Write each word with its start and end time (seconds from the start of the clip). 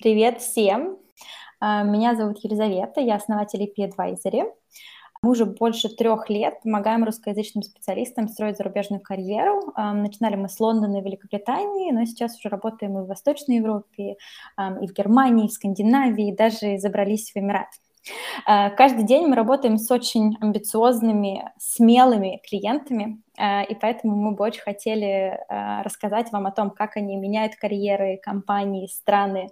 Привет 0.00 0.40
всем! 0.40 0.96
А, 1.58 1.82
меня 1.82 2.14
зовут 2.14 2.38
Елизавета, 2.44 3.00
я 3.00 3.16
основатель 3.16 3.64
EP 3.64 3.90
Advisory. 3.90 4.44
Мы 5.22 5.30
уже 5.32 5.44
больше 5.44 5.88
трех 5.88 6.30
лет 6.30 6.62
помогаем 6.62 7.02
русскоязычным 7.02 7.64
специалистам 7.64 8.28
строить 8.28 8.58
зарубежную 8.58 9.02
карьеру. 9.02 9.72
А, 9.74 9.92
начинали 9.92 10.36
мы 10.36 10.48
с 10.48 10.60
Лондона 10.60 10.98
и 10.98 11.00
Великобритании, 11.02 11.90
но 11.90 12.04
сейчас 12.04 12.38
уже 12.38 12.48
работаем 12.48 12.96
и 12.96 13.02
в 13.02 13.08
Восточной 13.08 13.56
Европе, 13.56 14.14
и 14.80 14.86
в 14.86 14.92
Германии, 14.92 15.46
и 15.46 15.48
в 15.48 15.52
Скандинавии, 15.52 16.28
и 16.28 16.36
даже 16.36 16.78
забрались 16.78 17.32
в 17.32 17.36
Эмират. 17.36 17.66
А, 18.46 18.70
каждый 18.70 19.04
день 19.04 19.26
мы 19.26 19.34
работаем 19.34 19.78
с 19.78 19.90
очень 19.90 20.36
амбициозными, 20.40 21.50
смелыми 21.58 22.40
клиентами, 22.48 23.20
и 23.38 23.74
поэтому 23.80 24.16
мы 24.16 24.32
бы 24.32 24.44
очень 24.44 24.62
хотели 24.62 25.38
э, 25.48 25.82
рассказать 25.82 26.32
вам 26.32 26.46
о 26.46 26.50
том, 26.50 26.70
как 26.70 26.96
они 26.96 27.16
меняют 27.16 27.54
карьеры, 27.54 28.18
компании, 28.20 28.88
страны. 28.88 29.48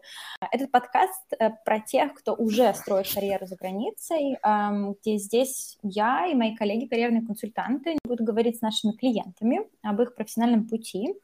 Этот 0.51 0.73
подкаст 0.73 1.23
э, 1.39 1.51
про 1.65 1.79
тех, 1.79 2.13
кто 2.15 2.35
уже 2.35 2.75
строит 2.75 3.07
карьеру 3.15 3.47
за 3.47 3.55
границей, 3.55 4.39
эм, 4.43 4.95
где 4.95 5.19
здесь 5.19 5.79
я 5.83 6.27
и 6.27 6.35
мои 6.35 6.57
коллеги, 6.57 6.87
карьерные 6.87 7.25
консультанты, 7.25 7.97
будут 8.05 8.27
говорить 8.27 8.59
с 8.59 8.61
нашими 8.61 8.93
клиентами 8.93 9.61
об 9.83 10.01
их 10.03 10.17
профессиональном 10.17 10.69
пути, 10.69 11.15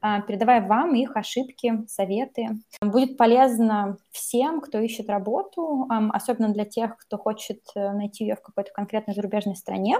передавая 0.00 0.66
вам 0.66 0.94
их 0.94 1.16
ошибки, 1.16 1.86
советы. 1.88 2.48
Будет 2.82 3.16
полезно 3.16 3.96
всем, 4.10 4.60
кто 4.60 4.78
ищет 4.80 5.08
работу, 5.08 5.88
эм, 5.90 6.10
особенно 6.12 6.50
для 6.50 6.66
тех, 6.66 6.98
кто 6.98 7.16
хочет 7.16 7.62
найти 7.74 8.24
ее 8.24 8.36
в 8.36 8.42
какой-то 8.42 8.70
конкретной 8.72 9.14
зарубежной 9.14 9.56
стране. 9.56 9.96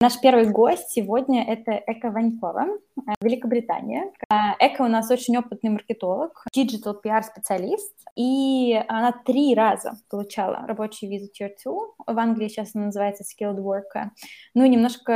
Наш 0.00 0.20
первый 0.20 0.50
гость 0.50 0.90
сегодня 0.90 1.49
это 1.50 1.72
Эка 1.72 2.10
Ванькова, 2.12 2.66
э, 2.68 3.12
Великобритания. 3.20 4.12
Э, 4.30 4.54
Эка 4.60 4.82
у 4.82 4.88
нас 4.88 5.10
очень 5.10 5.36
опытный 5.36 5.70
маркетолог, 5.70 6.44
digital 6.56 6.94
PR-специалист, 7.04 7.92
и 8.14 8.80
она 8.86 9.12
три 9.12 9.54
раза 9.54 9.94
получала 10.08 10.64
рабочую 10.68 11.10
визу 11.10 11.28
Tier 11.28 11.50
2. 11.64 12.14
В 12.14 12.18
Англии 12.18 12.46
сейчас 12.46 12.70
она 12.74 12.86
называется 12.86 13.24
Skilled 13.24 13.58
Worker. 13.58 14.10
Ну 14.54 14.64
и 14.64 14.68
немножко 14.68 15.12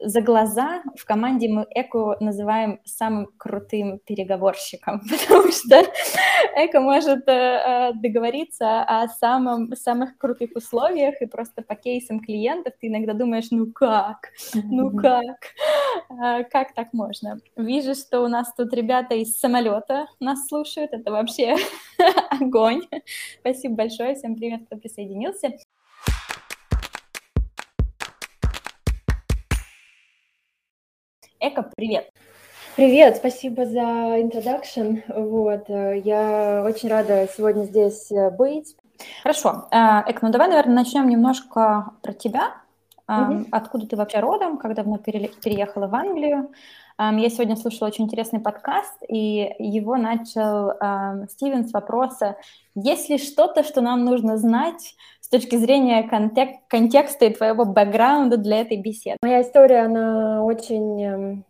э, 0.00 0.06
за 0.08 0.22
глаза 0.22 0.82
в 0.96 1.04
команде 1.04 1.48
мы 1.48 1.66
Эку 1.74 2.14
называем 2.20 2.80
самым 2.84 3.28
крутым 3.36 3.98
переговорщиком, 4.06 5.00
потому 5.10 5.52
что 5.52 5.82
Эка 6.56 6.80
может 6.80 7.26
договориться 7.26 8.82
о 8.82 9.08
самом, 9.08 9.74
самых 9.76 10.16
крутых 10.16 10.50
условиях, 10.54 11.20
и 11.20 11.26
просто 11.26 11.62
по 11.62 11.74
кейсам 11.74 12.20
клиентов 12.20 12.72
ты 12.80 12.88
иногда 12.88 13.12
думаешь, 13.12 13.48
ну 13.50 13.70
как, 13.72 14.30
ну 14.54 14.96
как, 14.96 15.49
как 16.50 16.74
так 16.74 16.92
можно? 16.92 17.40
Вижу, 17.56 17.94
что 17.94 18.20
у 18.20 18.28
нас 18.28 18.52
тут 18.56 18.72
ребята 18.74 19.14
из 19.14 19.38
самолета 19.38 20.06
нас 20.20 20.46
слушают. 20.46 20.92
Это 20.92 21.10
вообще 21.10 21.56
огонь. 22.30 22.82
Спасибо 23.40 23.74
большое. 23.76 24.14
Всем 24.14 24.36
привет, 24.36 24.66
кто 24.66 24.76
присоединился. 24.76 25.52
Эко, 31.40 31.70
привет. 31.74 32.10
Привет, 32.76 33.16
спасибо 33.16 33.66
за 33.66 33.80
introduction. 33.80 35.02
Вот, 35.08 35.68
э, 35.68 36.00
я 36.04 36.62
очень 36.64 36.88
рада 36.88 37.26
сегодня 37.34 37.64
здесь 37.64 38.12
э, 38.12 38.30
быть. 38.30 38.76
Хорошо. 39.22 39.66
Э, 39.70 40.02
Эк, 40.06 40.22
ну 40.22 40.30
давай, 40.30 40.48
наверное, 40.48 40.76
начнем 40.76 41.08
немножко 41.08 41.92
про 42.02 42.12
тебя. 42.12 42.54
Mm-hmm. 43.10 43.48
Откуда 43.50 43.86
ты 43.86 43.96
вообще 43.96 44.20
родом, 44.20 44.56
как 44.56 44.74
давно 44.74 44.98
переехала 44.98 45.88
в 45.88 45.94
Англию? 45.94 46.50
Я 46.98 47.30
сегодня 47.30 47.56
слушала 47.56 47.88
очень 47.88 48.04
интересный 48.04 48.40
подкаст, 48.40 49.02
и 49.08 49.54
его 49.58 49.96
начал 49.96 50.72
Стивен 51.30 51.66
с 51.66 51.72
вопроса, 51.72 52.36
есть 52.74 53.08
ли 53.08 53.16
что-то, 53.16 53.64
что 53.64 53.80
нам 53.80 54.04
нужно 54.04 54.36
знать 54.36 54.94
с 55.20 55.28
точки 55.28 55.56
зрения 55.56 56.06
контек- 56.06 56.58
контекста 56.68 57.24
и 57.24 57.34
твоего 57.34 57.64
бэкграунда 57.64 58.36
для 58.36 58.60
этой 58.60 58.76
беседы? 58.76 59.16
Моя 59.22 59.40
история, 59.40 59.86
она 59.86 60.44
очень 60.44 61.02
эм, 61.02 61.44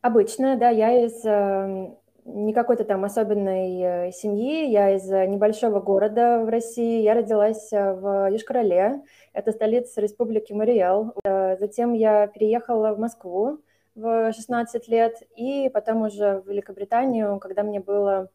обычная, 0.00 0.56
да, 0.56 0.68
я 0.70 1.04
из 1.04 1.24
эм, 1.24 1.96
не 2.24 2.52
какой-то 2.52 2.84
там 2.84 3.04
особенной 3.04 4.08
э, 4.08 4.12
семьи, 4.12 4.70
я 4.70 4.96
из 4.96 5.08
небольшого 5.08 5.80
города 5.80 6.40
в 6.44 6.48
России, 6.48 7.02
я 7.02 7.14
родилась 7.14 7.72
э, 7.72 7.92
в 7.92 8.30
Южкороле, 8.30 9.02
это 9.32 9.52
столица 9.52 10.00
республики 10.00 10.52
Мариэл. 10.52 11.12
Э, 11.24 11.56
затем 11.58 11.92
я 11.92 12.26
переехала 12.26 12.94
в 12.94 12.98
Москву 12.98 13.60
в 13.94 14.32
16 14.32 14.88
лет 14.88 15.22
и 15.36 15.70
потом 15.72 16.02
уже 16.02 16.40
в 16.40 16.48
Великобританию, 16.48 17.38
когда 17.38 17.62
мне 17.62 17.80
было 17.80 18.30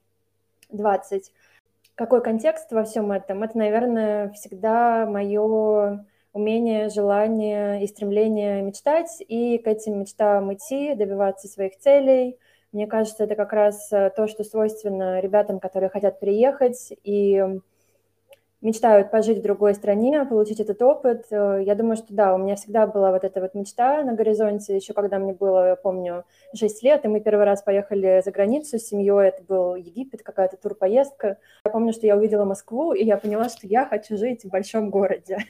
20. 0.70 1.32
Какой 1.96 2.22
контекст 2.22 2.72
во 2.72 2.84
всем 2.84 3.12
этом? 3.12 3.44
Это, 3.44 3.58
наверное, 3.58 4.30
всегда 4.30 5.06
мое 5.06 6.06
умение, 6.32 6.90
желание 6.90 7.84
и 7.84 7.88
стремление 7.88 8.62
мечтать 8.62 9.22
и 9.28 9.58
к 9.58 9.68
этим 9.68 10.00
мечтам 10.00 10.54
идти, 10.54 10.94
добиваться 10.94 11.48
своих 11.48 11.78
целей. 11.80 12.38
Мне 12.72 12.86
кажется, 12.86 13.24
это 13.24 13.36
как 13.36 13.52
раз 13.52 13.92
э, 13.92 14.12
то, 14.16 14.28
что 14.28 14.44
свойственно 14.44 15.20
ребятам, 15.22 15.60
которые 15.60 15.90
хотят 15.90 16.20
приехать 16.20 16.94
и 17.04 17.44
мечтают 18.62 19.10
пожить 19.10 19.40
в 19.40 19.42
другой 19.42 19.74
стране, 19.74 20.26
получить 20.26 20.60
этот 20.60 20.82
опыт. 20.82 21.26
Э, 21.32 21.62
я 21.64 21.76
думаю, 21.76 21.96
что 21.96 22.14
да, 22.14 22.36
у 22.36 22.38
меня 22.38 22.56
всегда 22.56 22.86
была 22.86 23.12
вот 23.12 23.24
эта 23.24 23.42
вот 23.42 23.56
мечта 23.56 24.04
на 24.04 24.14
горизонте, 24.14 24.76
еще 24.76 24.94
когда 24.94 25.18
мне 25.18 25.34
было, 25.34 25.70
я 25.70 25.76
помню, 25.76 26.26
6 26.54 26.84
лет, 26.84 27.06
и 27.06 27.08
мы 27.08 27.22
первый 27.22 27.46
раз 27.46 27.64
поехали 27.64 28.22
за 28.24 28.32
границу 28.32 28.78
с 28.78 28.88
семьей, 28.88 29.30
это 29.30 29.44
был 29.44 29.76
Египет, 29.76 30.22
какая-то 30.22 30.58
турпоездка. 30.58 31.38
Я 31.66 31.72
помню, 31.72 31.94
что 31.94 32.06
я 32.06 32.16
увидела 32.18 32.46
Москву, 32.46 32.94
и 32.94 33.04
я 33.04 33.18
поняла, 33.18 33.50
что 33.50 33.66
я 33.66 33.86
хочу 33.86 34.18
жить 34.18 34.44
в 34.44 34.50
большом 34.50 34.90
городе. 34.90 35.38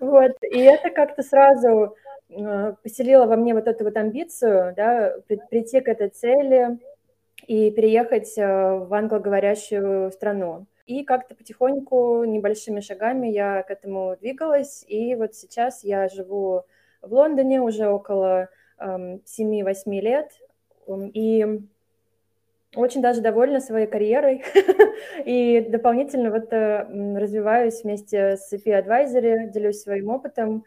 Вот, 0.00 0.32
и 0.42 0.58
это 0.60 0.90
как-то 0.90 1.22
сразу 1.22 1.96
э, 2.30 2.74
поселило 2.82 3.26
во 3.26 3.36
мне 3.36 3.54
вот 3.54 3.66
эту 3.66 3.84
вот 3.84 3.96
амбицию, 3.96 4.74
да, 4.76 5.14
прийти 5.50 5.80
к 5.80 5.88
этой 5.88 6.08
цели 6.08 6.78
и 7.46 7.70
переехать 7.70 8.36
э, 8.36 8.44
в 8.44 8.92
англоговорящую 8.92 10.10
страну. 10.12 10.66
И 10.86 11.04
как-то 11.04 11.34
потихоньку, 11.34 12.24
небольшими 12.24 12.80
шагами 12.80 13.28
я 13.28 13.62
к 13.62 13.70
этому 13.70 14.16
двигалась. 14.20 14.84
И 14.88 15.14
вот 15.14 15.34
сейчас 15.34 15.84
я 15.84 16.08
живу 16.08 16.64
в 17.00 17.12
Лондоне 17.12 17.60
уже 17.60 17.88
около 17.88 18.48
эм, 18.78 19.22
7-8 19.24 20.00
лет. 20.00 20.32
И 21.14 21.60
очень 22.74 23.02
даже 23.02 23.20
довольна 23.20 23.60
своей 23.60 23.86
карьерой. 23.86 24.44
и 25.24 25.60
дополнительно 25.68 26.30
вот 26.30 26.52
э, 26.52 26.86
развиваюсь 27.16 27.82
вместе 27.82 28.36
с 28.36 28.52
EP 28.52 28.64
Advisory, 28.64 29.48
делюсь 29.50 29.82
своим 29.82 30.08
опытом 30.08 30.64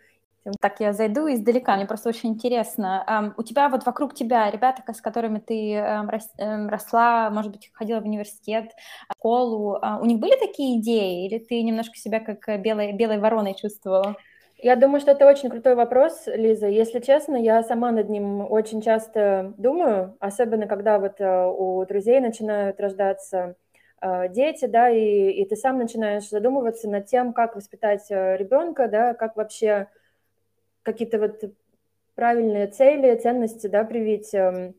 так, 0.59 0.79
я 0.79 0.91
зайду 0.91 1.27
издалека, 1.27 1.75
мне 1.75 1.85
просто 1.85 2.09
очень 2.09 2.31
интересно. 2.31 3.33
У 3.37 3.43
тебя 3.43 3.69
вот 3.69 3.85
вокруг 3.85 4.13
тебя 4.13 4.51
ребята, 4.51 4.83
с 4.93 4.99
которыми 4.99 5.39
ты 5.39 5.81
рос, 6.09 6.29
um, 6.37 6.67
росла, 6.67 7.29
может 7.29 7.51
быть, 7.51 7.71
ходила 7.73 8.01
в 8.01 8.05
университет, 8.05 8.71
в 9.09 9.13
школу, 9.13 9.77
uh, 9.77 10.01
у 10.01 10.05
них 10.05 10.19
были 10.19 10.37
такие 10.37 10.79
идеи, 10.79 11.25
или 11.25 11.39
ты 11.39 11.61
немножко 11.61 11.95
себя 11.95 12.19
как 12.19 12.61
белой, 12.61 12.91
белой 12.91 13.19
вороной 13.19 13.55
чувствовала? 13.55 14.17
Я 14.57 14.75
думаю, 14.75 14.99
что 14.99 15.11
это 15.11 15.27
очень 15.27 15.49
крутой 15.49 15.75
вопрос, 15.75 16.23
Лиза. 16.25 16.67
Если 16.67 16.99
честно, 16.99 17.35
я 17.37 17.63
сама 17.63 17.91
над 17.91 18.09
ним 18.09 18.49
очень 18.49 18.81
часто 18.81 19.53
думаю, 19.57 20.15
особенно 20.19 20.67
когда 20.67 20.99
вот 20.99 21.21
uh, 21.21 21.53
у 21.53 21.85
друзей 21.85 22.19
начинают 22.19 22.81
рождаться 22.81 23.55
uh, 24.03 24.27
дети, 24.27 24.65
да, 24.65 24.89
и, 24.89 25.29
и 25.29 25.45
ты 25.45 25.55
сам 25.55 25.77
начинаешь 25.77 26.27
задумываться 26.27 26.89
над 26.89 27.05
тем, 27.05 27.31
как 27.31 27.55
воспитать 27.55 28.09
ребенка, 28.09 28.89
да, 28.89 29.13
как 29.13 29.37
вообще 29.37 29.87
какие-то 30.83 31.19
вот 31.19 31.41
правильные 32.15 32.67
цели, 32.67 33.15
ценности, 33.15 33.67
да, 33.67 33.83
привить. 33.83 34.33
Эм, 34.33 34.75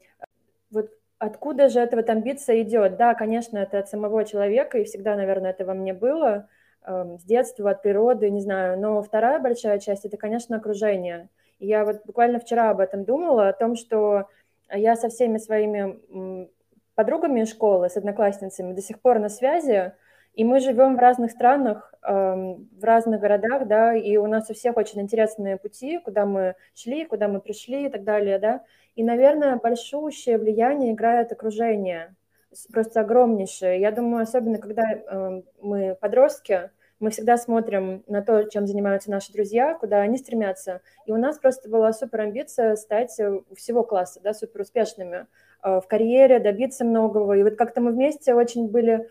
вот 0.71 0.91
откуда 1.19 1.69
же 1.69 1.81
эта 1.81 1.97
вот 1.97 2.09
амбиция 2.09 2.63
идет? 2.63 2.97
Да, 2.97 3.15
конечно, 3.15 3.59
это 3.59 3.79
от 3.79 3.89
самого 3.89 4.25
человека, 4.25 4.79
и 4.79 4.85
всегда, 4.85 5.17
наверное, 5.17 5.51
это 5.51 5.65
во 5.65 5.75
мне 5.75 5.93
было, 5.93 6.49
эм, 6.87 7.19
с 7.19 7.25
детства, 7.25 7.71
от 7.71 7.83
природы, 7.83 8.31
не 8.31 8.41
знаю. 8.41 8.79
Но 8.79 9.03
вторая 9.03 9.39
большая 9.41 9.79
часть– 9.79 10.05
это, 10.07 10.17
конечно, 10.17 10.57
окружение. 10.57 11.29
И 11.59 11.67
я 11.67 11.85
вот 11.85 12.05
буквально 12.05 12.39
вчера 12.39 12.71
об 12.71 12.81
этом 12.81 13.05
думала, 13.05 13.49
о 13.49 13.53
том, 13.53 13.77
что 13.77 14.29
я 14.73 14.97
со 14.97 15.09
всеми 15.09 15.39
своими 15.39 16.49
подругами 16.95 17.41
из 17.41 17.51
школы, 17.51 17.89
с 17.89 17.97
одноклассницами 17.97 18.73
до 18.73 18.83
сих 18.83 19.01
пор 19.01 19.19
на 19.19 19.29
связи, 19.29 19.93
и 20.35 20.43
мы 20.45 20.61
живем 20.61 20.97
в 20.97 20.99
разных 20.99 21.31
странах, 21.31 21.95
эм, 22.03 22.69
в 22.77 22.85
разных 22.85 23.21
городах, 23.21 23.69
да, 23.69 23.95
и 23.95 24.17
у 24.17 24.27
нас 24.27 24.51
у 24.51 24.55
всех 24.55 24.77
очень 24.77 25.01
интересные 25.01 25.57
пути, 25.57 25.99
куда 25.99 26.27
мы 26.27 26.57
шли, 26.75 27.05
куда 27.05 27.29
мы 27.29 27.41
пришли 27.41 27.87
и 27.87 27.89
так 27.89 28.03
далее, 28.05 28.39
да. 28.39 28.65
И, 28.97 29.05
наверное, 29.05 29.57
большущее 29.57 30.39
влияние 30.39 30.93
играет 30.93 31.31
окружение, 31.31 32.17
просто 32.73 33.01
огромнейшее. 33.01 33.81
Я 33.81 33.93
думаю, 33.93 34.23
особенно 34.23 34.59
когда 34.59 34.83
эм, 34.83 35.45
мы 35.61 35.97
подростки, 36.01 36.71
мы 36.99 37.11
всегда 37.11 37.37
смотрим 37.37 38.03
на 38.07 38.23
то, 38.23 38.45
чем 38.45 38.67
занимаются 38.67 39.11
наши 39.11 39.33
друзья, 39.33 39.75
куда 39.75 39.99
они 40.01 40.17
стремятся. 40.17 40.81
И 41.07 41.13
у 41.13 41.17
нас 41.17 41.39
просто 41.39 41.69
была 41.69 41.93
супер 41.93 42.21
амбиция 42.21 42.77
стать 42.77 43.19
у 43.21 43.55
всего 43.55 43.83
класса, 43.83 44.21
да, 44.23 44.33
супер 44.33 44.63
успешными. 44.63 45.27
в 45.63 45.85
карьере, 45.89 46.41
добиться 46.41 46.85
многого. 46.85 47.33
И 47.35 47.43
вот 47.43 47.57
как-то 47.57 47.81
мы 47.81 47.91
вместе 47.93 48.35
очень 48.35 48.69
были 48.69 49.11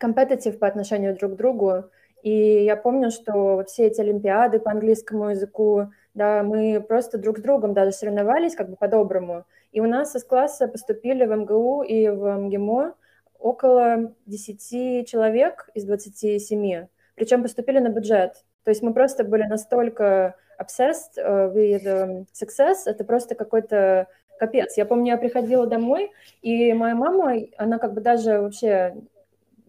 компетитив 0.00 0.58
по 0.58 0.66
отношению 0.66 1.14
друг 1.14 1.34
к 1.34 1.36
другу. 1.36 1.84
И 2.22 2.64
я 2.64 2.76
помню, 2.76 3.10
что 3.10 3.62
все 3.66 3.86
эти 3.86 4.00
олимпиады 4.00 4.58
по 4.58 4.70
английскому 4.70 5.30
языку, 5.30 5.88
да, 6.14 6.42
мы 6.42 6.80
просто 6.80 7.18
друг 7.18 7.38
с 7.38 7.42
другом 7.42 7.74
даже 7.74 7.92
соревновались 7.92 8.56
как 8.56 8.70
бы 8.70 8.76
по-доброму. 8.76 9.44
И 9.72 9.80
у 9.80 9.86
нас 9.86 10.16
из 10.16 10.24
класса 10.24 10.68
поступили 10.68 11.24
в 11.26 11.36
МГУ 11.36 11.82
и 11.82 12.08
в 12.08 12.36
МГИМО 12.38 12.94
около 13.38 14.14
10 14.26 15.08
человек 15.08 15.68
из 15.74 15.84
27, 15.84 16.86
причем 17.14 17.42
поступили 17.42 17.78
на 17.78 17.88
бюджет. 17.88 18.44
То 18.64 18.70
есть 18.70 18.82
мы 18.82 18.92
просто 18.92 19.24
были 19.24 19.44
настолько 19.44 20.34
obsessed 20.60 21.16
uh, 21.18 21.52
with 21.54 21.84
um, 21.84 22.26
success, 22.34 22.82
это 22.84 23.04
просто 23.04 23.34
какой-то 23.34 24.08
капец. 24.38 24.76
Я 24.76 24.84
помню, 24.84 25.12
я 25.12 25.18
приходила 25.18 25.66
домой, 25.66 26.10
и 26.42 26.72
моя 26.74 26.94
мама, 26.94 27.34
она 27.56 27.78
как 27.78 27.94
бы 27.94 28.00
даже 28.00 28.40
вообще 28.40 28.94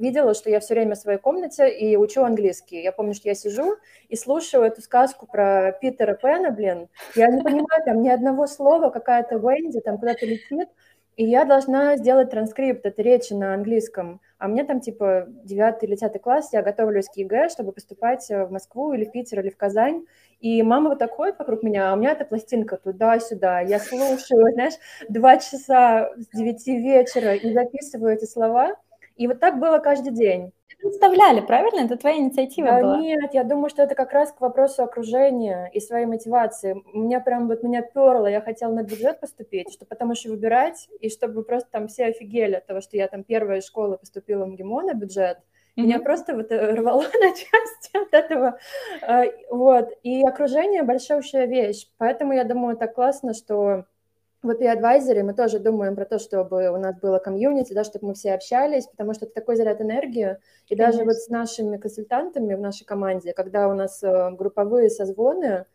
видела, 0.02 0.34
что 0.34 0.50
я 0.50 0.60
все 0.60 0.74
время 0.74 0.96
в 0.96 0.98
своей 0.98 1.20
комнате 1.20 1.70
и 1.70 1.96
учу 1.96 2.24
английский. 2.24 2.82
Я 2.82 2.92
помню, 2.92 3.14
что 3.14 3.30
я 3.30 3.36
сижу 3.36 3.78
и 4.10 4.16
слушаю 4.16 4.64
эту 4.64 4.82
сказку 4.82 5.28
про 5.28 5.72
Питера 5.80 6.16
Пэна, 6.16 6.52
блин. 6.52 6.90
Я 7.16 7.28
не 7.28 7.42
понимаю 7.42 7.84
там 7.86 8.02
ни 8.02 8.10
одного 8.10 8.48
слова, 8.48 8.90
какая-то 8.90 9.36
Венди 9.36 9.80
там 9.80 9.98
куда-то 9.98 10.26
летит, 10.26 10.70
и 11.18 11.26
я 11.26 11.46
должна 11.46 11.98
сделать 11.98 12.32
транскрипт 12.32 12.86
этой 12.86 13.04
речи 13.04 13.34
на 13.34 13.54
английском. 13.54 14.22
А 14.40 14.48
мне 14.48 14.64
там 14.64 14.80
типа 14.80 15.28
9 15.44 15.84
или 15.84 15.96
10 15.96 16.22
класс, 16.22 16.50
я 16.52 16.64
готовлюсь 16.64 17.08
к 17.08 17.16
ЕГЭ, 17.18 17.50
чтобы 17.50 17.74
поступать 17.74 18.28
в 18.28 18.50
Москву 18.50 18.94
или 18.94 19.06
в 19.06 19.12
Питер 19.12 19.42
или 19.42 19.50
в 19.50 19.58
Казань. 19.58 20.06
И 20.40 20.64
мама 20.64 20.90
вот 20.90 21.00
так 21.00 21.12
ходит 21.12 21.38
вокруг 21.38 21.62
меня, 21.62 21.92
а 21.92 21.94
у 21.94 21.98
меня 21.98 22.14
эта 22.14 22.26
пластинка 22.26 22.78
туда-сюда. 22.78 23.60
Я 23.60 23.80
слушаю, 23.80 24.52
знаешь, 24.54 24.74
два 25.10 25.38
часа 25.38 26.10
с 26.18 26.36
9 26.36 26.68
вечера 26.68 27.36
и 27.36 27.54
записываю 27.54 28.16
эти 28.16 28.26
слова– 28.26 28.76
и 29.16 29.28
вот 29.28 29.40
так 29.40 29.60
было 29.60 29.80
каждый 29.80 30.12
день. 30.14 30.52
Представляли, 30.80 31.42
правильно? 31.42 31.86
Это 31.86 31.96
твоя 31.96 32.18
инициатива 32.18 32.70
да, 32.70 32.82
была? 32.82 32.98
Нет, 32.98 33.34
я 33.34 33.44
думаю, 33.44 33.70
что 33.70 33.84
это 33.84 33.94
как 33.94 34.14
раз 34.14 34.32
к 34.32 34.42
вопросу 34.42 34.84
окружения 34.84 35.70
и 35.74 35.80
своей 35.80 36.06
мотивации. 36.06 36.82
У 36.94 37.00
меня 37.00 37.20
прям 37.20 37.48
вот 37.48 37.62
меня 37.62 37.82
перло, 37.82 38.28
я 38.28 38.42
хотела 38.42 38.74
на 38.74 38.84
бюджет 38.84 39.20
поступить, 39.20 39.72
чтобы 39.72 39.90
потом 39.90 40.12
еще 40.12 40.30
выбирать, 40.30 40.90
и 41.00 41.10
чтобы 41.10 41.44
просто 41.44 41.70
там 41.72 41.88
все 41.88 42.06
офигели 42.06 42.56
от 42.56 42.66
того, 42.66 42.82
что 42.82 42.98
я 42.98 43.08
там 43.08 43.24
первая 43.24 43.60
из 43.60 43.68
школы 43.68 43.98
поступила 43.98 44.46
в 44.46 44.50
МГИМО 44.50 44.82
на 44.82 44.94
бюджет. 44.94 45.38
Mm-hmm. 45.38 45.84
Меня 45.84 46.00
просто 46.00 46.36
вот 46.36 46.52
э, 46.52 46.74
рвало 46.74 47.04
на 47.22 47.30
части 47.30 47.98
от 47.98 48.14
этого. 48.14 48.60
А, 49.02 49.26
вот. 49.50 49.90
И 50.04 50.24
окружение– 50.24 50.84
большущая 50.84 51.46
вещь. 51.46 51.88
Поэтому 51.98 52.34
я 52.34 52.44
думаю, 52.44 52.76
так 52.76 52.96
классно, 52.96 53.34
что 53.34 53.86
в 54.44 54.50
AP 54.50 54.62
Advisory 54.62 55.24
мы 55.24 55.34
тоже 55.34 55.60
думаем 55.60 55.96
про 55.96 56.06
то, 56.06 56.18
чтобы 56.18 56.70
у 56.72 56.78
нас 56.78 57.00
было 57.00 57.20
комьюнити, 57.20 57.74
да, 57.74 57.84
чтобы 57.84 58.08
мы 58.08 58.14
все 58.16 58.34
общались, 58.34 58.88
потому 58.88 59.14
что 59.14 59.26
это 59.26 59.36
такой 59.36 59.56
заряд 59.56 59.82
энергии. 59.82 60.38
И 60.68 60.76
Конечно. 60.76 60.78
даже 60.78 61.04
вот 61.06 61.16
с 61.16 61.30
нашими 61.30 61.78
консультантами 61.78 62.56
в 62.56 62.60
нашей 62.60 62.86
команде, 62.86 63.34
когда 63.34 63.68
у 63.68 63.74
нас 63.74 64.02
э, 64.02 64.32
групповые 64.32 64.90
созвоны, 64.90 65.66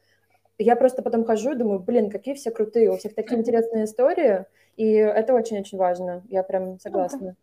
я 0.58 0.74
просто 0.74 1.02
потом 1.02 1.24
хожу 1.24 1.52
и 1.52 1.56
думаю, 1.56 1.80
блин, 1.80 2.10
какие 2.10 2.34
все 2.34 2.50
крутые, 2.50 2.90
у 2.90 2.96
всех 2.96 3.14
такие 3.14 3.38
интересные 3.38 3.84
истории, 3.84 4.46
и 4.76 4.90
это 4.92 5.34
очень-очень 5.34 5.78
важно, 5.78 6.22
я 6.28 6.42
прям 6.42 6.80
согласна. 6.80 7.36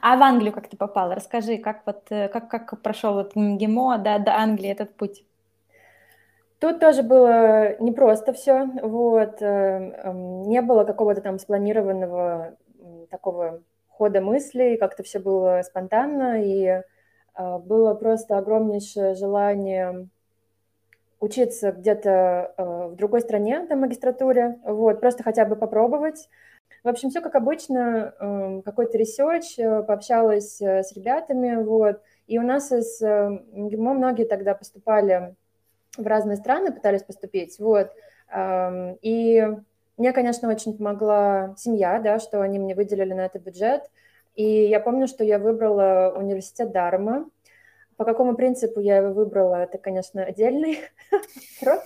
А 0.00 0.16
в 0.16 0.22
Англию 0.22 0.52
как 0.52 0.68
ты 0.68 0.76
попала? 0.76 1.14
Расскажи, 1.14 1.58
как 1.58 1.82
вот 1.86 2.06
э, 2.10 2.28
как, 2.28 2.48
как 2.48 2.80
прошел 2.82 3.14
вот 3.14 3.34
МГИМО 3.34 3.98
да, 3.98 4.18
до 4.18 4.36
Англии 4.36 4.70
этот 4.70 4.94
путь? 4.96 5.24
Тут 6.60 6.78
тоже 6.78 7.02
было 7.02 7.74
непросто 7.80 8.34
все, 8.34 8.66
вот, 8.82 9.40
э, 9.40 9.46
эм, 9.46 10.42
не 10.42 10.60
было 10.60 10.84
какого-то 10.84 11.22
там 11.22 11.38
спланированного 11.38 12.54
такого 13.08 13.62
хода 13.88 14.20
мыслей, 14.20 14.76
как-то 14.76 15.02
все 15.02 15.20
было 15.20 15.62
спонтанно, 15.62 16.44
и 16.44 16.66
э, 16.66 17.58
было 17.60 17.94
просто 17.94 18.36
огромнейшее 18.36 19.14
желание 19.14 20.08
учиться 21.18 21.72
где-то 21.72 22.52
э, 22.58 22.88
в 22.88 22.94
другой 22.94 23.22
стране 23.22 23.60
на 23.60 23.76
магистратуре, 23.76 24.58
вот, 24.62 25.00
просто 25.00 25.22
хотя 25.22 25.46
бы 25.46 25.56
попробовать. 25.56 26.28
В 26.84 26.88
общем, 26.88 27.08
все 27.08 27.22
как 27.22 27.36
обычно, 27.36 28.14
эм, 28.20 28.62
какой-то 28.62 28.98
research, 28.98 29.56
пообщалась 29.86 30.60
с 30.60 30.92
ребятами, 30.92 31.56
вот, 31.62 32.02
и 32.26 32.38
у 32.38 32.42
нас 32.42 32.70
из 32.70 33.00
МГИМО 33.00 33.94
многие 33.94 34.24
тогда 34.24 34.54
поступали 34.54 35.36
в 36.00 36.06
разные 36.06 36.36
страны 36.36 36.72
пытались 36.72 37.02
поступить, 37.02 37.58
вот. 37.58 37.90
И 39.02 39.48
мне, 40.00 40.12
конечно, 40.12 40.48
очень 40.48 40.76
помогла 40.76 41.54
семья, 41.58 41.98
да, 41.98 42.18
что 42.18 42.40
они 42.40 42.58
мне 42.58 42.74
выделили 42.74 43.12
на 43.12 43.26
это 43.26 43.38
бюджет. 43.38 43.90
И 44.34 44.44
я 44.44 44.80
помню, 44.80 45.06
что 45.06 45.24
я 45.24 45.38
выбрала 45.38 46.14
университет 46.16 46.72
Дарма. 46.72 47.28
По 47.98 48.06
какому 48.06 48.34
принципу 48.34 48.80
я 48.80 48.96
его 48.96 49.12
выбрала, 49.12 49.56
это, 49.56 49.76
конечно, 49.76 50.24
отдельный 50.24 50.78
вопрос. 51.60 51.84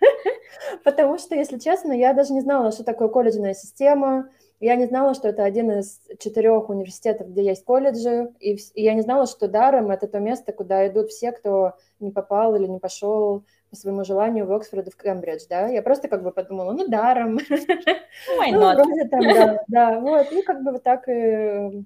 Потому 0.84 1.18
что, 1.18 1.34
если 1.34 1.58
честно, 1.58 1.92
я 1.92 2.14
даже 2.14 2.32
не 2.32 2.40
знала, 2.40 2.72
что 2.72 2.84
такое 2.84 3.08
колледжная 3.08 3.52
система, 3.52 4.30
я 4.60 4.76
не 4.76 4.86
знала, 4.86 5.14
что 5.14 5.28
это 5.28 5.44
один 5.44 5.70
из 5.70 6.00
четырех 6.18 6.68
университетов, 6.68 7.28
где 7.28 7.44
есть 7.44 7.64
колледжи, 7.64 8.32
и, 8.40 8.54
и 8.74 8.82
я 8.82 8.94
не 8.94 9.02
знала, 9.02 9.26
что 9.26 9.46
даром 9.46 9.90
это 9.90 10.08
то 10.08 10.18
место, 10.18 10.52
куда 10.52 10.86
идут 10.88 11.10
все, 11.10 11.32
кто 11.32 11.74
не 12.00 12.10
попал 12.10 12.56
или 12.56 12.66
не 12.66 12.78
пошел 12.78 13.44
по 13.70 13.76
своему 13.76 14.04
желанию 14.04 14.46
в 14.46 14.52
Оксфорд 14.52 14.88
и 14.88 14.90
в 14.90 14.96
Кембридж, 14.96 15.44
да, 15.48 15.68
я 15.68 15.82
просто 15.82 16.08
как 16.08 16.22
бы 16.22 16.32
подумала, 16.32 16.72
ну, 16.72 16.88
даром. 16.88 17.38
Ну, 17.38 18.72
вроде 18.74 19.08
там, 19.08 19.20
да, 19.20 19.64
да, 19.68 20.00
вот, 20.00 20.32
и 20.32 20.42
как 20.42 20.62
бы 20.62 20.72
вот 20.72 20.82
так 20.82 21.08
и 21.08 21.84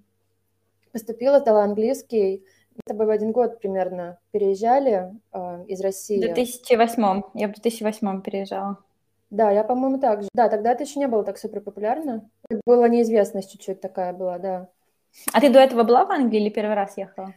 поступила, 0.92 1.40
сдала 1.40 1.64
английский, 1.64 2.44
мы 2.74 2.80
с 2.86 2.88
тобой 2.88 3.06
в 3.06 3.10
один 3.10 3.32
год 3.32 3.58
примерно 3.58 4.18
переезжали 4.30 5.12
э, 5.32 5.64
из 5.68 5.80
России. 5.82 6.16
В 6.16 6.34
2008, 6.34 7.22
я 7.34 7.48
в 7.48 7.52
2008 7.52 8.22
переезжала. 8.22 8.78
Да, 9.32 9.50
я, 9.50 9.64
по-моему, 9.64 9.98
так 9.98 10.22
же. 10.22 10.28
Да, 10.34 10.50
тогда 10.50 10.72
это 10.72 10.84
еще 10.84 11.00
не 11.00 11.08
было 11.08 11.24
так 11.24 11.38
супер 11.38 11.62
популярно. 11.62 12.28
Была 12.66 12.86
неизвестность 12.86 13.50
чуть-чуть 13.50 13.80
такая 13.80 14.12
была, 14.12 14.38
да. 14.38 14.68
А 15.32 15.40
ты 15.40 15.48
до 15.50 15.58
этого 15.58 15.84
была 15.84 16.04
в 16.04 16.10
Англии 16.10 16.38
или 16.38 16.50
первый 16.50 16.74
раз 16.74 16.98
ехала? 16.98 17.32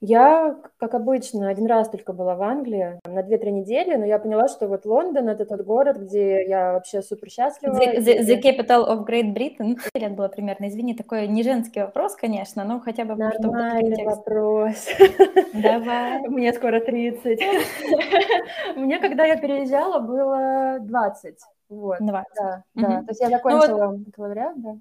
Я, 0.00 0.56
как 0.78 0.94
обычно, 0.94 1.48
один 1.48 1.66
раз 1.66 1.88
только 1.88 2.12
была 2.12 2.34
в 2.34 2.42
Англии 2.42 3.00
на 3.06 3.20
2-3 3.20 3.50
недели, 3.50 3.96
но 3.96 4.04
я 4.04 4.18
поняла, 4.18 4.46
что 4.48 4.68
вот 4.68 4.84
Лондон— 4.84 5.28
это 5.30 5.46
тот 5.46 5.62
город, 5.62 5.96
где 5.96 6.44
я 6.46 6.74
вообще 6.74 7.00
супер 7.00 7.30
счастлива. 7.30 7.72
The, 7.72 7.98
the, 7.98 8.20
the 8.20 8.42
capital 8.42 8.86
of 8.86 9.06
Great 9.06 9.32
Britain. 9.34 9.78
Лет 9.94 10.14
было 10.14 10.28
примерно. 10.28 10.68
Извини, 10.68 10.94
такой 10.94 11.26
не 11.28 11.42
женский 11.42 11.80
вопрос, 11.80 12.14
конечно, 12.14 12.64
но 12.64 12.80
хотя 12.80 13.06
бы... 13.06 13.16
Нормальный 13.16 14.04
вопрос. 14.04 14.86
Давай. 15.54 16.20
Мне 16.28 16.52
скоро 16.52 16.80
30. 16.80 17.40
Мне, 18.76 18.98
когда 18.98 19.24
я 19.24 19.36
переезжала, 19.36 20.00
было 20.00 20.78
20. 20.80 21.38
Вот. 21.70 21.98
20. 22.00 22.26
Да, 22.36 22.62
да. 22.74 23.00
То 23.00 23.06
есть 23.08 23.20
я 23.22 23.30
закончила 23.30 23.96
бакалавриат, 23.96 24.60
да 24.60 24.76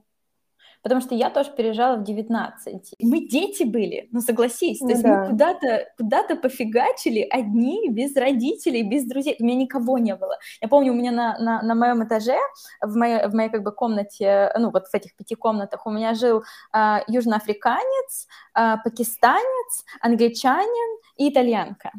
потому 0.85 1.01
что 1.01 1.15
я 1.15 1.31
тоже 1.31 1.49
переезжала 1.49 1.97
в 1.97 2.03
19. 2.03 2.93
Мы 3.01 3.27
дети 3.27 3.63
были, 3.63 4.07
ну 4.11 4.21
согласись, 4.21 4.81
ну, 4.81 4.87
то 4.87 4.93
есть 4.93 5.03
да. 5.03 5.21
мы 5.23 5.29
куда-то 5.31 5.87
куда 5.97 6.23
пофигачили 6.35 7.21
одни, 7.21 7.89
без 7.89 8.15
родителей, 8.15 8.83
без 8.83 9.03
друзей, 9.07 9.35
у 9.39 9.43
меня 9.43 9.55
никого 9.55 9.97
не 9.97 10.15
было. 10.15 10.37
Я 10.61 10.67
помню, 10.67 10.91
у 10.91 10.95
меня 10.95 11.11
на, 11.11 11.39
на, 11.39 11.63
на 11.63 11.73
моем 11.73 12.03
этаже, 12.03 12.37
в 12.81 12.95
моей, 12.95 13.27
в 13.27 13.33
моей 13.33 13.49
как 13.49 13.63
бы 13.63 13.71
комнате, 13.71 14.51
ну 14.59 14.69
вот 14.69 14.85
в 14.85 14.93
этих 14.93 15.15
пяти 15.15 15.33
комнатах 15.33 15.87
у 15.87 15.89
меня 15.89 16.13
жил 16.13 16.43
э, 16.71 16.97
южноафриканец, 17.07 18.27
э, 18.55 18.75
пакистанец, 18.83 19.85
англичанин 20.01 20.99
и 21.17 21.29
итальянка. 21.29 21.93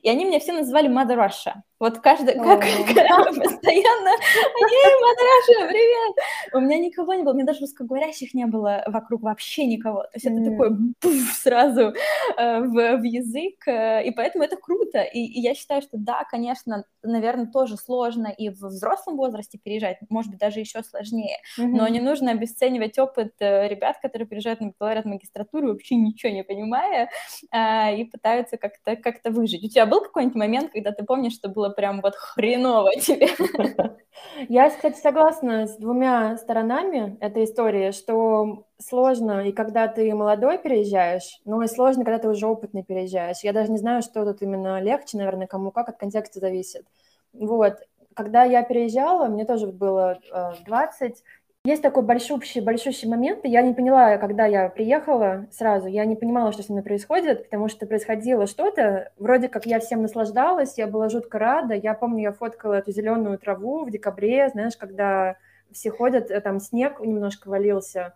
И 0.00 0.08
они 0.08 0.24
меня 0.24 0.38
все 0.38 0.52
называли 0.52 0.88
Mother 0.88 1.16
Russia. 1.16 1.54
Вот 1.80 2.00
каждый, 2.00 2.34
как, 2.34 2.60
как 2.94 3.26
постоянно, 3.28 4.10
ей, 4.10 4.92
Mother 4.98 5.68
привет! 5.68 6.16
У 6.52 6.60
меня 6.60 6.78
никого 6.78 7.14
не 7.14 7.22
было, 7.22 7.32
у 7.32 7.36
меня 7.36 7.46
даже 7.46 7.60
русскоговорящих 7.60 8.34
не 8.34 8.46
было 8.46 8.82
вокруг 8.86 9.22
вообще 9.22 9.64
никого. 9.64 10.02
То 10.02 10.10
есть 10.14 10.26
это 10.26 10.50
такой 10.50 10.70
пуф, 11.00 11.32
сразу 11.34 11.92
э, 12.36 12.60
в, 12.60 12.72
в 12.72 13.02
язык, 13.04 13.68
э, 13.68 14.04
и 14.04 14.10
поэтому 14.10 14.42
это 14.42 14.56
круто. 14.56 15.02
И, 15.02 15.20
и 15.20 15.40
я 15.40 15.54
считаю, 15.54 15.82
что 15.82 15.98
да, 15.98 16.24
конечно, 16.28 16.84
наверное, 17.04 17.46
тоже 17.46 17.76
сложно 17.76 18.26
и 18.26 18.48
в 18.48 18.60
взрослом 18.60 19.16
возрасте 19.16 19.58
переезжать, 19.62 19.98
может 20.08 20.32
быть, 20.32 20.40
даже 20.40 20.58
еще 20.58 20.82
сложнее, 20.82 21.36
но 21.56 21.86
не 21.86 22.00
нужно 22.00 22.32
обесценивать 22.32 22.98
опыт 22.98 23.34
э, 23.38 23.68
ребят, 23.68 23.98
которые 24.02 24.26
приезжают 24.26 24.60
на 24.60 24.68
бакалавриат 24.68 25.04
магистратуру, 25.04 25.68
вообще 25.68 25.94
ничего 25.94 26.32
не 26.32 26.42
понимая, 26.42 27.08
и 27.52 28.04
пытаются 28.04 28.56
как-то 28.56 28.96
как 28.96 29.18
выжить. 29.26 29.64
У 29.64 29.68
тебя 29.68 29.86
был 29.86 30.00
какой-нибудь 30.00 30.36
момент, 30.36 30.72
когда 30.72 30.90
ты 30.92 31.04
помнишь, 31.04 31.34
что 31.34 31.48
было 31.48 31.67
прям 31.70 32.00
вот 32.00 32.14
хреново 32.14 32.92
тебе? 32.96 33.28
Я, 34.48 34.70
кстати, 34.70 34.98
согласна 34.98 35.66
с 35.66 35.76
двумя 35.76 36.36
сторонами 36.36 37.16
этой 37.20 37.44
истории, 37.44 37.92
что 37.92 38.64
сложно 38.78 39.46
и 39.46 39.52
когда 39.52 39.88
ты 39.88 40.14
молодой 40.14 40.58
переезжаешь, 40.58 41.40
но 41.44 41.62
и 41.62 41.66
сложно, 41.66 42.04
когда 42.04 42.18
ты 42.18 42.28
уже 42.28 42.46
опытный 42.46 42.82
переезжаешь. 42.82 43.40
Я 43.42 43.52
даже 43.52 43.70
не 43.70 43.78
знаю, 43.78 44.02
что 44.02 44.24
тут 44.24 44.42
именно 44.42 44.80
легче, 44.80 45.18
наверное, 45.18 45.46
кому 45.46 45.70
как, 45.70 45.88
от 45.88 45.98
контекста 45.98 46.40
зависит. 46.40 46.86
Вот. 47.32 47.78
Когда 48.14 48.42
я 48.42 48.62
переезжала, 48.64 49.26
мне 49.26 49.44
тоже 49.44 49.68
было 49.68 50.18
20, 50.66 51.22
Есть 51.64 51.82
такой 51.82 52.02
большущий, 52.02 52.60
большущий 52.60 53.08
момент, 53.08 53.44
и 53.44 53.48
я 53.48 53.62
не 53.62 53.74
поняла, 53.74 54.16
когда 54.16 54.46
я 54.46 54.68
приехала 54.68 55.48
сразу, 55.50 55.88
я 55.88 56.04
не 56.04 56.16
понимала, 56.16 56.52
что 56.52 56.62
со 56.62 56.72
мной 56.72 56.84
происходит, 56.84 57.44
потому 57.44 57.68
что 57.68 57.86
происходило 57.86 58.46
что-то, 58.46 59.12
вроде 59.18 59.48
как 59.48 59.66
я 59.66 59.80
всем 59.80 60.00
наслаждалась, 60.00 60.78
я 60.78 60.86
была 60.86 61.08
жутко 61.08 61.38
рада, 61.38 61.74
я 61.74 61.94
помню, 61.94 62.22
я 62.22 62.32
фоткала 62.32 62.74
эту 62.74 62.92
зеленую 62.92 63.38
траву 63.38 63.84
в 63.84 63.90
декабре, 63.90 64.48
знаешь, 64.48 64.76
когда 64.76 65.36
все 65.72 65.90
ходят, 65.90 66.30
э, 66.30 66.40
там 66.40 66.60
снег 66.60 67.00
немножко 67.00 67.48
валился, 67.48 68.14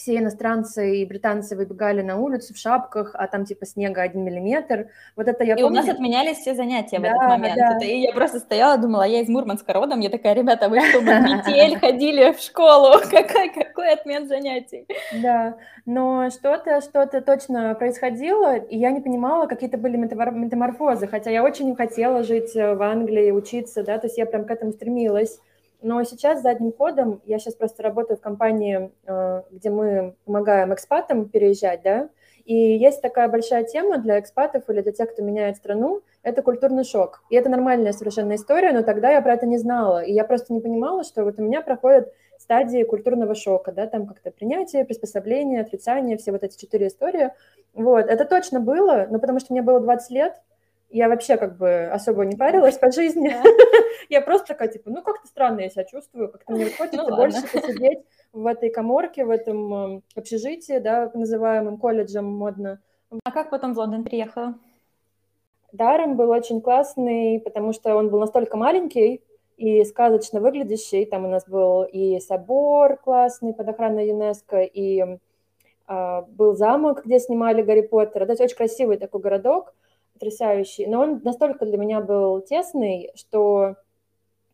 все 0.00 0.16
иностранцы 0.16 0.96
и 0.96 1.04
британцы 1.04 1.54
выбегали 1.54 2.00
на 2.00 2.16
улицу 2.16 2.54
в 2.54 2.56
шапках, 2.56 3.10
а 3.12 3.26
там 3.26 3.44
типа 3.44 3.66
снега 3.66 4.00
один 4.00 4.24
миллиметр. 4.24 4.88
Вот 5.14 5.28
это 5.28 5.44
я 5.44 5.54
и 5.54 5.60
помню. 5.60 5.66
у 5.66 5.82
нас 5.82 5.94
отменялись 5.94 6.38
все 6.38 6.54
занятия 6.54 6.98
да, 6.98 7.02
в 7.02 7.04
этот 7.12 7.28
момент. 7.28 7.56
Да. 7.56 7.76
Это, 7.76 7.84
и 7.84 7.98
я 7.98 8.12
просто 8.12 8.38
стояла, 8.38 8.78
думала, 8.78 9.02
я 9.02 9.20
из 9.20 9.28
Мурманска 9.28 9.74
родом, 9.74 10.00
я 10.00 10.08
такая, 10.08 10.32
ребята, 10.32 10.70
вы 10.70 10.80
что, 10.80 11.00
метель 11.02 11.78
ходили 11.78 12.32
в 12.32 12.40
школу? 12.40 12.94
Какой, 13.10 13.50
какой 13.50 13.92
отмен 13.92 14.26
занятий? 14.26 14.86
Да, 15.22 15.56
но 15.84 16.30
что-то, 16.30 16.80
что-то 16.80 17.20
точно 17.20 17.74
происходило, 17.74 18.56
и 18.56 18.78
я 18.78 18.92
не 18.92 19.00
понимала, 19.00 19.46
какие-то 19.46 19.76
были 19.76 19.96
метаморфозы, 19.96 21.08
хотя 21.08 21.30
я 21.30 21.42
очень 21.42 21.74
хотела 21.76 22.22
жить 22.22 22.54
в 22.54 22.82
Англии, 22.82 23.30
учиться, 23.30 23.82
да, 23.82 23.98
то 23.98 24.06
есть 24.06 24.16
я 24.16 24.26
прям 24.26 24.44
к 24.44 24.50
этому 24.50 24.72
стремилась. 24.72 25.40
Но 25.82 26.02
сейчас 26.04 26.42
задним 26.42 26.72
ходом, 26.72 27.22
я 27.24 27.38
сейчас 27.38 27.54
просто 27.54 27.82
работаю 27.82 28.16
в 28.18 28.20
компании, 28.20 28.92
э, 29.06 29.42
где 29.50 29.70
мы 29.70 30.14
помогаем 30.24 30.74
экспатам 30.74 31.28
переезжать, 31.28 31.82
да, 31.82 32.10
и 32.44 32.54
есть 32.54 33.00
такая 33.00 33.28
большая 33.28 33.64
тема 33.64 33.98
для 33.98 34.18
экспатов 34.18 34.68
или 34.68 34.80
для 34.80 34.92
тех, 34.92 35.12
кто 35.12 35.22
меняет 35.22 35.56
страну, 35.56 36.02
это 36.22 36.42
культурный 36.42 36.84
шок. 36.84 37.22
И 37.30 37.36
это 37.36 37.48
нормальная 37.48 37.92
совершенно 37.92 38.34
история, 38.34 38.72
но 38.72 38.82
тогда 38.82 39.10
я 39.10 39.22
про 39.22 39.34
это 39.34 39.46
не 39.46 39.58
знала. 39.58 40.02
И 40.02 40.12
я 40.12 40.24
просто 40.24 40.52
не 40.52 40.60
понимала, 40.60 41.04
что 41.04 41.24
вот 41.24 41.38
у 41.38 41.42
меня 41.42 41.60
проходят 41.60 42.12
стадии 42.38 42.82
культурного 42.82 43.34
шока, 43.34 43.70
да, 43.70 43.86
там 43.86 44.06
как-то 44.06 44.30
принятие, 44.30 44.84
приспособление, 44.84 45.60
отрицание, 45.60 46.16
все 46.16 46.32
вот 46.32 46.42
эти 46.42 46.58
четыре 46.58 46.88
истории. 46.88 47.30
Вот, 47.74 48.06
это 48.06 48.24
точно 48.24 48.60
было, 48.60 49.06
но 49.10 49.20
потому 49.20 49.38
что 49.38 49.52
мне 49.52 49.62
было 49.62 49.78
20 49.78 50.10
лет, 50.10 50.34
я 50.90 51.08
вообще 51.08 51.36
как 51.36 51.56
бы 51.56 51.84
особо 51.84 52.24
не 52.24 52.36
парилась 52.36 52.78
по 52.78 52.90
жизни. 52.90 53.32
Я 54.08 54.20
просто 54.20 54.48
такая, 54.48 54.68
типа, 54.68 54.90
ну 54.90 55.02
как-то 55.02 55.28
странно 55.28 55.60
я 55.60 55.68
себя 55.68 55.84
чувствую, 55.84 56.30
как-то 56.32 56.52
мне 56.52 56.64
хочется 56.78 57.08
ну 57.08 57.14
больше 57.14 57.42
посидеть 57.42 58.00
в 58.32 58.44
этой 58.44 58.70
коморке, 58.70 59.24
в 59.24 59.30
этом 59.30 59.74
эм, 59.74 60.02
общежитии, 60.16 60.78
да, 60.78 61.12
называемым 61.14 61.78
колледжем 61.78 62.24
модно. 62.24 62.80
А 63.24 63.30
как 63.30 63.50
потом 63.50 63.74
в 63.74 63.78
Лондон 63.78 64.02
приехала? 64.02 64.58
Даром 65.70 66.16
был 66.16 66.30
очень 66.30 66.60
классный, 66.60 67.40
потому 67.40 67.72
что 67.72 67.94
он 67.94 68.08
был 68.08 68.18
настолько 68.18 68.56
маленький 68.56 69.22
и 69.56 69.84
сказочно 69.84 70.40
выглядящий. 70.40 71.06
Там 71.06 71.24
у 71.26 71.28
нас 71.28 71.46
был 71.46 71.84
и 71.84 72.18
собор 72.18 72.96
классный 72.96 73.54
под 73.54 73.68
охраной 73.68 74.08
ЮНЕСКО, 74.08 74.62
и 74.62 75.02
э, 75.86 76.22
был 76.30 76.56
замок, 76.56 77.04
где 77.04 77.20
снимали 77.20 77.62
Гарри 77.62 77.82
Поттера. 77.82 78.24
Это 78.24 78.42
очень 78.42 78.56
красивый 78.56 78.96
такой 78.96 79.20
городок 79.20 79.72
потрясающий, 80.20 80.86
но 80.86 81.00
он 81.00 81.20
настолько 81.24 81.64
для 81.64 81.78
меня 81.78 82.00
был 82.00 82.42
тесный, 82.42 83.10
что 83.14 83.76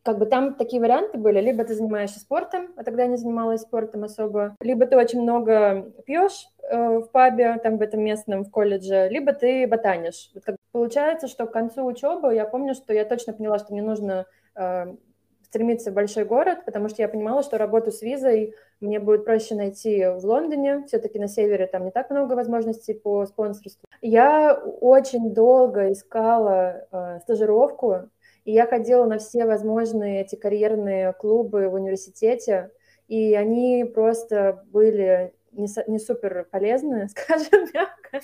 как 0.03 0.19
бы 0.19 0.25
там 0.25 0.55
такие 0.55 0.81
варианты 0.81 1.17
были, 1.17 1.41
либо 1.41 1.65
ты 1.65 1.75
занимаешься 1.75 2.19
спортом, 2.19 2.69
а 2.77 2.85
тогда 2.85 3.03
я 3.03 3.09
не 3.09 3.17
занималась 3.17 3.61
спортом 3.61 4.05
особо, 4.05 4.55
либо 4.61 4.85
ты 4.85 4.95
очень 4.95 5.21
много 5.21 5.91
пьешь 6.05 6.47
э, 6.63 6.99
в 6.99 7.11
пабе, 7.11 7.57
там 7.61 7.77
в 7.77 7.81
этом 7.81 8.01
местном, 8.01 8.45
в 8.45 8.49
колледже, 8.49 9.09
либо 9.09 9.33
ты 9.33 9.67
ботанишь. 9.67 10.31
Вот 10.33 10.45
как 10.45 10.55
получается, 10.71 11.27
что 11.27 11.45
к 11.45 11.51
концу 11.51 11.85
учебы 11.85 12.33
я 12.33 12.45
помню, 12.45 12.73
что 12.73 12.93
я 12.93 13.03
точно 13.03 13.33
поняла, 13.33 13.59
что 13.59 13.73
мне 13.73 13.81
нужно 13.81 14.25
э, 14.55 14.95
стремиться 15.43 15.91
в 15.91 15.95
большой 15.95 16.23
город, 16.23 16.59
потому 16.65 16.87
что 16.87 17.01
я 17.01 17.09
понимала, 17.09 17.43
что 17.43 17.57
работу 17.57 17.91
с 17.91 18.01
визой 18.01 18.55
мне 18.79 18.99
будет 18.99 19.25
проще 19.25 19.55
найти 19.55 20.05
в 20.05 20.23
Лондоне. 20.23 20.85
Все-таки 20.87 21.19
на 21.19 21.27
севере 21.27 21.67
там 21.67 21.85
не 21.85 21.91
так 21.91 22.09
много 22.09 22.33
возможностей 22.33 22.93
по 22.93 23.25
спонсорству. 23.25 23.87
Я 24.01 24.53
очень 24.53 25.33
долго 25.33 25.91
искала 25.91 26.87
э, 26.91 27.19
стажировку, 27.21 28.09
и 28.45 28.53
я 28.53 28.67
ходила 28.67 29.05
на 29.05 29.17
все 29.17 29.45
возможные 29.45 30.21
эти 30.21 30.35
карьерные 30.35 31.13
клубы 31.13 31.69
в 31.69 31.73
университете, 31.73 32.71
и 33.07 33.33
они 33.33 33.83
просто 33.83 34.63
были 34.67 35.33
не, 35.51 35.67
не 35.87 35.99
супер 35.99 36.47
полезны, 36.51 37.09
скажем 37.09 37.67
мягко. 37.73 38.21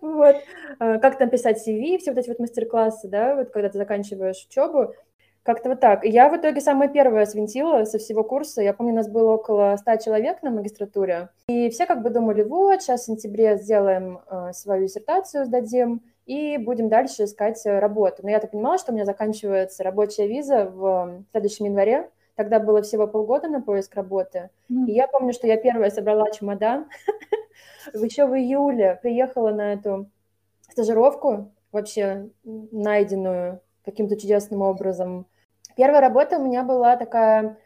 Вот. 0.00 0.36
Э, 0.78 0.98
как 0.98 1.16
там 1.18 1.30
писать 1.30 1.66
CV, 1.66 1.98
все 1.98 2.12
вот 2.12 2.18
эти 2.18 2.28
вот 2.28 2.38
мастер-классы, 2.38 3.08
да, 3.08 3.36
вот 3.36 3.50
когда 3.50 3.68
ты 3.68 3.78
заканчиваешь 3.78 4.46
учебу, 4.48 4.94
как-то 5.42 5.70
вот 5.70 5.80
так. 5.80 6.04
Я 6.04 6.28
в 6.28 6.36
итоге 6.36 6.60
самая 6.60 6.88
первая 6.88 7.26
свинтила 7.26 7.84
со 7.84 7.98
всего 7.98 8.22
курса. 8.22 8.62
Я 8.62 8.74
помню, 8.74 8.92
у 8.92 8.96
нас 8.96 9.08
было 9.08 9.32
около 9.32 9.76
100 9.76 9.96
человек 9.96 10.42
на 10.42 10.50
магистратуре. 10.50 11.30
И 11.48 11.70
все 11.70 11.86
как 11.86 12.02
бы 12.02 12.10
думали, 12.10 12.42
вот, 12.42 12.82
сейчас 12.82 13.02
в 13.02 13.06
сентябре 13.06 13.56
сделаем 13.56 14.20
э, 14.30 14.52
свою 14.52 14.86
диссертацию, 14.86 15.46
сдадим, 15.46 16.02
и 16.26 16.58
будем 16.58 16.88
дальше 16.88 17.24
искать 17.24 17.60
работу. 17.64 18.22
Но 18.22 18.30
я-то 18.30 18.46
понимала, 18.46 18.78
что 18.78 18.92
у 18.92 18.94
меня 18.94 19.04
заканчивается 19.04 19.82
рабочая 19.82 20.28
виза 20.28 20.66
в 20.66 21.24
следующем 21.32 21.64
январе. 21.64 22.08
Тогда 22.36 22.60
было 22.60 22.82
всего 22.82 23.08
полгода 23.08 23.48
на 23.48 23.60
поиск 23.60 23.96
работы. 23.96 24.50
Mm. 24.70 24.86
И 24.86 24.92
я 24.92 25.08
помню, 25.08 25.32
что 25.32 25.46
я 25.46 25.56
первая 25.56 25.90
собрала 25.90 26.30
чемодан. 26.30 26.86
Еще 27.94 28.26
в 28.26 28.34
июле 28.36 28.98
приехала 29.02 29.50
на 29.50 29.72
эту 29.72 30.08
стажировку, 30.70 31.50
вообще 31.72 32.30
найденную 32.44 33.60
каким-то 33.84 34.16
чудесным 34.16 34.62
образом. 34.62 35.26
Первая 35.80 36.02
работа 36.02 36.36
у 36.36 36.44
меня 36.44 36.62
была 36.62 36.94
такая 36.98 37.56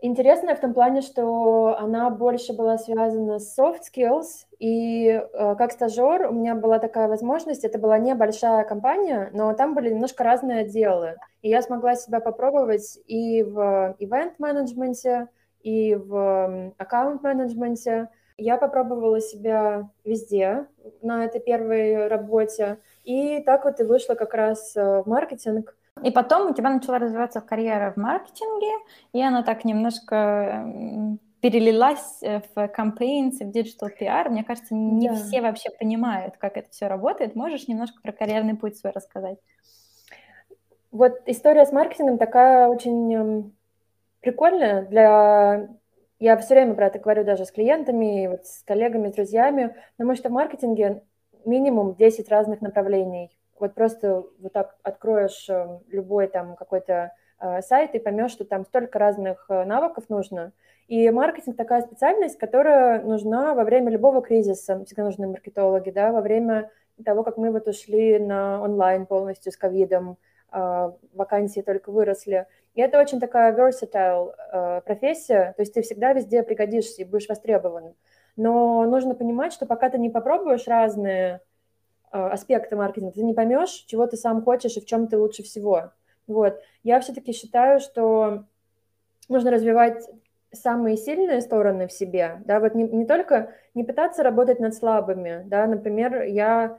интересная 0.00 0.56
в 0.56 0.60
том 0.60 0.74
плане, 0.74 1.02
что 1.02 1.76
она 1.78 2.10
больше 2.10 2.52
была 2.52 2.78
связана 2.78 3.38
с 3.38 3.56
soft 3.56 3.82
skills, 3.94 4.48
и 4.58 5.10
э, 5.10 5.54
как 5.54 5.70
стажер 5.70 6.28
у 6.28 6.32
меня 6.32 6.56
была 6.56 6.80
такая 6.80 7.06
возможность, 7.06 7.62
это 7.62 7.78
была 7.78 7.96
небольшая 7.98 8.64
компания, 8.64 9.30
но 9.32 9.54
там 9.54 9.76
были 9.76 9.90
немножко 9.90 10.24
разные 10.24 10.62
отделы, 10.62 11.14
и 11.42 11.48
я 11.48 11.62
смогла 11.62 11.94
себя 11.94 12.18
попробовать 12.18 12.98
и 13.06 13.44
в 13.44 13.94
ивент-менеджменте, 14.00 15.28
и 15.62 15.94
в 15.94 16.74
аккаунт-менеджменте. 16.76 18.08
Я 18.36 18.56
попробовала 18.56 19.20
себя 19.20 19.90
везде 20.04 20.66
на 21.02 21.24
этой 21.24 21.40
первой 21.40 22.08
работе, 22.08 22.78
и 23.04 23.40
так 23.46 23.64
вот 23.64 23.78
и 23.78 23.84
вышла 23.84 24.16
как 24.16 24.34
раз 24.34 24.76
э, 24.76 25.02
в 25.02 25.06
маркетинг. 25.06 25.76
И 26.02 26.10
потом 26.10 26.50
у 26.50 26.54
тебя 26.54 26.70
начала 26.70 26.98
развиваться 26.98 27.40
карьера 27.40 27.92
в 27.92 27.96
маркетинге, 27.96 28.72
и 29.12 29.22
она 29.22 29.42
так 29.42 29.64
немножко 29.64 31.18
перелилась 31.40 32.22
э, 32.22 32.40
в 32.40 32.56
campaigns, 32.56 33.38
в 33.40 33.50
digital 33.50 33.90
PR. 33.98 34.28
Мне 34.28 34.44
кажется, 34.44 34.74
не 34.74 35.08
да. 35.08 35.14
все 35.14 35.40
вообще 35.40 35.70
понимают, 35.70 36.36
как 36.38 36.56
это 36.56 36.70
все 36.70 36.88
работает. 36.88 37.34
Можешь 37.34 37.68
немножко 37.68 38.00
про 38.02 38.12
карьерный 38.12 38.56
путь 38.56 38.76
свой 38.76 38.92
рассказать? 38.92 39.38
Вот 40.90 41.20
история 41.26 41.66
с 41.66 41.72
маркетингом 41.72 42.18
такая 42.18 42.68
очень 42.68 43.14
эм, 43.14 43.56
прикольная 44.20 44.82
для... 44.86 45.68
Я 46.18 46.36
все 46.38 46.54
время 46.54 46.74
про 46.74 46.86
это 46.86 46.98
говорю 46.98 47.24
даже 47.24 47.44
с 47.44 47.52
клиентами, 47.52 48.26
вот 48.26 48.46
с 48.46 48.62
коллегами, 48.62 49.10
с 49.10 49.14
друзьями, 49.14 49.76
потому 49.96 50.16
что 50.16 50.30
в 50.30 50.32
маркетинге 50.32 51.02
минимум 51.44 51.94
10 51.94 52.28
разных 52.30 52.62
направлений. 52.62 53.35
Вот 53.60 53.74
просто 53.74 54.24
вот 54.38 54.52
так 54.52 54.76
откроешь 54.82 55.48
эм, 55.48 55.80
любой 55.88 56.28
там 56.28 56.56
какой-то 56.56 57.12
э, 57.40 57.62
сайт 57.62 57.94
и 57.94 57.98
поймешь, 57.98 58.32
что 58.32 58.44
там 58.44 58.64
столько 58.64 58.98
разных 58.98 59.46
э, 59.48 59.64
навыков 59.64 60.04
нужно. 60.08 60.52
И 60.88 61.10
маркетинг 61.10 61.56
такая 61.56 61.82
специальность, 61.82 62.38
которая 62.38 63.02
нужна 63.02 63.54
во 63.54 63.64
время 63.64 63.90
любого 63.90 64.22
кризиса. 64.22 64.84
Всегда 64.84 65.04
нужны 65.04 65.26
маркетологи, 65.26 65.90
да, 65.90 66.12
во 66.12 66.20
время 66.20 66.70
того, 67.04 67.22
как 67.24 67.36
мы 67.36 67.50
вот 67.50 67.66
ушли 67.66 68.18
на 68.18 68.62
онлайн 68.62 69.06
полностью 69.06 69.52
с 69.52 69.56
ковидом, 69.56 70.18
э, 70.52 70.90
вакансии 71.14 71.60
только 71.60 71.90
выросли. 71.90 72.46
И 72.74 72.80
это 72.80 73.00
очень 73.00 73.20
такая 73.20 73.56
versatile 73.56 74.82
профессия, 74.82 75.54
то 75.56 75.62
есть 75.62 75.72
ты 75.72 75.80
всегда 75.80 76.12
везде 76.12 76.42
пригодишься 76.42 77.00
и 77.00 77.04
будешь 77.06 77.26
востребован. 77.26 77.94
Но 78.36 78.84
нужно 78.84 79.14
понимать, 79.14 79.52
что 79.52 79.66
пока 79.66 79.88
ты 79.88 79.98
не 79.98 80.10
попробуешь 80.10 80.68
разные 80.68 81.36
э, 81.36 81.38
аспекты 82.10 82.76
маркетинга, 82.76 83.12
ты 83.12 83.22
не 83.22 83.34
поймешь, 83.34 83.84
чего 83.86 84.06
ты 84.06 84.16
сам 84.16 84.42
хочешь 84.42 84.76
и 84.76 84.80
в 84.80 84.86
чем 84.86 85.08
ты 85.08 85.18
лучше 85.18 85.42
всего. 85.42 85.92
Вот. 86.26 86.60
Я 86.82 87.00
все-таки 87.00 87.32
считаю, 87.32 87.80
что 87.80 88.44
нужно 89.28 89.50
развивать 89.50 90.08
самые 90.52 90.96
сильные 90.96 91.40
стороны 91.40 91.86
в 91.86 91.92
себе, 91.92 92.42
да, 92.44 92.60
вот 92.60 92.74
не, 92.74 92.84
не 92.84 93.04
только 93.04 93.52
не 93.74 93.84
пытаться 93.84 94.22
работать 94.22 94.60
над 94.60 94.74
слабыми, 94.74 95.42
да, 95.46 95.66
например, 95.66 96.22
я 96.22 96.78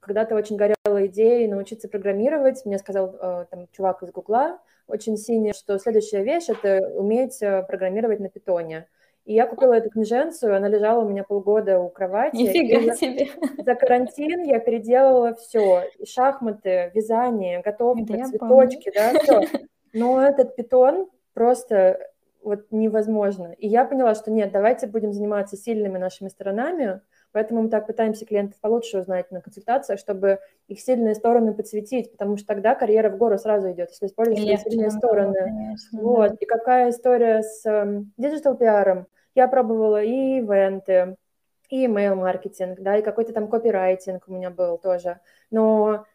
когда-то 0.00 0.36
очень 0.36 0.56
горела 0.56 1.06
идеей 1.06 1.48
научиться 1.48 1.88
программировать, 1.88 2.64
мне 2.64 2.78
сказал 2.78 3.16
э, 3.20 3.46
там 3.50 3.66
чувак 3.72 4.02
из 4.02 4.12
Гугла, 4.12 4.60
очень 4.86 5.16
синий, 5.16 5.52
что 5.52 5.78
следующая 5.78 6.22
вещь— 6.22 6.44
это 6.48 6.88
уметь 6.90 7.42
э, 7.42 7.64
программировать 7.64 8.20
на 8.20 8.28
питоне. 8.28 8.86
И 9.26 9.34
я 9.34 9.48
купила 9.48 9.72
эту 9.72 9.90
книженцию, 9.90 10.56
она 10.56 10.68
лежала 10.68 11.04
у 11.04 11.08
меня 11.08 11.24
полгода 11.24 11.80
у 11.80 11.88
кровати. 11.90 12.36
Нифига 12.36 12.94
себе. 12.94 13.28
За 13.58 13.74
карантин 13.74 14.44
я 14.44 14.60
переделала 14.60 15.34
все. 15.34 15.82
шахматы, 16.06 16.92
вязание, 16.94 17.60
готовка, 17.60 18.04
да 18.06 18.24
цветочки, 18.24 18.92
да, 18.94 19.18
все. 19.18 19.40
Но 19.92 20.22
этот 20.22 20.54
питон 20.54 21.08
просто 21.34 21.98
вот 22.40 22.66
невозможно. 22.70 23.52
И 23.58 23.66
я 23.66 23.84
поняла, 23.84 24.14
что 24.14 24.30
нет, 24.30 24.52
давайте 24.52 24.86
будем 24.86 25.12
заниматься 25.12 25.56
сильными 25.56 25.98
нашими 25.98 26.28
сторонами, 26.28 27.00
поэтому 27.32 27.62
мы 27.62 27.68
так 27.68 27.88
пытаемся 27.88 28.24
клиентов 28.24 28.60
получше 28.60 28.98
узнать 29.00 29.32
на 29.32 29.40
консультациях, 29.40 29.98
чтобы 29.98 30.38
их 30.68 30.80
сильные 30.80 31.16
стороны 31.16 31.52
подсветить, 31.52 32.12
потому 32.12 32.36
что 32.36 32.46
тогда 32.46 32.76
карьера 32.76 33.10
в 33.10 33.16
гору 33.16 33.36
сразу 33.38 33.72
идет, 33.72 33.90
если 33.90 34.06
использовать 34.06 34.40
свои 34.40 34.56
сильные 34.58 34.92
стороны. 34.92 35.34
Конечно, 35.34 36.00
вот. 36.00 36.30
Да. 36.30 36.36
И 36.38 36.46
какая 36.46 36.90
история 36.90 37.42
с 37.42 37.64
digital 38.16 38.54
um, 38.54 38.58
пиаром? 38.58 39.08
Я 39.36 39.48
пробовала 39.48 40.02
и 40.02 40.38
ивенты, 40.38 41.16
и 41.68 41.84
email-маркетинг, 41.84 42.80
да, 42.80 42.96
и 42.96 43.02
какой-то 43.02 43.32
там 43.32 43.48
копирайтинг 43.48 44.24
у 44.26 44.32
меня 44.32 44.50
был 44.50 44.78
тоже. 44.78 45.20
Но 45.50 46.06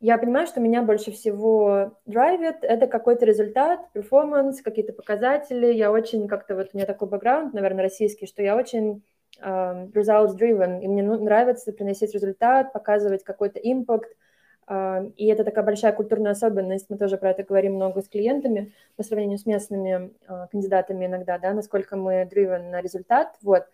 я 0.00 0.16
понимаю, 0.16 0.46
что 0.46 0.60
меня 0.60 0.82
больше 0.82 1.12
всего 1.12 1.98
драйвит, 2.06 2.56
это 2.62 2.86
какой-то 2.86 3.26
результат, 3.26 3.92
performance, 3.92 4.62
какие-то 4.62 4.94
показатели. 4.94 5.72
Я 5.72 5.92
очень 5.92 6.26
как-то, 6.26 6.56
вот 6.56 6.70
у 6.72 6.76
меня 6.76 6.86
такой 6.86 7.08
бэкграунд, 7.08 7.52
наверное, 7.52 7.84
российский, 7.84 8.26
что 8.26 8.42
я 8.42 8.56
очень 8.56 9.04
uh, 9.40 9.92
results 9.92 10.34
driven, 10.34 10.80
и 10.80 10.88
мне 10.88 11.02
ну, 11.02 11.22
нравится 11.22 11.72
приносить 11.72 12.14
результат, 12.14 12.72
показывать 12.72 13.22
какой-то 13.22 13.58
импакт, 13.58 14.12
uh, 14.12 14.31
и 14.68 15.26
это 15.26 15.44
такая 15.44 15.64
большая 15.64 15.92
культурная 15.92 16.32
особенность, 16.32 16.88
мы 16.88 16.96
тоже 16.96 17.16
про 17.16 17.30
это 17.30 17.42
говорим 17.42 17.74
много 17.74 18.00
с 18.00 18.08
клиентами 18.08 18.72
по 18.96 19.02
сравнению 19.02 19.38
с 19.38 19.44
местными 19.44 20.12
uh, 20.28 20.46
кандидатами 20.50 21.06
иногда, 21.06 21.38
да, 21.38 21.52
насколько 21.52 21.96
мы 21.96 22.22
driven 22.22 22.70
на 22.70 22.80
результат, 22.80 23.36
вот. 23.42 23.64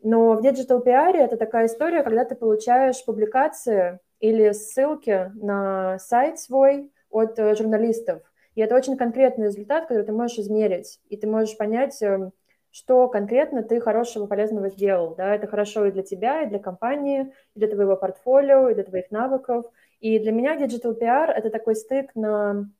Но 0.00 0.34
в 0.34 0.44
digital 0.44 0.84
PR 0.84 1.16
это 1.16 1.36
такая 1.36 1.66
история, 1.66 2.02
когда 2.04 2.24
ты 2.24 2.36
получаешь 2.36 3.04
публикации, 3.04 3.98
или 4.20 4.52
ссылки 4.52 5.30
на 5.34 5.98
сайт 5.98 6.38
свой 6.38 6.90
от 7.10 7.38
э, 7.38 7.54
журналистов. 7.54 8.22
И 8.54 8.60
это 8.60 8.74
очень 8.74 8.96
конкретный 8.96 9.46
результат, 9.46 9.86
который 9.86 10.04
ты 10.04 10.12
можешь 10.12 10.38
измерить, 10.38 11.00
и 11.08 11.16
ты 11.16 11.26
можешь 11.26 11.56
понять, 11.56 12.00
эм, 12.02 12.32
что 12.70 13.08
конкретно 13.08 13.62
ты 13.62 13.80
хорошего, 13.80 14.26
полезного 14.26 14.68
сделал. 14.68 15.14
Да? 15.14 15.34
Это 15.34 15.46
хорошо 15.46 15.86
и 15.86 15.92
для 15.92 16.02
тебя, 16.02 16.42
и 16.42 16.48
для 16.48 16.58
компании, 16.58 17.32
и 17.54 17.60
для 17.60 17.68
твоего 17.68 17.96
портфолио, 17.96 18.68
и 18.68 18.74
для 18.74 18.84
твоих 18.84 19.10
навыков. 19.10 19.66
И 20.00 20.18
для 20.18 20.32
меня 20.32 20.56
Digital 20.56 20.98
PR– 20.98 21.30
это 21.36 21.50
такой 21.50 21.74
стык 21.74 22.14
на, 22.14 22.70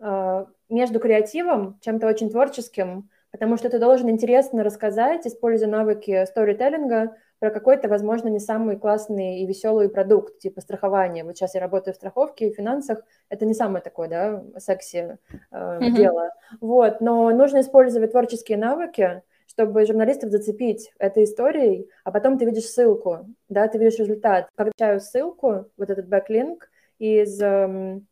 э, 0.00 0.46
между 0.68 1.00
креативом, 1.00 1.78
чем-то 1.80 2.06
очень 2.06 2.30
творческим, 2.30 3.10
потому 3.30 3.56
что 3.56 3.70
ты 3.70 3.78
должен 3.78 4.10
интересно 4.10 4.64
рассказать, 4.64 5.26
используя 5.26 5.68
навыки 5.68 6.24
сторителлинга, 6.26 7.16
про 7.38 7.50
какой-то, 7.50 7.88
возможно, 7.88 8.28
не 8.28 8.40
самый 8.40 8.76
классный 8.76 9.40
и 9.40 9.46
веселый 9.46 9.88
продукт, 9.88 10.40
типа 10.40 10.60
страхования. 10.60 11.24
Вот 11.24 11.36
сейчас 11.36 11.54
я 11.54 11.60
работаю 11.60 11.94
в 11.94 11.96
страховке 11.96 12.48
и 12.48 12.52
финансах, 12.52 13.02
это 13.28 13.46
не 13.46 13.54
самое 13.54 13.82
такое, 13.82 14.08
да, 14.08 14.44
секси 14.58 15.18
э, 15.50 15.56
mm-hmm. 15.56 15.90
дело. 15.92 16.30
Вот, 16.60 17.00
но 17.00 17.30
нужно 17.30 17.60
использовать 17.60 18.10
творческие 18.10 18.58
навыки, 18.58 19.22
чтобы 19.58 19.84
журналистов 19.86 20.30
зацепить 20.30 20.92
этой 21.00 21.24
историей, 21.24 21.88
а 22.04 22.12
потом 22.12 22.38
ты 22.38 22.44
видишь 22.44 22.66
ссылку, 22.66 23.26
да, 23.48 23.66
ты 23.66 23.78
видишь 23.78 23.98
результат. 23.98 24.48
Я 24.78 25.00
ссылку, 25.00 25.66
вот 25.76 25.90
этот 25.90 26.08
backlink 26.08 26.70
из 27.00 27.42
эм, 27.42 28.06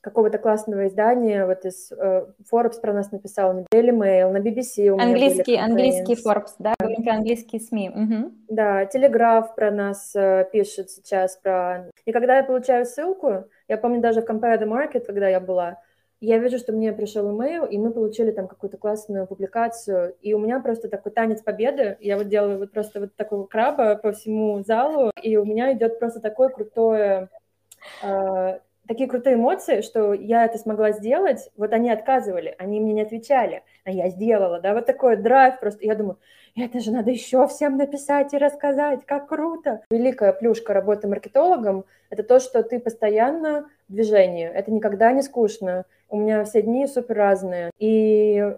какого-то 0.00 0.38
классного 0.38 0.86
издания, 0.86 1.44
вот 1.44 1.66
из 1.66 1.92
uh, 1.92 2.32
Forbes 2.50 2.80
про 2.80 2.94
нас 2.94 3.12
написал, 3.12 3.52
на 3.52 3.66
Daily 3.70 3.90
Mail, 3.90 4.30
на 4.30 4.38
BBC 4.38 4.88
у 4.88 4.98
английский, 4.98 5.52
меня 5.52 5.64
Английский 5.66 6.14
Forbes, 6.14 6.54
да, 6.58 6.74
говорим 6.78 7.04
про 7.04 7.12
английские 7.16 7.60
СМИ. 7.60 7.90
Угу. 7.90 8.32
Да, 8.48 8.86
Телеграф 8.86 9.54
про 9.54 9.70
нас 9.70 10.14
uh, 10.16 10.50
пишет 10.50 10.90
сейчас 10.90 11.36
про... 11.36 11.90
И 12.06 12.12
когда 12.12 12.38
я 12.38 12.42
получаю 12.42 12.86
ссылку, 12.86 13.44
я 13.68 13.76
помню 13.76 14.00
даже 14.00 14.22
в 14.22 14.24
Compare 14.24 14.58
the 14.58 14.66
Market, 14.66 15.00
когда 15.00 15.28
я 15.28 15.40
была, 15.40 15.76
я 16.20 16.38
вижу, 16.38 16.58
что 16.58 16.72
мне 16.72 16.92
пришел 16.92 17.30
имейл, 17.30 17.64
и 17.64 17.76
мы 17.78 17.90
получили 17.90 18.30
там 18.30 18.48
какую-то 18.48 18.78
классную 18.78 19.26
публикацию, 19.26 20.14
и 20.22 20.34
у 20.34 20.38
меня 20.38 20.60
просто 20.60 20.88
такой 20.88 21.12
танец 21.12 21.42
победы, 21.42 21.96
я 22.00 22.16
вот 22.16 22.28
делаю 22.28 22.58
вот 22.58 22.72
просто 22.72 23.00
вот 23.00 23.16
такого 23.16 23.46
краба 23.46 23.96
по 23.96 24.12
всему 24.12 24.62
залу, 24.64 25.10
и 25.22 25.36
у 25.36 25.44
меня 25.44 25.72
идет 25.72 25.98
просто 25.98 26.20
такое 26.20 26.48
крутое 26.48 27.28
uh, 28.02 28.60
такие 28.86 29.08
крутые 29.08 29.34
эмоции, 29.34 29.80
что 29.80 30.12
я 30.12 30.44
это 30.44 30.58
смогла 30.58 30.92
сделать, 30.92 31.50
вот 31.56 31.72
они 31.72 31.90
отказывали, 31.90 32.54
они 32.58 32.80
мне 32.80 32.92
не 32.92 33.02
отвечали, 33.02 33.62
а 33.84 33.90
я 33.90 34.08
сделала, 34.08 34.60
да, 34.60 34.74
вот 34.74 34.86
такой 34.86 35.16
драйв 35.16 35.58
просто, 35.60 35.84
я 35.84 35.94
думаю, 35.94 36.18
это 36.56 36.80
же 36.80 36.90
надо 36.90 37.10
еще 37.10 37.46
всем 37.48 37.76
написать 37.76 38.32
и 38.32 38.38
рассказать, 38.38 39.04
как 39.04 39.28
круто. 39.28 39.82
Великая 39.90 40.32
плюшка 40.32 40.72
работы 40.72 41.06
маркетологом– 41.06 41.84
это 42.10 42.22
то, 42.22 42.40
что 42.40 42.62
ты 42.62 42.80
постоянно 42.80 43.68
в 43.88 43.92
движении, 43.92 44.46
это 44.46 44.72
никогда 44.72 45.12
не 45.12 45.22
скучно, 45.22 45.84
у 46.08 46.18
меня 46.18 46.44
все 46.44 46.62
дни 46.62 46.86
супер 46.86 47.16
разные, 47.16 47.70
и 47.78 48.54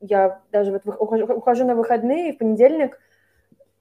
я 0.00 0.40
даже 0.52 0.72
вот 0.72 0.86
ухожу, 0.86 1.26
ухожу 1.26 1.64
на 1.64 1.74
выходные, 1.74 2.30
и 2.30 2.32
в 2.32 2.38
понедельник– 2.38 2.98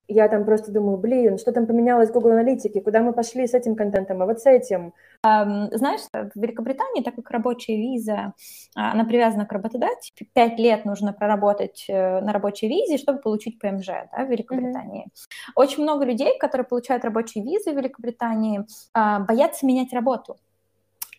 я 0.08 0.28
там 0.28 0.46
просто 0.46 0.72
думаю, 0.72 0.98
блин, 0.98 1.38
что 1.38 1.52
там 1.52 1.66
поменялось 1.66 2.10
в 2.10 2.14
Google 2.14 2.32
Аналитике, 2.32 2.82
куда 2.82 3.02
мы 3.02 3.14
пошли 3.14 3.48
с 3.48 3.54
этим 3.54 3.76
контентом, 3.76 4.22
а 4.22 4.26
вот 4.26 4.40
с 4.40 4.46
этим. 4.46 4.94
Знаешь, 5.24 6.02
в 6.14 6.40
Великобритании, 6.40 7.02
так 7.02 7.16
как 7.16 7.30
рабочая 7.32 7.78
виза, 7.78 8.34
а, 8.76 8.92
она 8.92 9.06
привязана 9.06 9.46
к 9.46 9.52
работодателю, 9.52 10.28
пять 10.34 10.60
лет 10.60 10.84
нужно 10.86 11.14
проработать 11.14 11.86
э, 11.88 12.20
на 12.20 12.34
рабочей 12.34 12.68
визе, 12.68 12.98
чтобы 12.98 13.20
получить 13.20 13.60
ПМЖ 13.60 13.88
да, 13.88 14.26
в 14.26 14.30
Великобритании. 14.30 15.06
Mm-hmm. 15.06 15.52
Очень 15.56 15.84
много 15.84 16.04
людей, 16.06 16.38
которые 16.38 16.66
получают 16.66 17.06
рабочие 17.06 17.44
визы 17.44 17.72
в 17.72 17.78
Великобритании, 17.78 18.66
а, 18.94 19.20
боятся 19.20 19.66
менять 19.66 19.94
работу. 19.94 20.36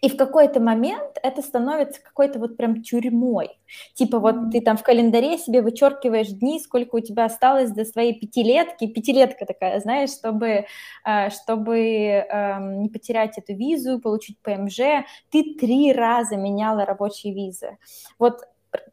И 0.04 0.08
в 0.10 0.18
какой-то 0.18 0.60
момент 0.60 1.18
это 1.22 1.40
становится 1.40 2.02
какой-то 2.02 2.38
вот 2.38 2.58
прям 2.58 2.82
тюрьмой. 2.82 3.58
Типа 3.94 4.18
вот 4.18 4.50
ты 4.52 4.60
там 4.60 4.76
в 4.76 4.82
календаре 4.82 5.38
себе 5.38 5.62
вычеркиваешь 5.62 6.28
дни, 6.28 6.60
сколько 6.60 6.96
у 6.96 7.00
тебя 7.00 7.24
осталось 7.24 7.70
до 7.70 7.86
своей 7.86 8.12
пятилетки, 8.20 8.86
пятилетка 8.86 9.46
такая, 9.46 9.80
знаешь, 9.80 10.10
чтобы, 10.10 10.66
э, 11.06 11.30
чтобы 11.30 11.78
эм, 11.78 12.82
не 12.82 12.90
потерять 12.90 13.38
эту 13.38 13.54
визу, 13.54 13.98
получить 13.98 14.38
ПМЖ. 14.42 15.06
Ты 15.30 15.54
три 15.58 15.90
раза 15.94 16.36
меняла 16.36 16.84
рабочие 16.84 17.32
визы. 17.32 17.78
Вот 18.18 18.42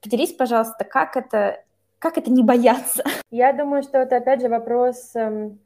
поделись, 0.01 0.31
пожалуйста, 0.31 0.85
как 0.85 1.17
это, 1.17 1.61
как 1.99 2.17
это 2.17 2.31
не 2.31 2.41
бояться? 2.41 3.03
Я 3.31 3.51
думаю, 3.51 3.83
что 3.83 3.97
это 3.97 4.15
опять 4.15 4.39
же 4.39 4.47
вопрос 4.47 5.13
эм, 5.15 5.59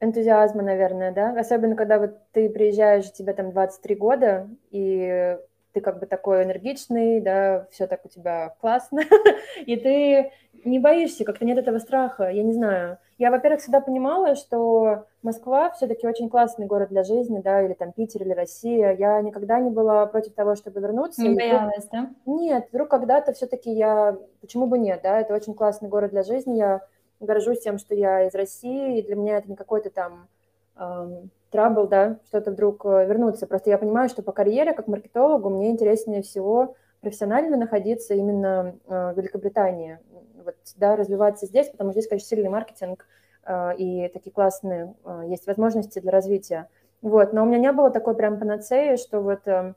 энтузиазма, 0.00 0.62
наверное, 0.62 1.12
да? 1.12 1.34
Особенно, 1.38 1.76
когда 1.76 1.98
вот 1.98 2.18
ты 2.32 2.48
приезжаешь, 2.48 3.12
тебе 3.12 3.32
там 3.32 3.50
23 3.50 3.94
года, 3.94 4.48
и 4.70 5.38
ты 5.72 5.80
как 5.80 5.98
бы 5.98 6.06
такой 6.06 6.44
энергичный, 6.44 7.20
да, 7.20 7.66
все 7.70 7.86
так 7.86 8.04
у 8.04 8.08
тебя 8.08 8.54
классно, 8.60 9.02
и 9.66 9.76
ты 9.76 10.32
не 10.64 10.78
боишься, 10.78 11.24
как-то 11.24 11.44
нет 11.44 11.58
этого 11.58 11.78
страха, 11.78 12.28
я 12.30 12.42
не 12.42 12.52
знаю. 12.52 12.98
Я, 13.18 13.30
во-первых, 13.30 13.60
всегда 13.60 13.80
понимала, 13.80 14.34
что 14.34 15.06
Москва 15.22 15.70
все-таки 15.70 16.06
очень 16.06 16.28
классный 16.28 16.66
город 16.66 16.90
для 16.90 17.02
жизни, 17.02 17.40
да, 17.40 17.62
или 17.62 17.72
там 17.72 17.92
Питер, 17.92 18.22
или 18.22 18.32
Россия. 18.32 18.92
Я 18.92 19.20
никогда 19.22 19.58
не 19.58 19.70
была 19.70 20.04
против 20.06 20.34
того, 20.34 20.54
чтобы 20.54 20.80
вернуться. 20.80 21.22
Не 21.22 21.34
боялась, 21.34 21.86
да? 21.90 22.10
Нет, 22.26 22.66
вдруг 22.70 22.88
когда-то 22.90 23.32
все-таки 23.32 23.70
я... 23.70 24.18
Почему 24.42 24.66
бы 24.66 24.78
нет, 24.78 25.00
да? 25.02 25.18
Это 25.18 25.34
очень 25.34 25.54
классный 25.54 25.88
город 25.88 26.10
для 26.10 26.24
жизни. 26.24 26.58
Я 26.58 26.82
горжусь 27.20 27.60
тем, 27.60 27.78
что 27.78 27.94
я 27.94 28.26
из 28.26 28.34
России, 28.34 28.98
и 28.98 29.02
для 29.02 29.16
меня 29.16 29.38
это 29.38 29.48
не 29.48 29.56
какой-то 29.56 29.90
там 29.90 30.28
эм, 30.76 31.30
трабл, 31.50 31.86
да, 31.86 32.18
что-то 32.26 32.50
вдруг 32.50 32.84
э, 32.84 33.06
вернуться. 33.06 33.46
Просто 33.46 33.70
я 33.70 33.78
понимаю, 33.78 34.08
что 34.08 34.22
по 34.22 34.32
карьере, 34.32 34.74
как 34.74 34.88
маркетологу, 34.88 35.48
мне 35.48 35.70
интереснее 35.70 36.22
всего 36.22 36.74
профессионально 37.00 37.56
находиться 37.56 38.14
именно 38.14 38.76
э, 38.86 39.12
в 39.12 39.16
Великобритании, 39.16 39.98
вот, 40.44 40.56
да, 40.76 40.96
развиваться 40.96 41.46
здесь, 41.46 41.68
потому 41.68 41.90
что 41.90 42.00
здесь, 42.00 42.08
конечно, 42.08 42.28
сильный 42.28 42.50
маркетинг 42.50 43.06
э, 43.44 43.76
и 43.76 44.08
такие 44.08 44.32
классные 44.32 44.94
есть 45.26 45.46
возможности 45.46 45.98
для 45.98 46.10
развития. 46.10 46.68
Вот, 47.02 47.32
но 47.32 47.42
у 47.42 47.46
меня 47.46 47.58
не 47.58 47.72
было 47.72 47.90
такой 47.90 48.14
прям 48.14 48.38
панацеи, 48.38 48.96
что 48.96 49.20
вот 49.20 49.46
э, 49.46 49.74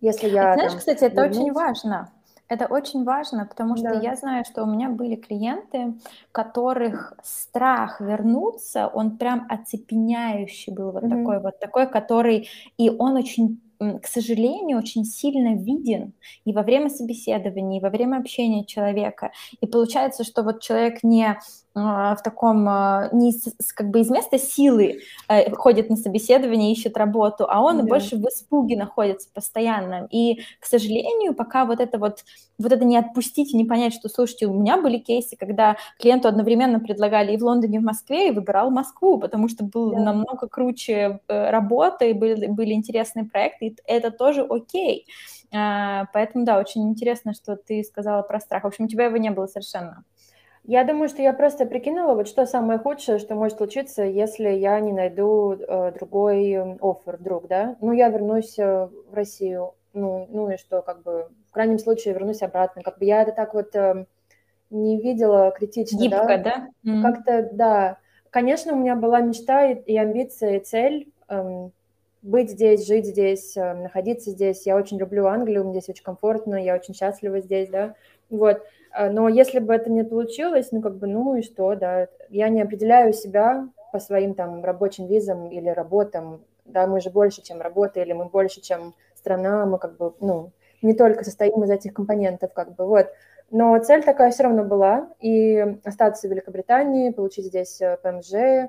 если 0.00 0.28
я... 0.28 0.54
Знаешь, 0.54 0.72
там, 0.72 0.78
кстати, 0.78 1.04
это 1.04 1.22
вернусь... 1.22 1.38
очень 1.38 1.52
важно. 1.52 2.10
Это 2.54 2.66
очень 2.66 3.02
важно, 3.02 3.46
потому 3.46 3.76
что 3.76 3.94
да. 3.94 4.00
я 4.00 4.14
знаю, 4.14 4.44
что 4.44 4.62
у 4.62 4.66
меня 4.66 4.88
были 4.88 5.16
клиенты, 5.16 5.94
которых 6.30 7.14
страх 7.24 8.00
вернуться, 8.00 8.86
он 8.86 9.18
прям 9.18 9.46
оцепеняющий 9.48 10.72
был 10.72 10.92
вот 10.92 11.02
mm-hmm. 11.02 11.18
такой 11.18 11.40
вот 11.40 11.58
такой, 11.58 11.88
который 11.88 12.48
и 12.78 12.90
он 12.90 13.16
очень 13.16 13.60
к 13.78 14.06
сожалению, 14.06 14.78
очень 14.78 15.04
сильно 15.04 15.54
виден 15.54 16.12
и 16.44 16.52
во 16.52 16.62
время 16.62 16.88
собеседования, 16.88 17.80
и 17.80 17.82
во 17.82 17.90
время 17.90 18.18
общения 18.18 18.64
человека. 18.64 19.32
И 19.60 19.66
получается, 19.66 20.24
что 20.24 20.42
вот 20.42 20.60
человек 20.60 21.02
не 21.02 21.38
а, 21.76 22.14
в 22.14 22.22
таком, 22.22 22.68
а, 22.68 23.08
не 23.12 23.34
как 23.74 23.90
бы 23.90 24.00
из 24.00 24.08
места 24.08 24.38
силы 24.38 25.00
э, 25.28 25.50
ходит 25.50 25.90
на 25.90 25.96
собеседование, 25.96 26.72
ищет 26.72 26.96
работу, 26.96 27.46
а 27.48 27.60
он 27.60 27.78
да. 27.78 27.82
больше 27.82 28.16
в 28.16 28.24
испуге 28.28 28.76
находится 28.76 29.28
постоянно. 29.34 30.06
И, 30.12 30.40
к 30.60 30.66
сожалению, 30.66 31.34
пока 31.34 31.64
вот 31.64 31.80
это 31.80 31.98
вот, 31.98 32.24
вот 32.58 32.70
это 32.70 32.84
не 32.84 32.96
отпустить 32.96 33.52
и 33.52 33.56
не 33.56 33.64
понять, 33.64 33.92
что, 33.92 34.08
слушайте, 34.08 34.46
у 34.46 34.54
меня 34.54 34.80
были 34.80 34.98
кейсы, 34.98 35.36
когда 35.36 35.76
клиенту 35.98 36.28
одновременно 36.28 36.78
предлагали 36.78 37.32
и 37.32 37.36
в 37.36 37.42
Лондоне, 37.42 37.78
и 37.78 37.80
в 37.80 37.84
Москве, 37.84 38.28
и 38.28 38.30
выбирал 38.30 38.70
Москву, 38.70 39.18
потому 39.18 39.48
что 39.48 39.64
был 39.64 39.90
да. 39.90 39.98
намного 39.98 40.46
круче 40.46 41.18
э, 41.26 41.50
работа, 41.50 42.04
и 42.04 42.12
были, 42.12 42.46
были 42.46 42.72
интересные 42.72 43.24
проекты, 43.24 43.63
и 43.68 43.76
это 43.86 44.10
тоже 44.10 44.42
окей. 44.42 45.06
А, 45.52 46.06
поэтому, 46.12 46.44
да, 46.44 46.58
очень 46.58 46.88
интересно, 46.88 47.32
что 47.34 47.56
ты 47.56 47.82
сказала 47.84 48.22
про 48.22 48.40
страх. 48.40 48.64
В 48.64 48.66
общем, 48.66 48.86
у 48.86 48.88
тебя 48.88 49.06
его 49.06 49.16
не 49.16 49.30
было 49.30 49.46
совершенно. 49.46 50.04
Я 50.66 50.84
думаю, 50.84 51.10
что 51.10 51.20
я 51.20 51.34
просто 51.34 51.66
прикинула, 51.66 52.14
вот 52.14 52.26
что 52.26 52.46
самое 52.46 52.78
худшее, 52.78 53.18
что 53.18 53.34
может 53.34 53.58
случиться, 53.58 54.02
если 54.02 54.48
я 54.48 54.80
не 54.80 54.92
найду 54.92 55.52
э, 55.52 55.92
другой 55.92 56.56
офер 56.80 57.18
вдруг, 57.18 57.48
да? 57.48 57.76
Ну, 57.82 57.92
я 57.92 58.08
вернусь 58.08 58.58
э, 58.58 58.88
в 59.10 59.12
Россию, 59.12 59.74
ну, 59.92 60.26
ну 60.30 60.50
и 60.50 60.56
что, 60.56 60.80
как 60.80 61.02
бы, 61.02 61.28
в 61.50 61.52
крайнем 61.52 61.78
случае 61.78 62.14
вернусь 62.14 62.40
обратно. 62.40 62.82
Как 62.82 62.98
бы 62.98 63.04
я 63.04 63.22
это 63.22 63.32
так 63.32 63.52
вот 63.52 63.76
э, 63.76 64.06
не 64.70 65.00
видела 65.00 65.50
критично, 65.50 65.98
Гибко, 65.98 66.38
да? 66.38 66.38
да? 66.38 66.68
Mm-hmm. 66.86 67.02
Как-то, 67.02 67.50
да. 67.52 67.98
Конечно, 68.30 68.72
у 68.72 68.76
меня 68.76 68.96
была 68.96 69.20
мечта 69.20 69.66
и, 69.66 69.74
и 69.74 69.98
амбиция, 69.98 70.56
и 70.56 70.64
цель 70.64 71.12
эм, 71.28 71.72
быть 72.24 72.50
здесь, 72.50 72.86
жить 72.86 73.06
здесь, 73.06 73.56
э, 73.56 73.74
находиться 73.74 74.30
здесь. 74.30 74.66
Я 74.66 74.76
очень 74.76 74.98
люблю 74.98 75.26
Англию, 75.26 75.62
мне 75.62 75.80
здесь 75.80 75.90
очень 75.90 76.04
комфортно, 76.04 76.56
я 76.56 76.74
очень 76.74 76.94
счастлива 76.94 77.40
здесь, 77.40 77.68
да. 77.68 77.94
Вот. 78.30 78.62
А, 78.92 79.10
но 79.10 79.28
если 79.28 79.58
бы 79.58 79.74
это 79.74 79.90
не 79.90 80.04
получилось, 80.04 80.68
ну, 80.72 80.80
как 80.80 80.96
бы, 80.96 81.06
ну 81.06 81.36
и 81.36 81.42
что, 81.42 81.74
да. 81.76 82.08
Я 82.30 82.48
не 82.48 82.62
определяю 82.62 83.12
себя 83.12 83.68
по 83.92 84.00
своим 84.00 84.34
там 84.34 84.64
рабочим 84.64 85.06
визам 85.06 85.50
или 85.50 85.68
работам. 85.68 86.42
Да, 86.64 86.86
мы 86.86 87.00
же 87.02 87.10
больше, 87.10 87.42
чем 87.42 87.60
работа, 87.60 88.00
или 88.00 88.14
мы 88.14 88.24
больше, 88.24 88.62
чем 88.62 88.94
страна, 89.14 89.66
мы 89.66 89.78
как 89.78 89.98
бы, 89.98 90.14
ну, 90.20 90.50
не 90.80 90.94
только 90.94 91.24
состоим 91.24 91.62
из 91.62 91.70
этих 91.70 91.92
компонентов, 91.92 92.54
как 92.54 92.74
бы, 92.74 92.86
вот. 92.86 93.08
Но 93.50 93.78
цель 93.78 94.02
такая 94.02 94.30
все 94.30 94.44
равно 94.44 94.64
была, 94.64 95.10
и 95.20 95.76
остаться 95.84 96.26
в 96.26 96.30
Великобритании, 96.30 97.10
получить 97.10 97.44
здесь 97.44 97.80
э, 97.82 97.98
ПМЖ, 98.02 98.32
э, 98.32 98.68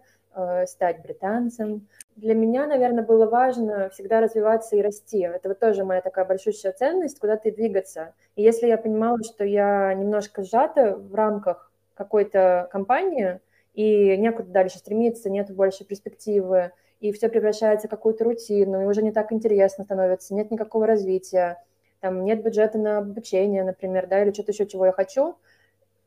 стать 0.67 1.01
британцем. 1.01 1.87
Для 2.15 2.33
меня, 2.33 2.67
наверное, 2.67 3.03
было 3.03 3.25
важно 3.25 3.89
всегда 3.89 4.21
развиваться 4.21 4.75
и 4.75 4.81
расти. 4.81 5.19
Это 5.19 5.49
вот 5.49 5.59
тоже 5.59 5.83
моя 5.83 6.01
такая 6.01 6.25
большущая 6.25 6.71
ценность, 6.71 7.19
куда-то 7.19 7.51
двигаться. 7.51 8.13
И 8.35 8.43
если 8.43 8.67
я 8.67 8.77
понимала, 8.77 9.17
что 9.23 9.43
я 9.43 9.93
немножко 9.93 10.43
сжата 10.43 10.95
в 10.95 11.13
рамках 11.15 11.71
какой-то 11.93 12.67
компании, 12.71 13.39
и 13.73 14.15
некуда 14.17 14.49
дальше 14.49 14.77
стремиться, 14.79 15.29
нет 15.29 15.51
больше 15.51 15.83
перспективы, 15.85 16.71
и 17.01 17.11
все 17.11 17.29
превращается 17.29 17.87
в 17.87 17.91
какую-то 17.91 18.23
рутину, 18.23 18.81
и 18.81 18.85
уже 18.85 19.01
не 19.01 19.11
так 19.11 19.31
интересно 19.31 19.83
становится, 19.83 20.33
нет 20.33 20.49
никакого 20.49 20.87
развития, 20.87 21.61
там 21.99 22.23
нет 22.23 22.43
бюджета 22.43 22.77
на 22.77 22.99
обучение, 22.99 23.63
например, 23.63 24.07
да, 24.07 24.23
или 24.23 24.31
что-то 24.31 24.51
еще, 24.51 24.65
чего 24.65 24.85
я 24.85 24.91
хочу, 24.91 25.35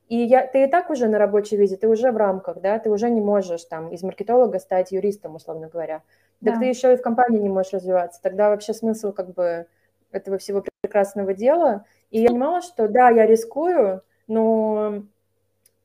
и 0.09 0.17
я, 0.17 0.47
ты 0.47 0.65
и 0.65 0.67
так 0.67 0.89
уже 0.89 1.07
на 1.07 1.19
рабочей 1.19 1.57
визе, 1.57 1.77
ты 1.77 1.87
уже 1.87 2.11
в 2.13 2.17
рамках, 2.17 2.61
да, 2.61 2.79
ты 2.79 2.89
уже 2.91 3.11
не 3.11 3.21
можешь 3.21 3.65
там 3.65 3.89
из 3.89 4.03
маркетолога 4.03 4.59
стать 4.59 4.91
юристом, 4.91 5.35
условно 5.35 5.69
говоря. 5.69 6.03
Так 6.43 6.55
да. 6.55 6.61
ты 6.61 6.65
еще 6.65 6.95
и 6.95 6.97
в 6.97 7.03
компании 7.03 7.39
не 7.39 7.51
можешь 7.51 7.75
развиваться. 7.75 8.23
Тогда 8.23 8.49
вообще 8.49 8.73
смысл 8.73 9.13
как 9.13 9.35
бы 9.35 9.67
этого 10.11 10.39
всего 10.39 10.65
прекрасного 10.81 11.35
дела. 11.35 11.85
И 12.11 12.23
я 12.23 12.29
понимала, 12.29 12.63
что 12.63 12.89
да, 12.89 13.11
я 13.11 13.27
рискую, 13.27 14.03
но 14.27 15.03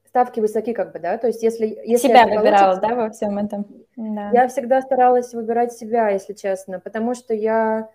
ставки 0.08 0.40
высоки 0.40 0.72
как 0.72 0.94
бы, 0.94 1.00
да, 1.00 1.18
то 1.18 1.28
есть 1.28 1.44
если... 1.44 1.66
если 1.66 2.08
себя 2.08 2.26
выбирала, 2.26 2.80
да, 2.80 2.96
во 2.96 3.10
всем 3.10 3.38
этом? 3.38 3.66
Да. 3.98 4.30
Я 4.32 4.48
всегда 4.48 4.82
старалась 4.82 5.34
выбирать 5.34 5.74
себя, 5.74 6.10
если 6.10 6.34
честно, 6.34 6.80
потому 6.80 7.14
что 7.14 7.34
я 7.34 7.90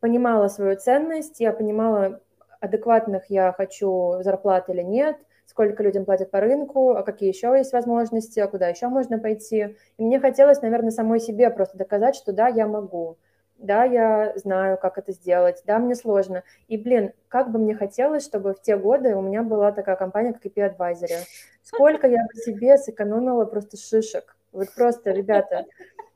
понимала 0.00 0.48
свою 0.48 0.76
ценность, 0.76 1.40
я 1.40 1.52
понимала, 1.52 2.20
адекватных 2.60 3.24
я 3.28 3.52
хочу 3.52 4.22
зарплат 4.22 4.70
или 4.70 4.80
нет– 4.80 5.18
сколько 5.54 5.84
людям 5.84 6.04
платят 6.04 6.32
по 6.32 6.40
рынку, 6.40 6.96
а 6.96 7.04
какие 7.04 7.28
еще 7.28 7.54
есть 7.56 7.72
возможности, 7.72 8.40
а 8.40 8.48
куда 8.48 8.66
еще 8.66 8.88
можно 8.88 9.20
пойти. 9.20 9.76
И 9.98 10.04
мне 10.04 10.18
хотелось, 10.18 10.60
наверное, 10.62 10.90
самой 10.90 11.20
себе 11.20 11.48
просто 11.48 11.78
доказать, 11.78 12.16
что 12.16 12.32
да, 12.32 12.48
я 12.48 12.66
могу, 12.66 13.18
да, 13.58 13.84
я 13.84 14.32
знаю, 14.34 14.76
как 14.76 14.98
это 14.98 15.12
сделать, 15.12 15.62
да, 15.64 15.78
мне 15.78 15.94
сложно. 15.94 16.42
И, 16.66 16.76
блин, 16.76 17.12
как 17.28 17.52
бы 17.52 17.60
мне 17.60 17.76
хотелось, 17.76 18.24
чтобы 18.24 18.52
в 18.52 18.62
те 18.62 18.76
годы 18.76 19.14
у 19.14 19.22
меня 19.22 19.44
была 19.44 19.70
такая 19.70 19.94
компания, 19.94 20.32
как 20.32 20.44
IP 20.44 20.76
Advisory. 20.76 21.22
Сколько 21.62 22.08
я 22.08 22.24
бы 22.24 22.34
себе 22.34 22.76
сэкономила 22.76 23.44
просто 23.44 23.76
шишек. 23.76 24.36
Вот 24.50 24.74
просто, 24.74 25.12
ребята, 25.12 25.66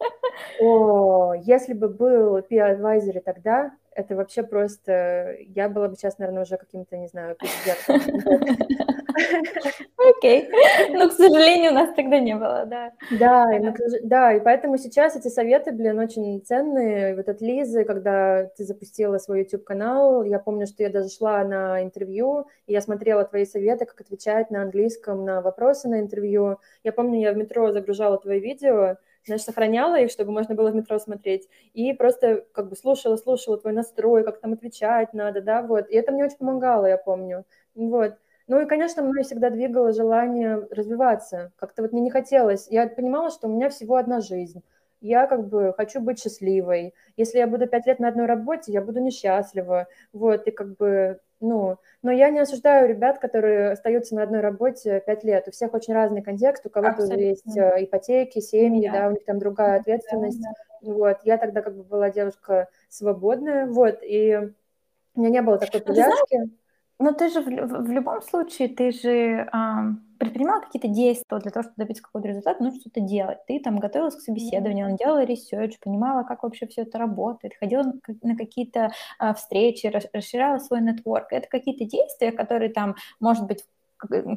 о, 0.61 1.35
если 1.35 1.75
бы 1.75 1.89
был 1.89 2.39
IP 2.39 2.51
Advisory 2.51 3.21
тогда, 3.21 3.71
это 3.99 4.15
вообще 4.15 4.45
просто... 4.45 5.37
Я 5.41 5.69
была 5.69 5.89
бы 5.89 5.97
сейчас, 5.97 6.19
наверное, 6.19 6.45
уже 6.45 6.57
каким-то, 6.57 6.97
не 6.97 7.09
знаю, 7.09 7.37
президентом. 7.37 8.47
Окей. 9.97 10.49
Но, 10.91 11.09
к 11.09 11.13
сожалению, 11.13 11.73
у 11.73 11.75
нас 11.75 11.93
тогда 11.97 12.21
не 12.21 12.37
было, 12.37 12.65
да. 12.65 12.93
Да, 13.19 13.49
да, 14.05 14.35
и 14.35 14.41
поэтому 14.41 14.79
сейчас 14.79 15.17
эти 15.17 15.27
советы, 15.27 15.73
блин, 15.73 15.99
очень 15.99 16.41
ценные. 16.45 17.17
Вот 17.17 17.29
от 17.29 17.41
Лизы, 17.41 17.85
когда 17.85 18.45
ты 18.57 18.65
запустила 18.65 19.19
свой 19.19 19.41
YouTube-канал, 19.41 20.23
я 20.23 20.39
помню, 20.39 20.69
что 20.69 20.85
я 20.85 20.91
даже 20.91 21.09
шла 21.09 21.43
на 21.43 21.83
интервью, 21.83 22.47
и 22.67 22.73
я 22.75 22.81
смотрела 22.81 23.25
твои 23.25 23.45
советы, 23.45 23.85
как 23.85 24.01
отвечать 24.01 24.53
на 24.53 24.63
английском 24.63 25.25
на 25.25 25.41
вопросы 25.41 25.89
на 25.89 25.99
интервью. 25.99 26.59
Я 26.85 26.93
помню, 26.93 27.21
я 27.21 27.33
в 27.33 27.37
метро 27.37 27.73
загружала 27.73 28.17
твои 28.19 28.39
видео, 28.39 28.97
знаешь, 29.29 29.43
сохраняла 29.45 29.99
их, 30.01 30.11
чтобы 30.11 30.33
можно 30.33 30.55
было 30.55 30.71
в 30.71 30.75
метро 30.75 30.99
смотреть, 30.99 31.49
и 31.75 31.93
просто 31.95 32.45
как 32.53 32.69
бы 32.69 32.77
слушала, 32.77 33.17
слушала 33.17 33.59
твой 33.59 33.73
настрой, 33.73 34.25
как 34.25 34.41
там 34.41 34.53
отвечать 34.55 35.15
надо, 35.15 35.41
да, 35.43 35.63
вот. 35.63 35.89
И 35.91 35.95
это 35.97 36.13
мне 36.13 36.25
очень 36.25 36.39
помогало, 36.39 36.87
я 36.87 36.99
помню. 36.99 37.45
Вот. 37.75 38.15
Ну 38.47 38.61
и, 38.61 38.67
конечно, 38.67 39.03
мной 39.03 39.25
всегда 39.25 39.51
двигало 39.51 39.93
желание 39.93 40.67
развиваться. 40.71 41.53
Как-то 41.57 41.83
вот 41.83 41.93
мне 41.93 42.01
не 42.03 42.11
хотелось. 42.11 42.67
Я 42.71 42.87
понимала, 42.89 43.31
что 43.31 43.47
у 43.49 43.51
меня 43.51 43.69
всего 43.69 43.97
одна 43.97 44.21
жизнь. 44.21 44.63
Я 45.01 45.27
как 45.27 45.47
бы 45.49 45.73
хочу 45.77 46.01
быть 46.01 46.21
счастливой. 46.21 46.95
Если 47.17 47.39
я 47.39 47.47
буду 47.47 47.67
пять 47.69 47.87
лет 47.87 48.01
на 48.01 48.09
одной 48.09 48.27
работе, 48.27 48.73
я 48.73 48.81
буду 48.83 49.01
несчастлива. 49.01 49.87
Вот, 50.13 50.47
и 50.47 50.51
как 50.51 50.77
бы, 50.77 51.21
ну... 51.41 51.79
Но 52.03 52.13
я 52.13 52.31
не 52.31 52.39
осуждаю 52.39 52.89
ребят, 52.89 53.19
которые 53.19 53.73
остаются 53.73 54.15
на 54.15 54.23
одной 54.23 54.41
работе 54.41 55.03
пять 55.05 55.25
лет. 55.25 55.49
У 55.49 55.51
всех 55.51 55.75
очень 55.75 55.95
разный 55.95 56.23
контекст. 56.23 56.65
У 56.65 56.71
кого-то 56.71 56.93
Абсолютно. 56.93 57.21
есть 57.21 57.57
э, 57.57 57.85
ипотеки, 57.85 58.39
семьи, 58.39 58.89
да. 58.89 59.01
да, 59.01 59.09
у 59.09 59.11
них 59.13 59.25
там 59.25 59.39
другая 59.39 59.81
ответственность. 59.81 60.41
Да, 60.41 60.49
да. 60.49 60.93
Вот, 60.93 61.19
я 61.25 61.39
тогда 61.39 61.63
как 61.63 61.77
бы 61.77 61.83
была 61.83 62.11
девушка 62.11 62.69
свободная, 62.89 63.67
вот, 63.67 63.99
и 64.03 64.53
у 65.15 65.21
меня 65.21 65.31
не 65.31 65.43
было 65.43 65.59
такой 65.59 65.81
привязки. 65.81 66.51
Но 67.01 67.13
ты 67.13 67.29
же 67.29 67.41
в, 67.41 67.47
в, 67.47 67.91
любом 67.93 68.23
случае, 68.23 68.69
ты 68.69 68.91
же 68.91 69.11
э, 69.11 69.49
предпринимала 70.19 70.61
какие-то 70.61 70.89
действия 70.89 71.39
для 71.39 71.53
того, 71.53 71.63
чтобы 71.63 71.77
добиться 71.77 72.03
какого-то 72.03 72.29
результата, 72.29 72.63
нужно 72.63 72.81
что-то 72.81 73.01
делать. 73.01 73.39
Ты 73.47 73.61
там 73.61 73.79
готовилась 73.79 74.17
к 74.17 74.21
собеседованию, 74.21 74.97
делала 74.97 75.25
research, 75.25 75.79
понимала, 75.79 76.25
как 76.25 76.43
вообще 76.43 76.67
все 76.67 76.83
это 76.83 76.99
работает, 76.99 77.55
ходила 77.59 77.93
на 78.23 78.37
какие-то 78.37 78.91
э, 79.21 79.35
встречи, 79.35 79.87
расширяла 79.87 80.59
свой 80.59 80.81
network. 80.81 81.33
Это 81.33 81.47
какие-то 81.49 81.85
действия, 81.85 82.33
которые 82.33 82.71
там, 82.71 82.97
может 83.21 83.47
быть, 83.47 83.65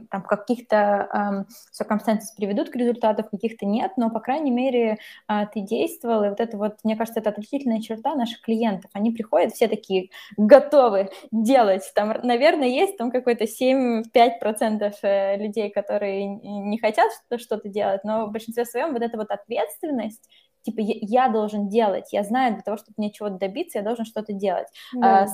там, 0.10 0.22
каких-то 0.24 1.10
эм, 1.14 1.48
circumstances 1.72 2.36
приведут 2.36 2.70
к 2.70 2.76
результату, 2.76 3.24
каких-то 3.24 3.66
нет, 3.66 3.94
но, 3.98 4.10
по 4.10 4.20
крайней 4.20 4.52
мере, 4.52 4.98
э, 5.28 5.48
ты 5.54 5.62
действовал, 5.62 6.24
и 6.24 6.30
вот 6.30 6.40
это 6.40 6.58
вот, 6.58 6.78
мне 6.84 6.96
кажется, 6.96 7.20
это 7.20 7.30
отличительная 7.30 7.82
черта 7.82 8.16
наших 8.16 8.42
клиентов. 8.42 8.92
Они 8.94 9.12
приходят 9.12 9.54
все 9.54 9.68
такие 9.68 10.10
готовы 10.38 11.12
делать. 11.32 11.84
Там, 11.96 12.16
наверное, 12.24 12.68
есть 12.68 12.98
там 12.98 13.12
какой-то 13.12 13.46
7-5% 13.46 14.94
э, 15.04 15.38
людей, 15.38 15.70
которые 15.70 16.26
не 16.26 16.78
хотят 16.80 17.12
что-то 17.38 17.70
делать, 17.70 18.04
но 18.04 18.28
в 18.28 18.32
большинстве 18.32 18.66
своем 18.66 18.94
вот 18.94 19.02
эта 19.02 19.18
вот 19.18 19.32
ответственность, 19.32 20.28
типа 20.64 20.80
я, 20.82 21.30
должен 21.30 21.70
делать, 21.70 22.12
я 22.12 22.24
знаю, 22.24 22.54
для 22.54 22.62
того, 22.62 22.78
чтобы 22.78 22.94
мне 22.98 23.12
чего-то 23.12 23.36
добиться, 23.36 23.80
я 23.80 23.84
должен 23.84 24.06
что-то 24.06 24.34
делать. 24.34 24.68
Yeah 24.96 25.28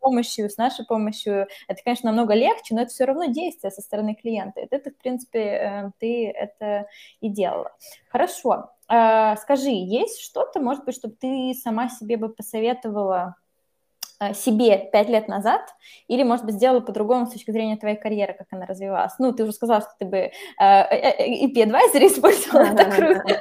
помощью, 0.00 0.50
с 0.50 0.56
нашей 0.56 0.84
помощью, 0.86 1.46
это, 1.68 1.82
конечно, 1.84 2.10
намного 2.10 2.34
легче, 2.34 2.74
но 2.74 2.82
это 2.82 2.90
все 2.90 3.04
равно 3.04 3.26
действие 3.26 3.70
со 3.70 3.82
стороны 3.82 4.14
клиента. 4.14 4.60
Это 4.60 4.78
ты, 4.78 4.90
в 4.90 4.98
принципе, 4.98 5.38
э, 5.40 5.90
ты 5.98 6.28
это 6.28 6.86
и 7.20 7.28
делала. 7.28 7.72
Хорошо. 8.08 8.70
А, 8.88 9.36
скажи, 9.36 9.70
есть 9.70 10.20
что-то, 10.20 10.60
может 10.60 10.84
быть, 10.84 10.96
чтобы 10.96 11.14
ты 11.20 11.54
сама 11.54 11.88
себе 11.88 12.16
бы 12.16 12.28
посоветовала 12.28 13.36
себе 14.34 14.90
пять 14.92 15.08
лет 15.08 15.28
назад, 15.28 15.62
или, 16.06 16.22
может 16.22 16.44
быть, 16.44 16.56
сделала 16.56 16.80
по-другому 16.80 17.26
с 17.26 17.32
точки 17.32 17.50
зрения 17.50 17.76
твоей 17.78 17.96
карьеры, 17.96 18.34
как 18.34 18.48
она 18.50 18.66
развивалась? 18.66 19.14
Ну, 19.18 19.32
ты 19.32 19.44
уже 19.44 19.52
сказала, 19.52 19.80
что 19.80 19.90
ты 19.98 20.04
бы 20.04 20.16
э, 20.18 20.32
э, 20.58 21.46
EP 21.46 21.54
Advisor 21.54 22.06
использовала, 22.06 22.64
это 22.64 22.84
круто. 22.90 23.40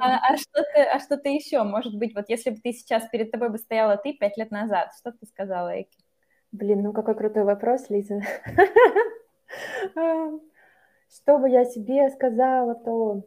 А, 0.00 0.32
а, 0.32 0.36
что-то, 0.36 0.82
а 0.92 0.98
что-то 0.98 1.28
еще, 1.28 1.62
может 1.62 1.96
быть, 1.96 2.14
вот 2.16 2.28
если 2.28 2.50
бы 2.50 2.56
ты 2.56 2.72
сейчас 2.72 3.08
перед 3.08 3.30
тобой 3.30 3.50
бы 3.50 3.58
стояла 3.58 3.96
ты 3.96 4.12
пять 4.12 4.36
лет 4.36 4.50
назад, 4.50 4.90
что 4.98 5.12
ты 5.12 5.24
сказала, 5.26 5.68
Эки? 5.68 5.98
Блин, 6.50 6.82
ну 6.82 6.92
какой 6.92 7.14
крутой 7.14 7.44
вопрос, 7.44 7.88
Лиза. 7.88 8.20
Что 11.10 11.38
бы 11.38 11.48
я 11.48 11.64
себе 11.64 12.10
сказала, 12.10 12.74
то... 12.74 13.22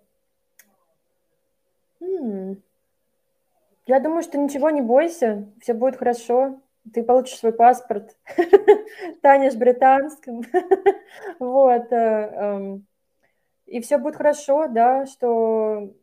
Я 3.88 4.00
думаю, 4.00 4.22
что 4.22 4.38
ничего 4.38 4.70
не 4.70 4.82
бойся, 4.82 5.48
все 5.62 5.74
будет 5.74 5.98
хорошо 5.98 6.60
ты 6.94 7.04
получишь 7.04 7.40
свой 7.40 7.54
паспорт, 7.54 8.16
станешь 9.18 9.56
британским, 9.56 10.42
вот, 11.40 11.92
э, 11.92 11.96
эм, 11.96 12.88
и 13.66 13.82
все 13.82 13.98
будет 13.98 14.16
хорошо, 14.16 14.68
да, 14.68 15.06
что 15.06 15.94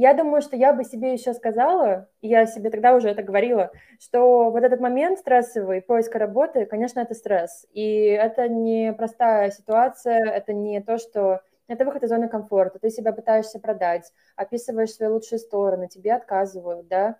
я 0.00 0.14
думаю, 0.14 0.42
что 0.42 0.56
я 0.56 0.72
бы 0.72 0.84
себе 0.84 1.12
еще 1.12 1.34
сказала, 1.34 2.08
и 2.20 2.28
я 2.28 2.46
себе 2.46 2.70
тогда 2.70 2.94
уже 2.94 3.08
это 3.08 3.24
говорила, 3.24 3.72
что 3.98 4.48
вот 4.50 4.62
этот 4.62 4.78
момент 4.78 5.18
стрессовый, 5.18 5.82
поиска 5.82 6.20
работы, 6.20 6.66
конечно, 6.66 7.00
это 7.00 7.14
стресс. 7.14 7.66
И 7.72 8.04
это 8.04 8.48
не 8.48 8.92
простая 8.92 9.50
ситуация, 9.50 10.24
это 10.24 10.52
не 10.52 10.80
то, 10.80 10.98
что... 10.98 11.40
Это 11.66 11.84
выход 11.84 12.04
из 12.04 12.08
зоны 12.08 12.28
комфорта. 12.28 12.78
Ты 12.78 12.90
себя 12.90 13.12
пытаешься 13.12 13.58
продать, 13.58 14.10
описываешь 14.36 14.92
свои 14.92 15.08
лучшие 15.08 15.40
стороны, 15.40 15.88
тебе 15.88 16.14
отказывают, 16.14 16.86
да, 16.86 17.16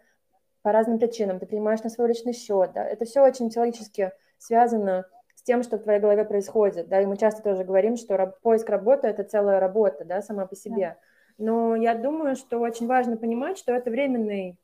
по 0.62 0.73
разным 0.73 0.99
причинам, 0.99 1.38
ты 1.38 1.47
принимаешь 1.47 1.83
на 1.83 1.90
свой 1.90 2.09
личный 2.09 2.33
счет, 2.33 2.73
да. 2.75 2.85
Это 2.85 3.05
все 3.05 3.23
очень 3.23 3.51
человечески 3.51 4.12
связано 4.38 5.07
с 5.35 5.42
тем, 5.42 5.62
что 5.62 5.79
в 5.79 5.83
твоей 5.83 6.01
голове 6.01 6.25
происходит, 6.25 6.88
да, 6.88 7.01
и 7.01 7.07
мы 7.07 7.16
часто 7.16 7.42
тоже 7.42 7.64
говорим, 7.64 7.97
что 7.97 8.35
поиск 8.42 8.68
работы– 8.68 9.07
это 9.09 9.25
целая 9.25 9.61
работа, 9.61 10.05
да, 10.05 10.21
сама 10.23 10.47
по 10.47 10.57
себе. 10.57 10.97
Но 11.38 11.77
я 11.77 11.94
думаю, 11.94 12.35
что 12.35 12.59
очень 12.59 12.87
важно 12.87 13.16
понимать, 13.16 13.59
что 13.59 13.73
это 13.73 13.90
временный 13.90 14.59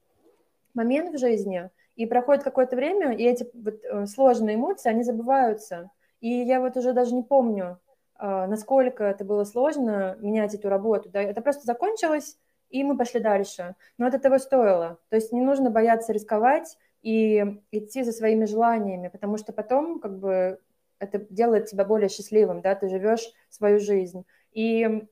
момент 0.75 1.15
в 1.15 1.19
жизни, 1.19 1.71
и 1.97 2.07
проходит 2.07 2.43
какое-то 2.43 2.75
время, 2.75 3.13
и 3.13 3.23
эти 3.23 3.49
вот 3.55 3.85
э, 3.85 4.07
сложные 4.07 4.57
эмоции, 4.57 4.91
они 4.91 5.05
забываются. 5.05 5.91
И 6.21 6.29
я 6.29 6.61
вот 6.61 6.77
уже 6.77 6.93
даже 6.93 7.15
не 7.15 7.23
помню, 7.23 7.79
э, 8.19 8.47
насколько 8.47 9.05
это 9.05 9.25
было 9.25 9.45
сложно 9.45 10.17
менять 10.19 10.55
эту 10.55 10.69
работу. 10.69 11.09
Да? 11.09 11.23
Это 11.23 11.41
просто 11.41 11.65
закончилось, 11.65 12.37
и 12.75 12.83
мы 12.83 12.97
пошли 12.97 13.21
дальше. 13.21 13.77
Но 13.99 14.09
это 14.09 14.19
того 14.19 14.39
стоило. 14.39 14.99
То 15.09 15.15
есть 15.15 15.31
не 15.31 15.41
нужно 15.41 15.71
бояться 15.71 16.13
рисковать 16.13 16.77
и 17.03 17.61
идти 17.71 18.03
за 18.03 18.11
своими 18.11 18.47
желаниями, 18.47 19.07
потому 19.07 19.37
что 19.39 19.53
потом 19.53 20.01
как 20.01 20.19
бы 20.19 20.59
это 20.99 21.21
делает 21.31 21.67
тебя 21.67 21.85
более 21.85 22.09
счастливым, 22.09 22.63
да, 22.63 22.75
ты 22.75 22.89
живешь 22.89 23.33
свою 23.49 23.79
жизнь. 23.79 24.27
И 24.51 25.07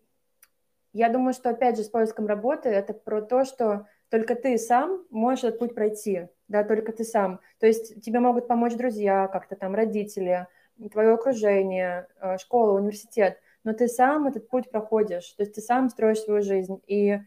я 0.92 1.08
думаю, 1.08 1.34
что, 1.34 1.50
опять 1.50 1.76
же, 1.76 1.84
с 1.84 1.88
поиском 1.88 2.26
работы 2.26 2.68
это 2.68 2.94
про 2.94 3.22
то, 3.22 3.44
что 3.44 3.86
только 4.08 4.34
ты 4.34 4.58
сам 4.58 5.04
можешь 5.10 5.44
этот 5.44 5.60
путь 5.60 5.76
пройти, 5.76 6.26
да, 6.48 6.64
только 6.64 6.92
ты 6.92 7.04
сам. 7.04 7.38
То 7.60 7.68
есть 7.68 8.02
тебе 8.02 8.18
могут 8.18 8.48
помочь 8.48 8.74
друзья, 8.74 9.28
как-то 9.28 9.54
там 9.54 9.76
родители, 9.76 10.48
твое 10.90 11.12
окружение, 11.12 12.08
э, 12.20 12.38
школа, 12.38 12.72
университет, 12.72 13.38
но 13.62 13.72
ты 13.72 13.86
сам 13.86 14.26
этот 14.26 14.48
путь 14.48 14.68
проходишь, 14.68 15.30
то 15.34 15.44
есть 15.44 15.54
ты 15.54 15.60
сам 15.60 15.88
строишь 15.90 16.22
свою 16.22 16.42
жизнь, 16.42 16.82
и 16.88 17.20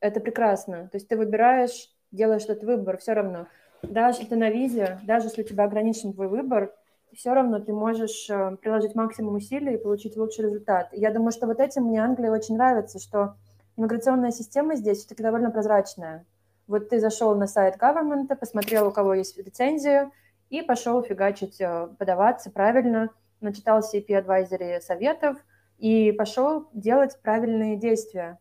это 0.00 0.20
прекрасно. 0.20 0.88
То 0.88 0.96
есть 0.96 1.08
ты 1.08 1.16
выбираешь, 1.16 1.88
делаешь 2.10 2.44
этот 2.44 2.64
выбор 2.64 2.98
все 2.98 3.12
равно. 3.12 3.46
Даже 3.82 4.18
если 4.18 4.30
ты 4.30 4.36
на 4.36 4.50
визе, 4.50 4.98
даже 5.04 5.26
если 5.26 5.42
у 5.42 5.46
тебя 5.46 5.64
ограничен 5.64 6.12
твой 6.12 6.28
выбор, 6.28 6.74
все 7.14 7.32
равно 7.32 7.58
ты 7.58 7.72
можешь 7.72 8.28
э, 8.30 8.56
приложить 8.60 8.94
максимум 8.94 9.34
усилий 9.34 9.74
и 9.74 9.82
получить 9.82 10.16
лучший 10.16 10.44
результат. 10.44 10.88
я 10.92 11.10
думаю, 11.10 11.32
что 11.32 11.46
вот 11.46 11.58
этим 11.58 11.84
мне 11.84 12.02
Англия 12.02 12.30
очень 12.30 12.56
нравится, 12.56 12.98
что 12.98 13.34
иммиграционная 13.76 14.30
система 14.30 14.76
здесь 14.76 14.98
все-таки 14.98 15.22
довольно 15.22 15.50
прозрачная. 15.50 16.24
Вот 16.66 16.88
ты 16.88 17.00
зашел 17.00 17.34
на 17.34 17.46
сайт 17.46 17.76
government, 17.76 18.34
посмотрел, 18.36 18.88
у 18.88 18.92
кого 18.92 19.14
есть 19.14 19.36
лицензия, 19.36 20.10
и 20.50 20.62
пошел 20.62 21.02
фигачить, 21.02 21.60
э, 21.60 21.88
подаваться 21.98 22.50
правильно, 22.50 23.10
начитал 23.40 23.80
CP 23.80 24.06
Advisory 24.08 24.80
советов 24.80 25.38
и 25.78 26.12
пошел 26.12 26.68
делать 26.72 27.18
правильные 27.22 27.76
действия. 27.76 28.38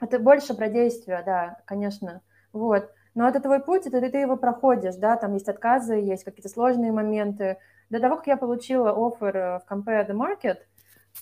Это 0.00 0.18
больше 0.18 0.54
про 0.54 0.68
действия, 0.68 1.22
да, 1.24 1.58
конечно. 1.66 2.22
Вот. 2.52 2.90
Но 3.14 3.28
это 3.28 3.40
твой 3.40 3.60
путь, 3.60 3.86
это 3.86 4.00
ты 4.00 4.18
его 4.18 4.36
проходишь, 4.36 4.94
да, 4.96 5.16
там 5.16 5.34
есть 5.34 5.48
отказы, 5.48 5.94
есть 5.94 6.24
какие-то 6.24 6.48
сложные 6.48 6.92
моменты, 6.92 7.58
до 7.90 7.98
того, 7.98 8.16
как 8.16 8.28
я 8.28 8.36
получила 8.36 8.92
офер 8.92 9.36
э, 9.36 9.58
в 9.58 9.70
Compare 9.70 10.08
the 10.08 10.14
Market 10.14 10.58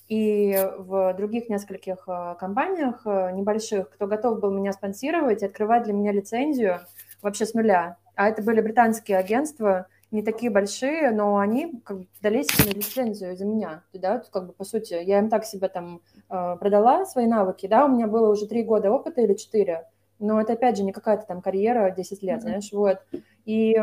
и 0.07 0.55
в 0.77 1.15
других 1.15 1.49
нескольких 1.49 2.05
э, 2.07 2.35
компаниях 2.39 3.03
э, 3.07 3.33
небольших, 3.33 3.91
кто 3.91 4.07
готов 4.07 4.39
был 4.41 4.51
меня 4.53 4.73
спонсировать 4.73 5.43
и 5.43 5.47
открывать 5.47 5.85
для 5.85 5.95
меня 5.95 6.13
лицензию 6.13 6.81
вообще 7.23 7.47
с 7.47 7.55
нуля. 7.55 7.97
А 8.15 8.29
это 8.29 8.43
были 8.43 8.61
британские 8.61 9.17
агентства, 9.17 9.87
не 10.11 10.23
такие 10.23 10.51
большие, 10.51 11.11
но 11.11 11.39
они 11.39 11.81
как 11.85 11.99
бы 11.99 12.07
дались 12.23 12.49
на 12.59 12.71
лицензию 12.71 13.37
за 13.37 13.45
меня. 13.45 13.83
Да, 13.93 14.23
как 14.33 14.47
бы 14.47 14.53
по 14.53 14.65
сути, 14.65 14.95
я 14.95 15.19
им 15.19 15.29
так 15.29 15.45
себя 15.45 15.69
там 15.69 16.01
продала 16.29 17.05
свои 17.05 17.27
навыки, 17.27 17.67
да, 17.67 17.85
у 17.85 17.89
меня 17.89 18.07
было 18.07 18.31
уже 18.31 18.47
три 18.47 18.63
года 18.63 18.91
опыта 18.91 19.21
или 19.21 19.35
четыре, 19.35 19.87
но 20.19 20.41
это 20.41 20.55
опять 20.55 20.77
же 20.77 20.83
не 20.83 20.93
какая-то 20.93 21.27
там 21.27 21.43
карьера 21.43 21.91
10 21.91 22.23
лет, 22.23 22.39
mm-hmm. 22.39 22.41
знаешь, 22.41 22.73
вот. 22.73 22.99
И 23.45 23.77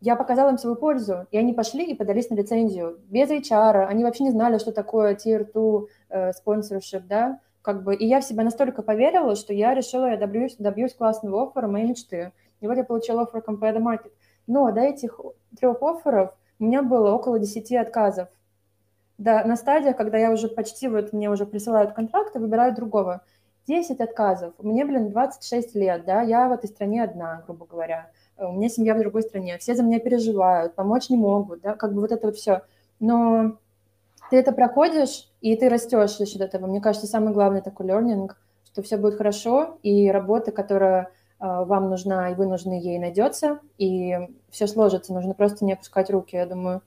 я 0.00 0.16
показала 0.16 0.50
им 0.50 0.58
свою 0.58 0.76
пользу, 0.76 1.26
и 1.30 1.36
они 1.36 1.52
пошли 1.52 1.84
и 1.84 1.94
подались 1.94 2.30
на 2.30 2.34
лицензию 2.34 2.98
без 3.08 3.30
HR, 3.30 3.84
они 3.84 4.02
вообще 4.02 4.24
не 4.24 4.30
знали, 4.30 4.58
что 4.58 4.72
такое 4.72 5.14
Tier 5.14 5.46
2 5.52 5.80
э, 6.08 6.30
sponsorship, 6.30 7.02
да, 7.06 7.38
как 7.62 7.84
бы, 7.84 7.94
и 7.94 8.06
я 8.06 8.20
в 8.20 8.24
себя 8.24 8.42
настолько 8.42 8.82
поверила, 8.82 9.36
что 9.36 9.52
я 9.52 9.74
решила, 9.74 10.10
я 10.10 10.16
добьюсь, 10.16 10.56
добьюсь 10.56 10.94
классного 10.94 11.46
оффера 11.46 11.68
моей 11.68 11.86
мечты. 11.86 12.32
И 12.60 12.66
вот 12.66 12.76
я 12.76 12.84
получила 12.84 13.22
оффер 13.22 13.42
Compare 13.46 13.76
the 13.76 13.82
Market. 13.82 14.12
Но 14.50 14.72
до 14.72 14.80
этих 14.80 15.20
трех 15.56 15.80
офферов 15.80 16.34
у 16.58 16.64
меня 16.64 16.82
было 16.82 17.12
около 17.12 17.38
10 17.38 17.70
отказов. 17.74 18.26
Да, 19.16 19.44
на 19.44 19.54
стадиях, 19.54 19.96
когда 19.96 20.18
я 20.18 20.32
уже 20.32 20.48
почти, 20.48 20.88
вот 20.88 21.12
мне 21.12 21.30
уже 21.30 21.46
присылают 21.46 21.92
контракты, 21.92 22.40
выбираю 22.40 22.74
другого. 22.74 23.22
10 23.68 24.00
отказов. 24.00 24.54
Мне, 24.58 24.84
блин, 24.84 25.10
26 25.10 25.76
лет, 25.76 26.04
да, 26.04 26.22
я 26.22 26.48
в 26.48 26.52
этой 26.52 26.68
стране 26.68 27.04
одна, 27.04 27.44
грубо 27.46 27.64
говоря. 27.64 28.10
Э, 28.36 28.46
у 28.46 28.52
меня 28.52 28.68
семья 28.68 28.96
в 28.96 28.98
другой 28.98 29.22
стране, 29.22 29.56
все 29.58 29.76
за 29.76 29.84
меня 29.84 30.00
переживают, 30.00 30.74
помочь 30.74 31.10
не 31.10 31.16
могут, 31.16 31.60
да, 31.60 31.76
как 31.76 31.94
бы 31.94 32.00
вот 32.00 32.10
это 32.10 32.26
вот 32.26 32.36
все. 32.36 32.62
Но 32.98 33.56
ты 34.30 34.36
это 34.36 34.50
проходишь, 34.50 35.30
и 35.40 35.54
ты 35.54 35.68
растешь 35.68 36.18
за 36.18 36.26
счет 36.26 36.40
этого. 36.40 36.66
Мне 36.66 36.80
кажется, 36.80 37.06
самый 37.06 37.32
главный 37.32 37.62
такой 37.62 37.86
learning, 37.86 38.32
что 38.64 38.82
все 38.82 38.96
будет 38.96 39.14
хорошо, 39.14 39.78
и 39.84 40.10
работа, 40.10 40.50
которая 40.50 41.02
э, 41.02 41.08
вам 41.38 41.88
нужна, 41.88 42.30
и 42.30 42.34
вы 42.34 42.46
нужны 42.46 42.72
ей, 42.72 42.98
найдется, 42.98 43.60
и 43.78 44.18
все 44.50 44.66
сложится. 44.66 45.12
Нужно 45.12 45.34
просто 45.34 45.64
не 45.64 45.72
опускать 45.72 46.10
руки, 46.10 46.36
я 46.36 46.46
думаю. 46.46 46.82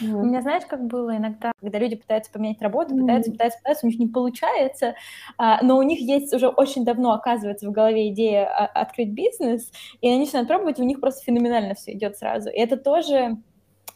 Вот. 0.00 0.22
У 0.22 0.24
меня, 0.24 0.42
знаешь, 0.42 0.64
как 0.66 0.86
было 0.86 1.16
иногда, 1.16 1.52
когда 1.60 1.78
люди 1.78 1.96
пытаются 1.96 2.30
поменять 2.32 2.60
работу, 2.60 2.94
mm-hmm. 2.94 3.00
пытаются, 3.00 3.30
пытаются, 3.30 3.58
пытаются, 3.58 3.86
у 3.86 3.90
них 3.90 3.98
не 3.98 4.08
получается, 4.08 4.94
а, 5.38 5.62
но 5.62 5.76
у 5.78 5.82
них 5.82 6.00
есть 6.00 6.32
уже 6.34 6.48
очень 6.48 6.84
давно, 6.84 7.12
оказывается, 7.12 7.68
в 7.68 7.72
голове 7.72 8.08
идея 8.08 8.46
а, 8.46 8.66
открыть 8.66 9.10
бизнес, 9.10 9.70
и 10.00 10.08
они 10.08 10.20
начинают 10.20 10.48
пробовать, 10.48 10.78
и 10.78 10.82
у 10.82 10.86
них 10.86 11.00
просто 11.00 11.24
феноменально 11.24 11.74
все 11.74 11.92
идет 11.92 12.16
сразу. 12.16 12.50
И 12.50 12.58
это 12.58 12.76
тоже 12.76 13.36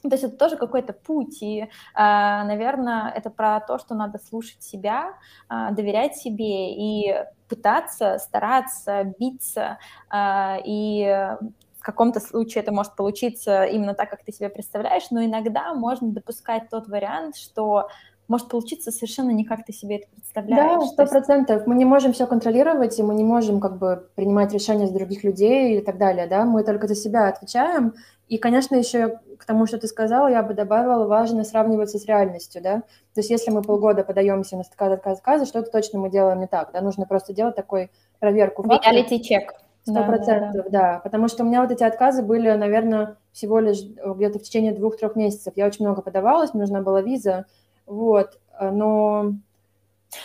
то 0.03 0.11
есть 0.13 0.23
это 0.23 0.37
тоже 0.37 0.57
какой-то 0.57 0.93
путь, 0.93 1.43
и, 1.43 1.69
а, 1.93 2.45
наверное, 2.45 3.11
это 3.11 3.31
про 3.31 3.59
то, 3.59 3.79
что 3.79 3.97
надо 3.97 4.19
слушать 4.19 4.63
себя, 4.63 5.15
а, 5.49 5.73
доверять 5.73 6.17
себе 6.17 6.73
и 6.73 7.17
пытаться, 7.49 8.19
стараться, 8.19 9.13
биться 9.19 9.79
и 10.15 11.37
в 11.79 11.83
каком-то 11.83 12.21
случае 12.21 12.63
это 12.63 12.73
может 12.73 12.97
получиться 12.97 13.65
именно 13.65 13.95
так, 13.95 14.11
как 14.11 14.25
ты 14.25 14.33
себе 14.33 14.49
представляешь, 14.49 15.11
но 15.11 15.25
иногда 15.25 15.75
можно 15.75 16.11
допускать 16.11 16.69
тот 16.71 16.89
вариант, 16.89 17.37
что 17.37 17.89
может 18.27 18.49
получиться 18.49 18.93
совершенно 18.93 19.31
не 19.31 19.45
как 19.45 19.65
ты 19.65 19.73
себе 19.73 19.97
это 19.97 20.09
представляешь. 20.13 20.81
Да, 20.81 20.87
сто 20.87 21.07
процентов. 21.07 21.67
Мы 21.67 21.75
не 21.77 21.87
можем 21.87 22.13
все 22.13 22.27
контролировать, 22.27 22.99
и 22.99 23.03
мы 23.03 23.15
не 23.15 23.25
можем 23.25 23.59
как 23.61 23.79
бы 23.79 24.09
принимать 24.17 24.53
решения 24.53 24.87
за 24.87 24.93
других 24.93 25.25
людей 25.25 25.79
и 25.79 25.81
так 25.81 25.97
далее, 25.97 26.27
да, 26.27 26.45
мы 26.45 26.63
только 26.63 26.87
за 26.87 26.95
себя 26.95 27.29
отвечаем. 27.29 27.95
И, 28.29 28.37
конечно, 28.37 28.77
еще 28.77 29.21
к 29.39 29.47
тому, 29.47 29.67
что 29.67 29.79
ты 29.79 29.87
сказала, 29.87 30.29
я 30.29 30.43
бы 30.43 30.53
добавила, 30.53 31.07
важно 31.07 31.45
сравниваться 31.45 31.99
с 31.99 32.05
реальностью, 32.05 32.61
да. 32.61 32.83
То 33.15 33.21
есть 33.21 33.31
если 33.31 33.51
мы 33.51 33.63
полгода 33.63 34.05
подаемся 34.05 34.57
на 34.57 34.63
отказ, 34.63 34.93
отказ, 34.93 35.19
отказ, 35.19 35.49
что-то 35.49 35.71
точно 35.71 35.99
мы 35.99 36.11
делаем 36.11 36.41
не 36.41 36.47
так, 36.47 36.71
да, 36.73 36.83
нужно 36.83 37.07
просто 37.07 37.33
делать 37.33 37.57
такой 37.57 37.91
проверку. 38.19 38.63
Check. 38.65 39.68
Сто 39.93 40.05
процентов, 40.05 40.67
да, 40.67 40.71
да. 40.71 40.93
да. 40.95 41.01
Потому 41.01 41.29
что 41.29 41.43
у 41.43 41.47
меня 41.47 41.63
вот 41.63 41.71
эти 41.71 41.83
отказы 41.83 42.23
были, 42.23 42.51
наверное, 42.51 43.17
всего 43.33 43.59
лишь 43.61 43.81
э, 43.83 44.13
где-то 44.15 44.39
в 44.39 44.43
течение 44.43 44.73
двух-трех 44.73 45.17
месяцев. 45.17 45.53
Я 45.57 45.67
очень 45.67 45.85
много 45.85 46.03
подавалась, 46.03 46.55
мне 46.55 46.63
нужна 46.63 46.83
была 46.83 47.03
виза, 47.03 47.47
вот, 47.87 48.39
э, 48.59 48.71
но... 48.71 49.33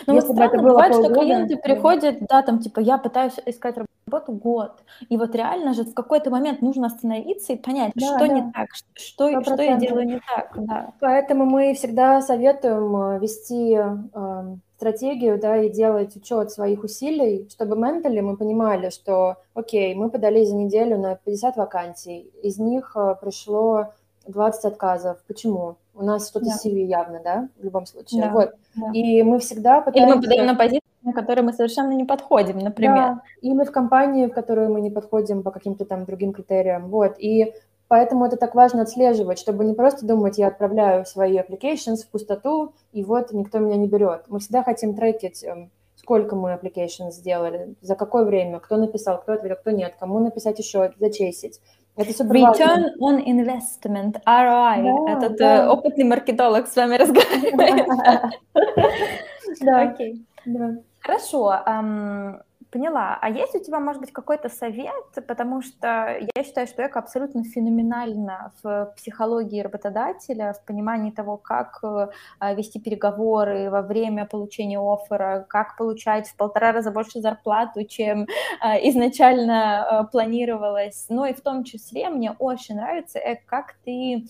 Ну 0.07 0.13
вот 0.13 0.23
странно, 0.23 0.43
это 0.43 0.57
было 0.57 0.69
бывает, 0.69 0.93
полгода, 0.93 1.13
что 1.13 1.21
клиенты 1.21 1.57
приходят, 1.57 2.17
да, 2.21 2.41
там, 2.41 2.59
типа, 2.59 2.79
я 2.79 2.97
пытаюсь 2.97 3.33
искать 3.45 3.75
работу 4.07 4.31
год, 4.31 4.83
и 5.09 5.17
вот 5.17 5.35
реально 5.35 5.73
же 5.73 5.83
в 5.83 5.93
какой-то 5.93 6.29
момент 6.29 6.61
нужно 6.61 6.87
остановиться 6.87 7.53
и 7.53 7.57
понять, 7.57 7.91
да, 7.95 8.05
что 8.05 8.19
да. 8.19 8.27
не 8.27 8.51
так, 8.51 8.69
что, 8.95 9.41
что 9.41 9.61
я 9.61 9.75
делаю 9.75 10.05
не 10.05 10.21
так, 10.35 10.53
да. 10.55 10.93
Поэтому 11.01 11.45
мы 11.45 11.73
всегда 11.73 12.21
советуем 12.21 12.95
э, 12.95 13.19
вести 13.19 13.77
стратегию, 14.83 15.39
да, 15.39 15.57
и 15.57 15.69
делать 15.69 16.15
учет 16.17 16.51
своих 16.51 16.83
усилий, 16.83 17.47
чтобы 17.49 17.77
ментали 17.77 18.19
мы 18.19 18.35
понимали, 18.35 18.89
что, 18.89 19.37
окей, 19.53 19.95
мы 19.95 20.09
подали 20.09 20.43
за 20.43 20.55
неделю 20.55 20.97
на 20.97 21.15
50 21.15 21.55
вакансий, 21.55 22.29
из 22.43 22.59
них 22.59 22.91
э, 22.95 23.15
пришло 23.21 23.93
20 24.27 24.65
отказов. 24.65 25.23
Почему? 25.27 25.77
У 25.95 26.03
нас 26.03 26.27
что-то 26.27 26.47
да. 26.47 26.55
CV 26.61 26.83
явно, 26.83 27.21
да, 27.23 27.47
в 27.57 27.63
любом 27.63 27.85
случае. 27.85 28.23
Да, 28.23 28.29
вот. 28.31 28.51
Да. 28.75 28.91
И 28.93 29.23
мы 29.23 29.39
всегда 29.39 29.79
пытаемся... 29.79 30.07
Или 30.07 30.15
мы 30.15 30.21
подаем 30.21 30.45
на 30.47 30.55
позицию, 30.55 30.81
на 31.03 31.13
которые 31.13 31.45
мы 31.45 31.53
совершенно 31.53 31.93
не 31.93 32.03
подходим, 32.03 32.59
например. 32.59 32.95
Да, 32.95 33.21
или 33.41 33.63
в 33.63 33.71
компании, 33.71 34.27
в 34.27 34.33
которую 34.33 34.69
мы 34.73 34.81
не 34.81 34.89
подходим 34.89 35.43
по 35.43 35.51
каким-то 35.51 35.85
там 35.85 36.03
другим 36.03 36.33
критериям. 36.33 36.89
Вот. 36.89 37.15
И 37.19 37.53
Поэтому 37.93 38.25
это 38.25 38.37
так 38.37 38.55
важно 38.55 38.81
отслеживать, 38.81 39.37
чтобы 39.37 39.63
не 39.63 39.75
просто 39.75 40.03
думать, 40.03 40.39
я 40.39 40.47
отправляю 40.47 41.05
свои 41.05 41.37
applications 41.37 41.97
в 41.97 42.07
пустоту, 42.07 42.73
и 42.91 43.03
вот 43.03 43.31
никто 43.33 43.59
меня 43.59 43.75
не 43.75 43.87
берет. 43.87 44.23
Мы 44.29 44.39
всегда 44.39 44.63
хотим 44.63 44.95
трекить, 44.95 45.43
эм, 45.43 45.69
сколько 45.95 46.35
мы 46.35 46.53
applications 46.53 47.11
сделали, 47.11 47.75
за 47.81 47.93
какое 47.93 48.25
время, 48.25 48.59
кто 48.59 48.77
написал, 48.77 49.21
кто 49.21 49.33
ответил, 49.33 49.57
кто 49.57 49.69
нет, 49.69 49.93
кому 49.99 50.17
написать 50.17 50.57
еще, 50.57 50.91
зачесить. 50.97 51.61
Это 51.95 52.11
супер 52.13 52.37
Return 52.37 52.83
on 52.99 53.23
investment, 53.23 54.15
ROI. 54.25 55.05
Да, 55.05 55.13
Этот 55.13 55.37
да. 55.37 55.65
Э, 55.65 55.69
опытный 55.69 56.05
маркетолог 56.05 56.67
с 56.67 56.75
вами 56.75 56.95
разговаривает. 56.95 57.85
Да. 59.61 59.81
Окей. 59.81 60.25
Хорошо. 60.99 61.61
Поняла. 62.73 63.19
А 63.21 63.29
есть 63.29 63.53
у 63.53 63.59
тебя, 63.59 63.79
может 63.79 64.01
быть, 64.01 64.11
какой-то 64.11 64.49
совет? 64.49 65.27
Потому 65.27 65.61
что 65.61 66.17
я 66.35 66.43
считаю, 66.43 66.65
что 66.65 66.83
эко 66.83 66.97
абсолютно 66.97 67.43
феноменально 67.43 68.51
в 68.63 68.91
психологии 68.97 69.61
работодателя, 69.61 70.53
в 70.53 70.65
понимании 70.65 71.11
того, 71.11 71.37
как 71.37 71.83
э, 71.83 72.07
вести 72.55 72.79
переговоры 72.79 73.69
во 73.69 73.83
время 73.83 74.25
получения 74.25 74.79
оффера, 74.79 75.45
как 75.47 75.77
получать 75.77 76.27
в 76.27 76.35
полтора 76.35 76.71
раза 76.71 76.89
больше 76.89 77.21
зарплату, 77.21 77.85
чем 77.85 78.23
э, 78.23 78.89
изначально 78.89 79.85
э, 80.07 80.11
планировалось. 80.11 81.05
Но 81.09 81.27
и 81.27 81.33
в 81.33 81.41
том 81.41 81.65
числе 81.65 82.09
мне 82.09 82.31
очень 82.31 82.77
нравится, 82.77 83.19
как 83.45 83.75
ты 83.85 84.25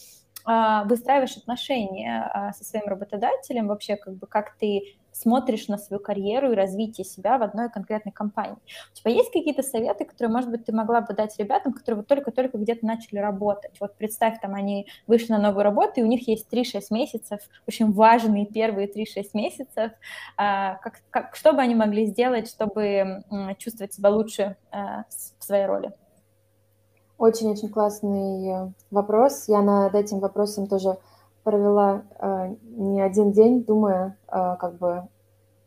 выстраиваешь 0.46 1.38
отношения 1.38 2.52
со 2.54 2.66
своим 2.66 2.88
работодателем, 2.88 3.70
вообще 3.70 3.96
как 3.96 4.16
бы 4.16 4.28
как 4.28 4.58
ты 4.60 4.98
смотришь 5.14 5.68
на 5.68 5.78
свою 5.78 6.02
карьеру 6.02 6.52
и 6.52 6.56
развитие 6.56 7.06
себя 7.06 7.38
в 7.38 7.44
одной 7.44 7.70
конкретной 7.70 8.12
компании. 8.12 8.58
У 8.92 8.96
тебя 8.96 9.12
есть 9.12 9.32
какие-то 9.32 9.64
советы, 9.64 10.06
которые, 10.06 10.32
может 10.32 10.50
быть, 10.50 10.66
ты 10.66 10.74
могла 10.74 11.02
бы 11.02 11.14
дать 11.14 11.38
ребятам, 11.38 11.72
которые 11.72 12.00
вот 12.00 12.08
только-только 12.08 12.58
где-то 12.58 12.86
начали 12.86 13.20
работать? 13.20 13.80
Вот 13.80 13.96
представь, 13.96 14.40
там 14.42 14.56
они 14.56 14.88
вышли 15.08 15.32
на 15.32 15.40
новую 15.40 15.64
работу, 15.64 15.94
и 16.02 16.04
у 16.04 16.08
них 16.08 16.28
есть 16.28 16.52
3-6 16.52 16.82
месяцев, 16.90 17.40
очень 17.68 17.92
важные 17.94 18.46
первые 18.46 18.88
3-6 18.88 19.30
месяцев. 19.34 19.92
А, 20.36 20.76
как, 20.76 21.02
как, 21.10 21.36
что 21.36 21.54
бы 21.54 21.62
они 21.62 21.76
могли 21.76 22.08
сделать, 22.08 22.50
чтобы 22.50 23.24
чувствовать 23.60 23.94
себя 23.94 24.10
лучше 24.10 24.58
а, 24.72 25.06
в 25.38 25.44
своей 25.44 25.66
роли? 25.66 25.94
Очень-очень 27.18 27.70
классный 27.70 28.50
э, 28.50 28.72
вопрос. 28.92 29.48
Я 29.48 29.62
над 29.62 29.96
этим 29.96 30.20
вопросом 30.20 30.68
тоже 30.68 30.98
провела 31.44 32.04
э, 32.20 32.56
не 32.64 33.02
один 33.02 33.32
день, 33.32 33.64
думая, 33.64 34.18
э, 34.28 34.56
как 34.60 34.78
бы, 34.78 35.08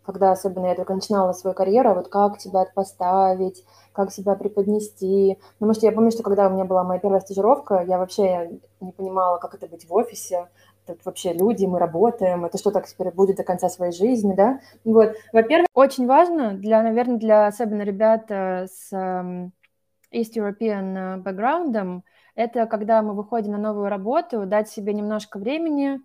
когда 0.05 0.33
особенно 0.33 0.67
я 0.67 0.75
только 0.75 0.95
начинала 0.95 1.33
свою 1.33 1.55
карьеру, 1.55 1.95
вот 1.95 2.09
как 2.09 2.41
себя 2.41 2.67
поставить, 2.75 3.65
как 3.93 4.13
себя 4.13 4.35
преподнести. 4.35 5.39
Потому 5.55 5.75
что 5.75 5.87
я 5.87 5.93
помню, 5.93 6.11
что 6.11 6.23
когда 6.23 6.49
у 6.49 6.51
меня 6.51 6.65
была 6.65 6.85
моя 6.85 7.01
первая 7.01 7.21
стажировка, 7.21 7.85
я 7.87 7.99
вообще 7.99 8.61
не 8.81 8.93
понимала, 8.93 9.39
как 9.39 9.55
это 9.55 9.67
быть 9.67 9.89
в 9.89 9.95
офисе, 9.95 10.49
тут 10.87 11.05
вообще 11.05 11.33
люди, 11.33 11.67
мы 11.67 11.79
работаем, 11.79 12.45
это 12.45 12.59
что 12.59 12.71
так 12.71 12.87
теперь 12.87 13.11
будет 13.11 13.37
до 13.37 13.45
конца 13.45 13.69
своей 13.69 13.93
жизни, 13.93 14.35
да? 14.35 14.61
Вот, 14.85 15.15
во-первых, 15.33 15.67
очень 15.75 16.07
важно 16.07 16.53
для, 16.53 16.83
наверное, 16.83 17.19
для 17.19 17.47
особенно 17.49 17.83
ребят 17.83 18.31
с 18.31 18.93
эм, 18.93 19.53
East 20.13 20.37
European 20.37 21.19
бэкграундом, 21.19 22.05
это 22.37 22.67
когда 22.67 23.03
мы 23.03 23.15
выходим 23.15 23.53
на 23.53 23.59
новую 23.59 23.89
работу, 23.89 24.47
дать 24.47 24.69
себе 24.69 24.93
немножко 24.93 25.39
времени, 25.39 26.01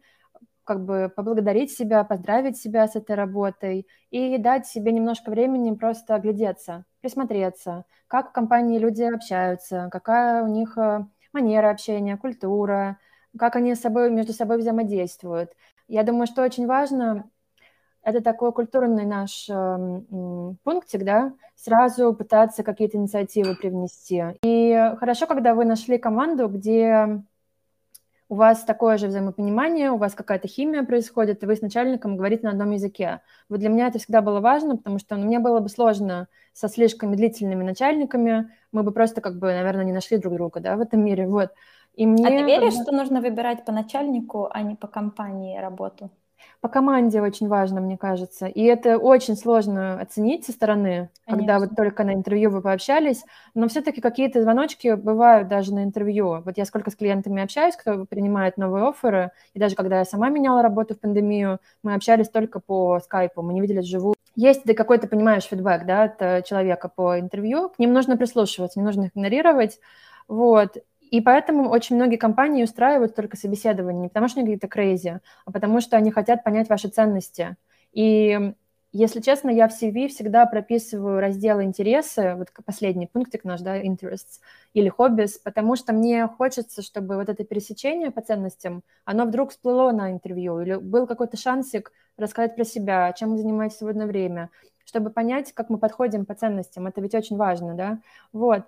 как 0.63 0.85
бы 0.85 1.11
поблагодарить 1.13 1.71
себя, 1.71 2.03
поздравить 2.03 2.57
себя 2.57 2.87
с 2.87 2.95
этой 2.95 3.15
работой 3.15 3.87
и 4.09 4.37
дать 4.37 4.65
себе 4.65 4.91
немножко 4.91 5.29
времени 5.29 5.75
просто 5.75 6.15
оглядеться, 6.15 6.85
присмотреться, 7.01 7.85
как 8.07 8.29
в 8.29 8.31
компании 8.31 8.79
люди 8.79 9.03
общаются, 9.03 9.89
какая 9.91 10.43
у 10.43 10.47
них 10.47 10.77
э, 10.77 11.05
манера 11.33 11.69
общения, 11.69 12.17
культура, 12.17 12.97
как 13.37 13.55
они 13.55 13.75
с 13.75 13.81
собой, 13.81 14.09
между 14.09 14.33
собой 14.33 14.57
взаимодействуют. 14.57 15.51
Я 15.87 16.03
думаю, 16.03 16.27
что 16.27 16.43
очень 16.43 16.67
важно 16.67 17.29
это 18.03 18.21
такой 18.21 18.51
культурный 18.51 19.05
наш 19.05 19.47
э, 19.49 20.01
пунктик, 20.63 21.03
да, 21.03 21.33
сразу 21.55 22.13
пытаться 22.13 22.63
какие-то 22.63 22.97
инициативы 22.97 23.55
привнести. 23.55 24.23
И 24.43 24.93
хорошо, 24.99 25.27
когда 25.27 25.53
вы 25.53 25.65
нашли 25.65 25.97
команду, 25.97 26.47
где 26.47 27.21
у 28.31 28.35
вас 28.35 28.63
такое 28.63 28.97
же 28.97 29.07
взаимопонимание, 29.07 29.91
у 29.91 29.97
вас 29.97 30.13
какая-то 30.13 30.47
химия 30.47 30.83
происходит, 30.83 31.43
и 31.43 31.45
вы 31.45 31.57
с 31.57 31.61
начальником 31.61 32.15
говорите 32.15 32.43
на 32.43 32.51
одном 32.51 32.71
языке. 32.71 33.19
Вот 33.49 33.59
для 33.59 33.67
меня 33.67 33.87
это 33.87 33.99
всегда 33.99 34.21
было 34.21 34.39
важно, 34.39 34.77
потому 34.77 34.99
что 34.99 35.17
ну, 35.17 35.25
мне 35.25 35.39
было 35.39 35.59
бы 35.59 35.67
сложно 35.67 36.29
со 36.53 36.69
слишком 36.69 37.11
медлительными 37.11 37.63
начальниками, 37.63 38.49
мы 38.71 38.83
бы 38.83 38.91
просто, 38.91 39.19
как 39.19 39.37
бы, 39.37 39.47
наверное, 39.47 39.83
не 39.83 39.91
нашли 39.91 40.17
друг 40.17 40.35
друга, 40.35 40.61
да, 40.61 40.77
в 40.77 40.79
этом 40.79 41.03
мире, 41.03 41.27
вот. 41.27 41.51
И 41.93 42.07
мне, 42.07 42.25
а 42.25 42.29
ты 42.29 42.43
веришь, 42.43 42.73
когда... 42.73 42.83
что 42.83 42.91
нужно 42.93 43.19
выбирать 43.19 43.65
по 43.65 43.73
начальнику, 43.73 44.47
а 44.49 44.61
не 44.61 44.75
по 44.75 44.87
компании 44.87 45.59
работу? 45.59 46.09
По 46.61 46.69
команде 46.69 47.21
очень 47.21 47.47
важно, 47.47 47.81
мне 47.81 47.97
кажется. 47.97 48.45
И 48.45 48.61
это 48.61 48.99
очень 48.99 49.35
сложно 49.35 49.99
оценить 49.99 50.45
со 50.45 50.51
стороны, 50.51 51.09
Конечно. 51.25 51.47
когда 51.47 51.59
вот 51.59 51.75
только 51.75 52.03
на 52.03 52.13
интервью 52.13 52.51
вы 52.51 52.61
пообщались. 52.61 53.23
Но 53.55 53.67
все-таки 53.67 53.99
какие-то 53.99 54.43
звоночки 54.43 54.93
бывают 54.93 55.47
даже 55.47 55.73
на 55.73 55.83
интервью. 55.83 56.41
Вот 56.45 56.57
я 56.57 56.65
сколько 56.65 56.91
с 56.91 56.95
клиентами 56.95 57.41
общаюсь, 57.41 57.75
кто 57.75 58.05
принимает 58.05 58.57
новые 58.57 58.87
оферы, 58.87 59.31
и 59.55 59.59
даже 59.59 59.75
когда 59.75 59.97
я 59.97 60.05
сама 60.05 60.29
меняла 60.29 60.61
работу 60.61 60.93
в 60.93 60.99
пандемию, 60.99 61.59
мы 61.81 61.95
общались 61.95 62.29
только 62.29 62.59
по 62.59 62.99
скайпу, 62.99 63.41
мы 63.41 63.53
не 63.53 63.61
виделись 63.61 63.85
вживую. 63.85 64.13
Есть 64.35 64.63
ты 64.63 64.75
какой-то, 64.75 65.07
понимаешь, 65.07 65.43
фидбэк, 65.43 65.85
да, 65.85 66.03
от 66.03 66.21
э, 66.21 66.43
человека 66.43 66.89
по 66.89 67.19
интервью, 67.19 67.69
к 67.69 67.79
ним 67.79 67.91
нужно 67.91 68.17
прислушиваться, 68.17 68.79
не 68.79 68.85
нужно 68.85 69.05
их 69.05 69.11
игнорировать. 69.15 69.79
Вот. 70.27 70.77
И 71.11 71.21
поэтому 71.21 71.69
очень 71.69 71.97
многие 71.97 72.17
компании 72.17 72.63
устраивают 72.63 73.15
только 73.15 73.37
собеседование, 73.37 74.01
не 74.01 74.07
потому 74.07 74.27
что 74.29 74.39
они 74.39 74.55
какие-то 74.55 74.67
crazy, 74.67 75.19
а 75.45 75.51
потому 75.51 75.81
что 75.81 75.97
они 75.97 76.09
хотят 76.09 76.43
понять 76.43 76.69
ваши 76.69 76.87
ценности. 76.87 77.57
И 77.93 78.53
если 78.93 79.21
честно, 79.21 79.49
я 79.49 79.69
в 79.69 79.71
CV 79.73 80.07
всегда 80.07 80.45
прописываю 80.45 81.19
раздел 81.19 81.61
интересы, 81.61 82.35
вот 82.35 82.49
последний 82.65 83.07
пунктик 83.07 83.43
наш, 83.45 83.61
да, 83.61 83.81
interests 83.81 84.39
или 84.73 84.91
hobbies, 84.91 85.33
потому 85.43 85.75
что 85.75 85.93
мне 85.93 86.27
хочется, 86.27 86.81
чтобы 86.81 87.15
вот 87.15 87.29
это 87.29 87.43
пересечение 87.43 88.11
по 88.11 88.21
ценностям, 88.21 88.83
оно 89.05 89.25
вдруг 89.25 89.51
всплыло 89.51 89.91
на 89.91 90.11
интервью, 90.11 90.59
или 90.61 90.75
был 90.75 91.07
какой-то 91.07 91.37
шансик 91.37 91.91
рассказать 92.17 92.55
про 92.55 92.65
себя, 92.65 93.13
чем 93.13 93.31
вы 93.31 93.37
занимаетесь 93.37 93.75
в 93.75 93.79
свободное 93.79 94.07
время, 94.07 94.49
чтобы 94.85 95.09
понять, 95.09 95.53
как 95.53 95.69
мы 95.69 95.77
подходим 95.77 96.25
по 96.25 96.35
ценностям. 96.35 96.87
Это 96.87 96.99
ведь 96.99 97.15
очень 97.15 97.37
важно, 97.37 97.75
да? 97.75 97.99
Вот. 98.33 98.63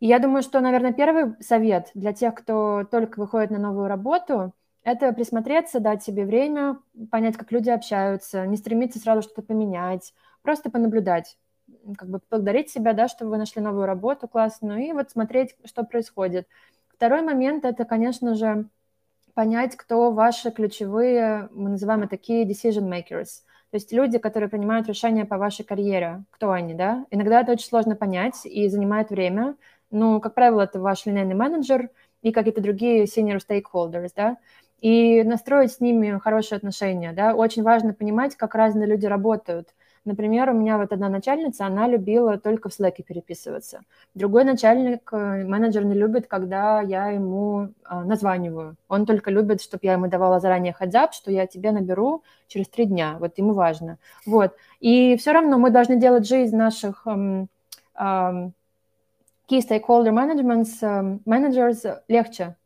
И 0.00 0.06
я 0.06 0.18
думаю, 0.18 0.42
что, 0.42 0.60
наверное, 0.60 0.92
первый 0.92 1.34
совет 1.40 1.90
для 1.94 2.12
тех, 2.12 2.34
кто 2.34 2.84
только 2.90 3.20
выходит 3.20 3.50
на 3.50 3.58
новую 3.58 3.86
работу, 3.86 4.54
это 4.82 5.12
присмотреться, 5.12 5.78
дать 5.78 6.02
себе 6.02 6.24
время, 6.24 6.78
понять, 7.10 7.36
как 7.36 7.52
люди 7.52 7.68
общаются, 7.68 8.46
не 8.46 8.56
стремиться 8.56 8.98
сразу 8.98 9.20
что-то 9.20 9.42
поменять, 9.42 10.14
просто 10.40 10.70
понаблюдать, 10.70 11.36
как 11.98 12.08
бы 12.08 12.18
поблагодарить 12.18 12.70
себя, 12.70 12.94
да, 12.94 13.08
что 13.08 13.26
вы 13.26 13.36
нашли 13.36 13.60
новую 13.60 13.84
работу 13.84 14.26
классную, 14.26 14.80
и 14.80 14.92
вот 14.92 15.10
смотреть, 15.10 15.54
что 15.66 15.84
происходит. 15.84 16.48
Второй 16.88 17.20
момент– 17.20 17.64
это, 17.66 17.84
конечно 17.84 18.34
же, 18.34 18.66
понять, 19.34 19.76
кто 19.76 20.12
ваши 20.12 20.50
ключевые, 20.50 21.50
мы 21.52 21.70
называем 21.70 22.00
это 22.00 22.10
такие 22.10 22.48
decision 22.48 22.88
makers– 22.88 23.42
то 23.70 23.76
есть 23.76 23.92
люди, 23.92 24.18
которые 24.18 24.48
принимают 24.48 24.88
решения 24.88 25.24
по 25.24 25.38
вашей 25.38 25.64
карьере, 25.64 26.24
кто 26.30 26.50
они, 26.50 26.74
да? 26.74 27.06
Иногда 27.10 27.40
это 27.40 27.52
очень 27.52 27.68
сложно 27.68 27.94
понять 27.94 28.44
и 28.44 28.68
занимает 28.68 29.10
время, 29.10 29.54
ну, 29.90 30.20
как 30.20 30.34
правило, 30.34 30.62
это 30.62 30.80
ваш 30.80 31.06
линейный 31.06 31.34
менеджер 31.34 31.90
и 32.22 32.32
какие-то 32.32 32.60
другие 32.60 33.04
senior 33.04 33.40
stakeholders, 33.40 34.10
да, 34.14 34.36
и 34.80 35.22
настроить 35.22 35.72
с 35.72 35.80
ними 35.80 36.18
хорошие 36.18 36.56
отношения, 36.56 37.12
да, 37.12 37.34
очень 37.34 37.62
важно 37.62 37.92
понимать, 37.92 38.36
как 38.36 38.54
разные 38.54 38.86
люди 38.86 39.06
работают. 39.06 39.68
Например, 40.06 40.48
у 40.48 40.54
меня 40.54 40.78
вот 40.78 40.92
одна 40.92 41.10
начальница, 41.10 41.66
она 41.66 41.86
любила 41.86 42.38
только 42.38 42.70
в 42.70 42.72
Slack 42.72 43.02
переписываться. 43.02 43.82
Другой 44.14 44.44
начальник, 44.44 45.12
э, 45.12 45.44
менеджер 45.44 45.84
не 45.84 45.94
любит, 45.94 46.26
когда 46.26 46.80
я 46.80 47.08
ему 47.08 47.68
а, 47.84 48.02
названиваю. 48.02 48.76
Он 48.88 49.04
только 49.04 49.30
любит, 49.30 49.60
чтобы 49.60 49.80
я 49.82 49.92
ему 49.92 50.08
давала 50.08 50.40
заранее 50.40 50.72
хадзап, 50.72 51.12
что 51.12 51.30
я 51.30 51.46
тебе 51.46 51.70
наберу 51.70 52.22
через 52.48 52.68
три 52.68 52.86
дня. 52.86 53.18
Вот 53.20 53.36
ему 53.36 53.52
важно. 53.52 53.98
Вот. 54.24 54.56
И 54.80 55.16
все 55.18 55.32
равно 55.32 55.58
мы 55.58 55.70
должны 55.70 56.00
делать 56.00 56.26
жизнь 56.26 56.56
наших 56.56 57.06
эм, 57.06 57.48
эм, 57.94 58.54
key 59.50 59.60
stakeholder 59.60 60.12
management 60.12 60.66
managers 61.26 61.84
легче. 62.08 62.56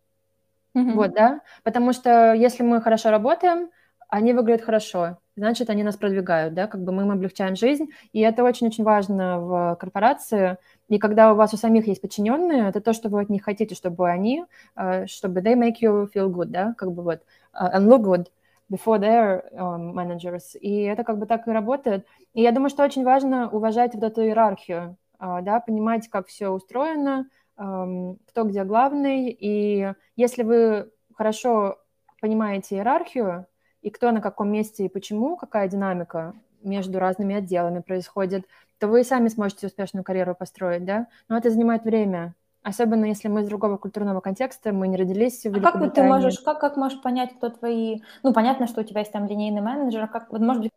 Mm-hmm. 0.76 0.92
Вот, 0.92 1.14
да? 1.14 1.40
Потому 1.62 1.92
что 1.92 2.34
если 2.34 2.62
мы 2.62 2.82
хорошо 2.82 3.10
работаем, 3.10 3.70
они 4.08 4.32
выглядят 4.32 4.62
хорошо, 4.62 5.18
значит, 5.36 5.70
они 5.70 5.82
нас 5.82 5.96
продвигают, 5.96 6.54
да, 6.54 6.66
как 6.66 6.84
бы 6.84 6.92
мы 6.92 7.02
им 7.02 7.10
облегчаем 7.10 7.56
жизнь, 7.56 7.86
и 8.12 8.20
это 8.20 8.44
очень-очень 8.44 8.84
важно 8.84 9.40
в 9.40 9.76
корпорации, 9.80 10.58
и 10.88 10.98
когда 10.98 11.32
у 11.32 11.36
вас 11.36 11.54
у 11.54 11.56
самих 11.56 11.88
есть 11.88 12.00
подчиненные, 12.00 12.68
это 12.68 12.80
то, 12.80 12.92
что 12.92 13.08
вы 13.08 13.22
от 13.22 13.30
них 13.30 13.42
хотите, 13.42 13.74
чтобы 13.74 14.08
они, 14.08 14.44
э, 14.76 15.06
чтобы 15.06 15.40
they 15.40 15.54
make 15.54 15.80
you 15.82 16.08
feel 16.14 16.28
good, 16.28 16.46
да, 16.46 16.74
как 16.76 16.92
бы 16.92 17.02
вот, 17.02 17.22
э, 17.54 17.76
and 17.76 17.88
look 17.88 18.02
good 18.02 18.26
before 18.70 18.98
their 18.98 19.42
um, 19.52 19.92
managers, 19.92 20.56
и 20.58 20.82
это 20.82 21.04
как 21.04 21.18
бы 21.18 21.26
так 21.26 21.46
и 21.48 21.50
работает. 21.50 22.06
И 22.34 22.42
я 22.42 22.52
думаю, 22.52 22.70
что 22.70 22.84
очень 22.84 23.04
важно 23.04 23.48
уважать 23.50 23.94
вот 23.94 24.04
эту 24.04 24.22
иерархию, 24.22 24.96
да, 25.42 25.60
понимать, 25.60 26.08
как 26.08 26.26
все 26.28 26.48
устроено, 26.48 27.26
кто 27.56 28.44
где 28.44 28.64
главный. 28.64 29.30
И 29.30 29.92
если 30.16 30.42
вы 30.42 30.90
хорошо 31.14 31.78
понимаете 32.20 32.76
иерархию 32.76 33.46
и 33.82 33.90
кто 33.90 34.10
на 34.10 34.20
каком 34.20 34.50
месте 34.50 34.84
и 34.84 34.88
почему, 34.88 35.36
какая 35.36 35.68
динамика, 35.68 36.34
между 36.62 36.98
разными 36.98 37.36
отделами 37.36 37.80
происходит, 37.80 38.46
то 38.78 38.88
вы 38.88 39.04
сами 39.04 39.28
сможете 39.28 39.66
успешную 39.66 40.02
карьеру 40.02 40.34
построить, 40.34 40.84
да? 40.84 41.06
Но 41.28 41.36
это 41.36 41.50
занимает 41.50 41.84
время, 41.84 42.34
особенно 42.62 43.04
если 43.04 43.28
мы 43.28 43.42
из 43.42 43.48
другого 43.48 43.76
культурного 43.76 44.20
контекста, 44.20 44.72
мы 44.72 44.88
не 44.88 44.96
родились 44.96 45.44
в 45.44 45.54
А 45.54 45.60
как 45.60 45.94
ты 45.94 46.02
можешь, 46.02 46.40
как, 46.40 46.58
как 46.60 46.76
можешь 46.76 47.00
понять, 47.02 47.36
кто 47.36 47.50
твои... 47.50 48.00
Ну, 48.22 48.32
понятно, 48.32 48.66
что 48.66 48.80
у 48.80 48.84
тебя 48.84 49.00
есть 49.00 49.12
там 49.12 49.26
линейный 49.26 49.60
менеджер, 49.60 50.02
а 50.04 50.08
как, 50.08 50.32
вот, 50.32 50.40
может 50.40 50.62
быть, 50.62 50.72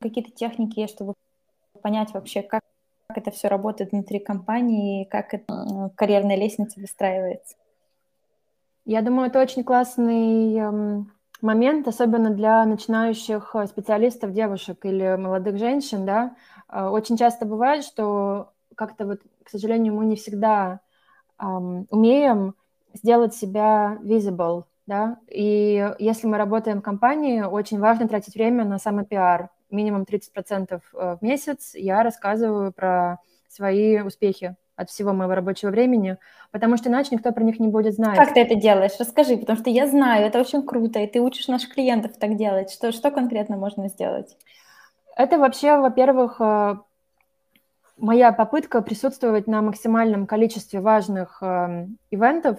какие-то 0.00 0.30
техники 0.30 0.78
есть, 0.80 0.94
чтобы 0.94 1.14
понять 1.82 2.14
вообще, 2.14 2.42
как 2.42 2.62
это 3.18 3.30
все 3.30 3.48
работает 3.48 3.92
внутри 3.92 4.18
компании, 4.18 5.04
как 5.04 5.34
это, 5.34 5.90
карьерная 5.96 6.36
лестница 6.36 6.80
выстраивается? 6.80 7.56
Я 8.84 9.02
думаю, 9.02 9.28
это 9.28 9.40
очень 9.40 9.62
классный 9.62 10.56
эм, 10.56 11.12
момент, 11.40 11.86
особенно 11.86 12.30
для 12.30 12.64
начинающих 12.64 13.54
э, 13.54 13.66
специалистов, 13.66 14.32
девушек 14.32 14.84
или 14.84 15.16
молодых 15.16 15.58
женщин, 15.58 16.04
да. 16.04 16.34
Э, 16.68 16.88
очень 16.88 17.16
часто 17.16 17.46
бывает, 17.46 17.84
что 17.84 18.52
как-то 18.74 19.06
вот, 19.06 19.20
к 19.44 19.50
сожалению, 19.50 19.94
мы 19.94 20.06
не 20.06 20.16
всегда 20.16 20.80
эм, 21.38 21.86
умеем 21.90 22.54
сделать 22.94 23.34
себя 23.34 23.98
visible, 24.02 24.64
да, 24.86 25.18
и 25.28 25.94
если 25.98 26.26
мы 26.26 26.36
работаем 26.36 26.80
в 26.80 26.82
компании, 26.82 27.42
очень 27.42 27.78
важно 27.78 28.08
тратить 28.08 28.34
время 28.34 28.64
на 28.64 28.78
самопиар, 28.78 29.50
минимум 29.72 30.02
30% 30.02 30.80
э, 30.94 31.16
в 31.20 31.22
месяц 31.22 31.74
я 31.74 32.02
рассказываю 32.02 32.72
про 32.72 33.18
свои 33.48 34.00
успехи 34.00 34.56
от 34.76 34.90
всего 34.90 35.12
моего 35.12 35.34
рабочего 35.34 35.70
времени, 35.70 36.16
потому 36.50 36.76
что 36.76 36.88
иначе 36.88 37.10
никто 37.12 37.32
про 37.32 37.44
них 37.44 37.60
не 37.60 37.68
будет 37.68 37.94
знать. 37.94 38.16
Как 38.16 38.34
ты 38.34 38.40
это 38.40 38.54
делаешь? 38.54 38.92
Расскажи, 38.98 39.36
потому 39.36 39.58
что 39.58 39.70
я 39.70 39.86
знаю, 39.86 40.26
это 40.26 40.40
очень 40.40 40.62
круто, 40.62 40.98
и 40.98 41.06
ты 41.06 41.20
учишь 41.20 41.48
наших 41.48 41.74
клиентов 41.74 42.12
так 42.18 42.36
делать. 42.36 42.70
Что, 42.70 42.92
что 42.92 43.10
конкретно 43.10 43.56
можно 43.56 43.88
сделать? 43.88 44.36
Это 45.16 45.38
вообще, 45.38 45.76
во-первых, 45.76 46.40
э, 46.40 46.76
моя 47.98 48.32
попытка 48.32 48.80
присутствовать 48.80 49.46
на 49.46 49.60
максимальном 49.60 50.26
количестве 50.26 50.80
важных 50.80 51.42
э, 51.42 51.86
ивентов, 52.10 52.58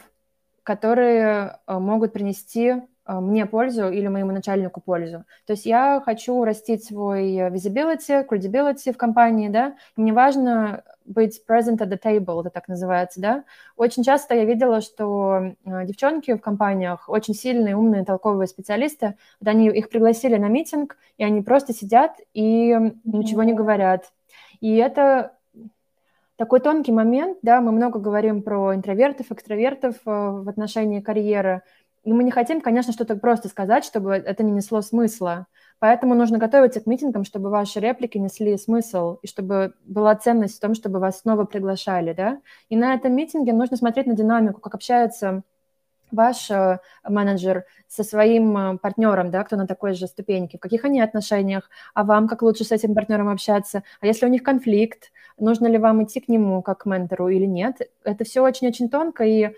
которые 0.63 1.59
могут 1.67 2.13
принести 2.13 2.83
мне 3.05 3.45
пользу 3.45 3.89
или 3.89 4.07
моему 4.07 4.31
начальнику 4.31 4.81
пользу. 4.81 5.25
То 5.45 5.53
есть 5.53 5.65
я 5.65 6.01
хочу 6.05 6.43
растить 6.43 6.85
свой 6.85 7.37
visibility, 7.49 8.25
credibility 8.27 8.93
в 8.93 8.97
компании, 8.97 9.49
да, 9.49 9.75
мне 9.95 10.13
важно 10.13 10.83
быть 11.05 11.41
present 11.47 11.77
at 11.77 11.89
the 11.89 11.99
table, 12.01 12.41
это 12.41 12.49
так 12.49 12.67
называется, 12.67 13.19
да. 13.21 13.43
Очень 13.75 14.03
часто 14.03 14.35
я 14.35 14.45
видела, 14.45 14.81
что 14.81 15.53
а, 15.65 15.83
девчонки 15.85 16.33
в 16.33 16.41
компаниях, 16.41 17.09
очень 17.09 17.33
сильные, 17.33 17.75
умные, 17.75 18.05
толковые 18.05 18.47
специалисты, 18.47 19.15
вот 19.39 19.49
они 19.49 19.67
их 19.67 19.89
пригласили 19.89 20.37
на 20.37 20.47
митинг, 20.47 20.97
и 21.17 21.23
они 21.23 21.41
просто 21.41 21.73
сидят 21.73 22.17
и 22.33 22.75
ничего 23.03 23.43
не 23.43 23.53
говорят. 23.53 24.11
И 24.61 24.75
это 24.75 25.33
такой 26.35 26.59
тонкий 26.59 26.91
момент, 26.91 27.37
да, 27.41 27.61
мы 27.61 27.71
много 27.71 27.99
говорим 27.99 28.41
про 28.41 28.73
интровертов, 28.75 29.31
экстравертов 29.31 29.95
а, 30.05 30.31
в 30.31 30.49
отношении 30.49 31.01
карьеры, 31.01 31.63
и 32.03 32.11
мы 32.11 32.23
не 32.23 32.31
хотим, 32.31 32.61
конечно, 32.61 32.91
что-то 32.93 33.15
просто 33.15 33.47
сказать, 33.47 33.85
чтобы 33.85 34.13
это 34.13 34.43
не 34.43 34.51
несло 34.51 34.81
смысла. 34.81 35.47
Поэтому 35.79 36.15
нужно 36.15 36.37
готовиться 36.37 36.79
к 36.79 36.85
митингам, 36.85 37.23
чтобы 37.23 37.49
ваши 37.49 37.79
реплики 37.79 38.17
несли 38.17 38.57
смысл, 38.57 39.17
и 39.21 39.27
чтобы 39.27 39.73
была 39.85 40.15
ценность 40.15 40.57
в 40.57 40.59
том, 40.61 40.75
чтобы 40.75 40.99
вас 40.99 41.21
снова 41.21 41.45
приглашали, 41.45 42.13
да. 42.13 42.39
И 42.69 42.75
на 42.75 42.93
этом 42.93 43.13
митинге 43.15 43.53
нужно 43.53 43.77
смотреть 43.77 44.07
на 44.07 44.15
динамику, 44.15 44.61
как 44.61 44.75
общается 44.75 45.43
ваш 46.13 46.49
э, 46.51 46.79
менеджер 47.07 47.65
со 47.87 48.03
своим 48.03 48.57
э, 48.57 48.77
партнером, 48.77 49.31
да, 49.31 49.43
кто 49.43 49.55
на 49.55 49.67
такой 49.67 49.93
же 49.93 50.07
ступеньке, 50.07 50.57
в 50.57 50.61
каких 50.61 50.85
они 50.85 51.01
отношениях, 51.01 51.69
а 51.93 52.03
вам 52.03 52.27
как 52.27 52.43
лучше 52.43 52.63
с 52.63 52.71
этим 52.71 52.93
партнером 52.93 53.29
общаться, 53.29 53.83
а 53.99 54.05
если 54.05 54.25
у 54.25 54.29
них 54.29 54.43
конфликт, 54.43 55.11
нужно 55.37 55.67
ли 55.67 55.77
вам 55.77 56.03
идти 56.03 56.19
к 56.19 56.27
нему 56.29 56.61
как 56.61 56.83
к 56.83 56.85
ментору 56.85 57.29
или 57.29 57.45
нет. 57.45 57.81
Это 58.03 58.23
все 58.23 58.41
очень-очень 58.41 58.89
тонко, 58.89 59.23
и 59.25 59.55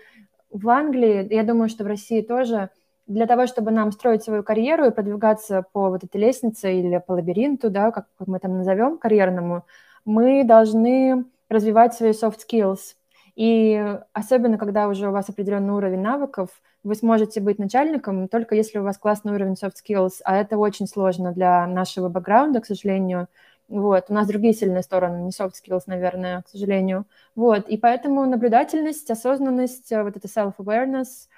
в 0.50 0.68
Англии, 0.68 1.26
я 1.32 1.42
думаю, 1.42 1.68
что 1.68 1.84
в 1.84 1.86
России 1.86 2.22
тоже, 2.22 2.70
для 3.06 3.26
того, 3.26 3.46
чтобы 3.46 3.70
нам 3.70 3.92
строить 3.92 4.22
свою 4.22 4.42
карьеру 4.42 4.86
и 4.86 4.90
продвигаться 4.90 5.64
по 5.72 5.90
вот 5.90 6.04
этой 6.04 6.20
лестнице 6.20 6.72
или 6.74 6.98
по 6.98 7.12
лабиринту, 7.12 7.70
да, 7.70 7.90
как, 7.90 8.06
мы 8.26 8.38
там 8.38 8.58
назовем, 8.58 8.98
карьерному, 8.98 9.64
мы 10.04 10.44
должны 10.44 11.24
развивать 11.48 11.94
свои 11.94 12.10
soft 12.10 12.38
skills. 12.48 12.94
И 13.36 13.98
особенно, 14.12 14.56
когда 14.56 14.88
уже 14.88 15.08
у 15.08 15.12
вас 15.12 15.28
определенный 15.28 15.74
уровень 15.74 16.00
навыков, 16.00 16.48
вы 16.82 16.94
сможете 16.94 17.40
быть 17.40 17.58
начальником 17.58 18.28
только 18.28 18.54
если 18.54 18.78
у 18.78 18.82
вас 18.82 18.96
классный 18.96 19.34
уровень 19.34 19.54
soft 19.54 19.74
skills, 19.86 20.20
а 20.24 20.36
это 20.36 20.56
очень 20.56 20.86
сложно 20.86 21.32
для 21.32 21.66
нашего 21.66 22.08
бэкграунда, 22.08 22.60
к 22.60 22.66
сожалению. 22.66 23.28
Вот, 23.68 24.04
у 24.08 24.14
нас 24.14 24.28
другие 24.28 24.54
сильные 24.54 24.82
стороны, 24.82 25.22
не 25.22 25.30
soft 25.30 25.54
skills, 25.54 25.82
наверное, 25.86 26.42
к 26.42 26.48
сожалению. 26.48 27.04
Вот, 27.34 27.68
и 27.68 27.76
поэтому 27.76 28.24
наблюдательность, 28.24 29.10
осознанность, 29.10 29.90
э, 29.90 30.04
вот 30.04 30.16
это 30.16 30.28
self-awareness 30.28 31.28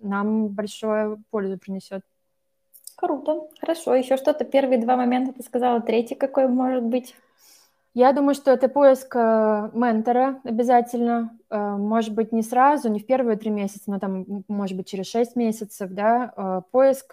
нам 0.00 0.46
большое 0.48 1.18
пользу 1.30 1.58
принесет. 1.58 2.02
Круто, 2.94 3.48
хорошо. 3.60 3.96
Еще 3.96 4.16
что-то, 4.16 4.44
первые 4.44 4.80
два 4.80 4.94
момента 4.96 5.32
ты 5.32 5.42
сказала, 5.42 5.80
третий 5.80 6.14
какой 6.14 6.46
может 6.46 6.84
быть? 6.84 7.16
Я 7.94 8.12
думаю, 8.12 8.36
что 8.36 8.52
это 8.52 8.68
поиск 8.68 9.16
э, 9.16 9.70
ментора 9.74 10.40
обязательно. 10.44 11.36
Э, 11.50 11.76
может 11.76 12.14
быть, 12.14 12.30
не 12.30 12.42
сразу, 12.42 12.90
не 12.90 13.00
в 13.00 13.06
первые 13.06 13.36
три 13.36 13.50
месяца, 13.50 13.90
но 13.90 13.98
там, 13.98 14.44
может 14.46 14.76
быть, 14.76 14.86
через 14.86 15.08
шесть 15.08 15.34
месяцев, 15.34 15.90
да, 15.90 16.62
поиск 16.70 17.12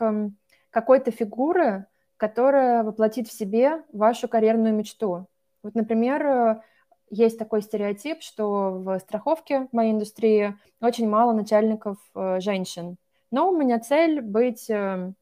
какой-то 0.70 1.09
фигуры, 1.09 1.88
которая 2.20 2.84
воплотит 2.84 3.30
в 3.30 3.32
себе 3.32 3.82
вашу 3.93 4.28
карьерную 4.28 4.74
мечту. 4.76 5.26
Вот, 5.63 5.74
например, 5.74 6.26
э, 6.26 6.61
есть 7.09 7.39
такой 7.39 7.61
стереотип, 7.61 8.22
что 8.22 8.72
в 8.72 8.99
страховке 8.99 9.67
в 9.72 9.74
моей 9.74 9.93
индустрии 9.93 10.57
очень 10.82 11.07
мало 11.07 11.32
начальников 11.32 11.97
э, 12.13 12.41
женщин. 12.41 12.97
Но 13.32 13.49
у 13.49 13.57
меня 13.57 13.80
цель 13.80 14.22
быть 14.22 14.70
э, 14.70 15.13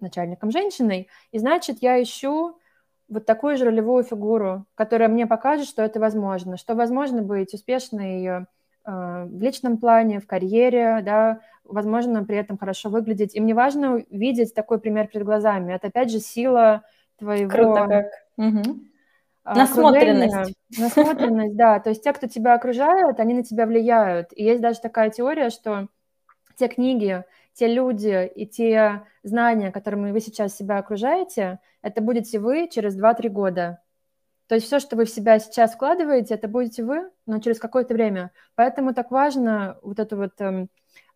начальником 0.00 0.50
женщиной, 0.50 1.08
и 1.30 1.38
значит, 1.38 1.82
я 1.82 2.02
ищу 2.02 2.58
вот 3.08 3.26
такую 3.26 3.58
же 3.58 3.66
ролевую 3.66 4.02
фигуру, 4.02 4.64
которая 4.74 5.10
мне 5.10 5.26
покажет, 5.26 5.68
что 5.68 5.82
это 5.82 6.00
возможно, 6.00 6.56
что 6.56 6.74
возможно 6.74 7.20
быть 7.20 7.52
успешной 7.52 8.46
в 8.86 9.42
личном 9.42 9.78
плане, 9.78 10.20
в 10.20 10.26
карьере, 10.26 11.02
да, 11.04 11.40
возможно, 11.64 12.24
при 12.24 12.36
этом 12.36 12.56
хорошо 12.56 12.88
выглядеть. 12.88 13.34
И 13.34 13.40
мне 13.40 13.54
важно 13.54 14.04
видеть 14.10 14.54
такой 14.54 14.78
пример 14.78 15.08
перед 15.08 15.24
глазами. 15.24 15.74
Это, 15.74 15.88
опять 15.88 16.10
же, 16.10 16.20
сила 16.20 16.82
твоего... 17.18 17.50
Круто 17.50 17.86
как. 17.86 18.06
Угу. 18.36 18.80
Насмотренность. 19.44 20.54
Насмотренность, 20.78 21.56
да. 21.56 21.80
То 21.80 21.90
есть 21.90 22.02
те, 22.02 22.12
кто 22.12 22.26
тебя 22.26 22.54
окружают, 22.54 23.20
они 23.20 23.34
на 23.34 23.42
тебя 23.42 23.66
влияют. 23.66 24.28
И 24.32 24.44
есть 24.44 24.60
даже 24.60 24.80
такая 24.80 25.10
теория, 25.10 25.50
что 25.50 25.88
те 26.56 26.68
книги, 26.68 27.24
те 27.52 27.68
люди 27.68 28.26
и 28.34 28.46
те 28.46 29.02
знания, 29.22 29.70
которыми 29.70 30.12
вы 30.12 30.20
сейчас 30.20 30.56
себя 30.56 30.78
окружаете, 30.78 31.58
это 31.82 32.00
будете 32.00 32.38
вы 32.38 32.68
через 32.68 32.98
2-3 32.98 33.28
года. 33.28 33.80
То 34.48 34.54
есть 34.54 34.66
все, 34.66 34.78
что 34.78 34.96
вы 34.96 35.04
в 35.04 35.10
себя 35.10 35.38
сейчас 35.38 35.74
вкладываете, 35.74 36.34
это 36.34 36.48
будете 36.48 36.84
вы, 36.84 37.10
но 37.26 37.40
через 37.40 37.58
какое-то 37.58 37.94
время. 37.94 38.30
Поэтому 38.54 38.94
так 38.94 39.10
важно 39.10 39.78
вот 39.82 39.98
эту 39.98 40.16
вот 40.16 40.32
эм, 40.40 40.68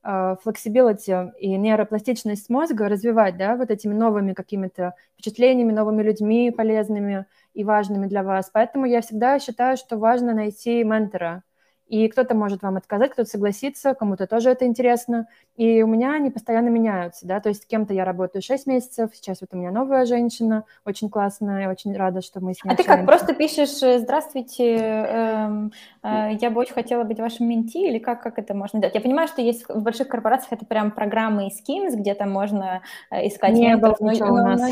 flexibility 0.03 1.33
и 1.39 1.57
нейропластичность 1.57 2.49
мозга 2.49 2.89
развивать, 2.89 3.37
да, 3.37 3.57
вот 3.57 3.71
этими 3.71 3.95
новыми 3.95 4.33
какими-то 4.33 4.95
впечатлениями, 5.15 5.73
новыми 5.73 6.03
людьми 6.03 6.51
полезными 6.51 7.27
и 7.55 7.65
важными 7.65 8.07
для 8.07 8.23
вас. 8.23 8.51
Поэтому 8.53 8.87
я 8.87 9.03
всегда 9.03 9.39
считаю, 9.39 9.77
что 9.77 9.99
важно 9.99 10.33
найти 10.33 10.83
ментора, 10.85 11.43
и 11.91 12.07
кто-то 12.07 12.37
может 12.37 12.63
вам 12.63 12.77
отказать, 12.77 13.11
кто-то 13.11 13.29
согласится, 13.29 13.95
кому-то 13.95 14.29
тоже 14.29 14.51
это 14.51 14.65
интересно. 14.65 15.27
И 15.57 15.83
у 15.83 15.89
меня 15.89 16.13
они 16.13 16.31
постоянно 16.31 16.69
меняются, 16.69 17.27
да, 17.27 17.41
то 17.41 17.49
есть 17.49 17.65
с 17.65 17.67
кем-то 17.67 17.93
я 17.93 18.05
работаю 18.05 18.43
6 18.43 18.69
месяцев, 18.69 19.11
сейчас 19.13 19.41
вот 19.41 19.51
у 19.53 19.57
меня 19.57 19.73
новая 19.73 20.07
женщина, 20.07 20.65
очень 20.87 21.11
классная, 21.11 21.63
я 21.63 21.69
очень 21.69 21.97
рада, 21.97 22.23
что 22.23 22.41
мы 22.41 22.55
с 22.55 22.65
ней 22.65 22.73
А 22.73 22.77
ты 22.77 22.85
как, 22.85 23.05
просто 23.07 23.35
пишешь 23.35 23.83
э, 23.83 23.99
«Здравствуйте, 23.99 24.77
эм, 24.77 25.73
э, 26.05 26.37
я 26.41 26.51
бы 26.51 26.61
очень 26.61 26.75
хотела 26.75 27.03
быть 27.03 27.19
вашим 27.19 27.49
менти», 27.49 27.79
или 27.79 27.99
как, 27.99 28.23
как 28.23 28.39
это 28.39 28.55
можно 28.55 28.79
делать? 28.79 28.95
Я 28.95 29.01
понимаю, 29.01 29.27
что 29.27 29.43
есть 29.43 29.69
в 29.69 29.83
больших 29.83 30.07
корпорациях 30.07 30.53
это 30.53 30.67
прям 30.67 30.93
программы 30.93 31.49
и 31.49 31.51
Schemes, 31.51 31.97
где 31.97 32.15
там 32.15 32.31
можно 32.31 32.83
э, 33.11 33.27
искать 33.27 33.55
Не 33.55 33.77
было 33.77 33.97
ничего 33.99 34.29
у 34.29 34.37
нас. 34.37 34.61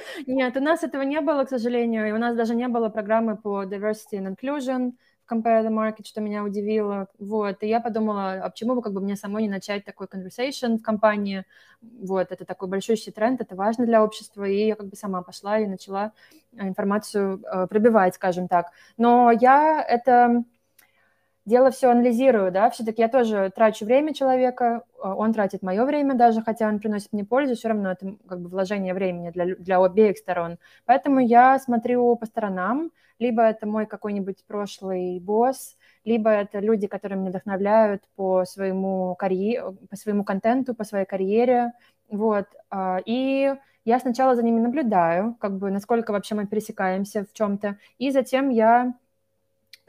Нет, 0.26 0.56
у 0.56 0.60
нас 0.60 0.82
этого 0.82 1.02
не 1.02 1.20
было, 1.20 1.44
к 1.44 1.50
сожалению, 1.50 2.08
и 2.08 2.12
у 2.12 2.18
нас 2.18 2.34
даже 2.34 2.54
не 2.54 2.68
было 2.68 2.88
программы 2.88 3.36
по 3.36 3.64
diversity 3.64 4.14
and 4.14 4.34
inclusion, 4.34 4.69
Vision 4.70 4.92
в 5.26 5.32
Compare 5.32 5.64
the 5.64 5.70
Market, 5.70 6.06
что 6.06 6.20
меня 6.20 6.42
удивило. 6.44 7.08
Вот, 7.18 7.62
и 7.62 7.68
я 7.68 7.80
подумала, 7.80 8.32
а 8.42 8.50
почему 8.50 8.74
бы 8.74 8.82
как 8.82 8.92
бы 8.92 9.00
мне 9.00 9.16
самой 9.16 9.42
не 9.42 9.48
начать 9.48 9.84
такой 9.84 10.06
conversation 10.06 10.78
в 10.78 10.82
компании? 10.82 11.44
Вот, 11.80 12.32
это 12.32 12.44
такой 12.44 12.68
большущий 12.68 13.12
тренд, 13.12 13.40
это 13.40 13.54
важно 13.54 13.86
для 13.86 14.02
общества, 14.02 14.44
и 14.44 14.66
я 14.66 14.76
как 14.76 14.88
бы 14.88 14.96
сама 14.96 15.22
пошла 15.22 15.58
и 15.58 15.66
начала 15.66 16.12
информацию 16.52 17.42
э, 17.42 17.66
пробивать, 17.68 18.14
скажем 18.14 18.48
так. 18.48 18.72
Но 18.96 19.30
я 19.30 19.82
это 19.82 20.44
дело 21.46 21.70
все 21.70 21.90
анализирую, 21.90 22.52
да, 22.52 22.70
все-таки 22.70 23.02
я 23.02 23.08
тоже 23.08 23.50
трачу 23.54 23.84
время 23.84 24.14
человека, 24.14 24.84
а, 25.02 25.14
он 25.14 25.32
тратит 25.32 25.62
мое 25.62 25.84
время 25.84 26.14
даже, 26.14 26.42
хотя 26.42 26.68
он 26.68 26.78
приносит 26.78 27.12
мне 27.12 27.24
пользу, 27.24 27.54
все 27.54 27.68
равно 27.68 27.92
это 27.92 28.16
как 28.28 28.40
бы 28.40 28.48
вложение 28.48 28.94
времени 28.94 29.30
для, 29.30 29.56
для 29.56 29.78
обеих 29.82 30.18
сторон. 30.18 30.58
Поэтому 30.84 31.20
я 31.20 31.58
смотрю 31.58 32.14
по 32.16 32.26
сторонам, 32.26 32.90
либо 33.18 33.42
это 33.42 33.66
мой 33.66 33.86
какой-нибудь 33.86 34.44
прошлый 34.46 35.20
босс, 35.20 35.76
либо 36.04 36.30
это 36.30 36.58
люди, 36.58 36.86
которые 36.86 37.18
меня 37.18 37.30
вдохновляют 37.30 38.02
по 38.16 38.44
своему, 38.44 39.14
карьере, 39.16 39.72
по 39.88 39.96
своему 39.96 40.24
контенту, 40.24 40.74
по 40.74 40.84
своей 40.84 41.06
карьере, 41.06 41.72
вот, 42.10 42.46
а, 42.70 43.00
и 43.04 43.54
я 43.84 43.98
сначала 43.98 44.36
за 44.36 44.42
ними 44.42 44.60
наблюдаю, 44.60 45.36
как 45.40 45.56
бы 45.56 45.70
насколько 45.70 46.12
вообще 46.12 46.34
мы 46.34 46.46
пересекаемся 46.46 47.24
в 47.24 47.32
чем-то, 47.32 47.78
и 47.98 48.10
затем 48.10 48.50
я 48.50 48.94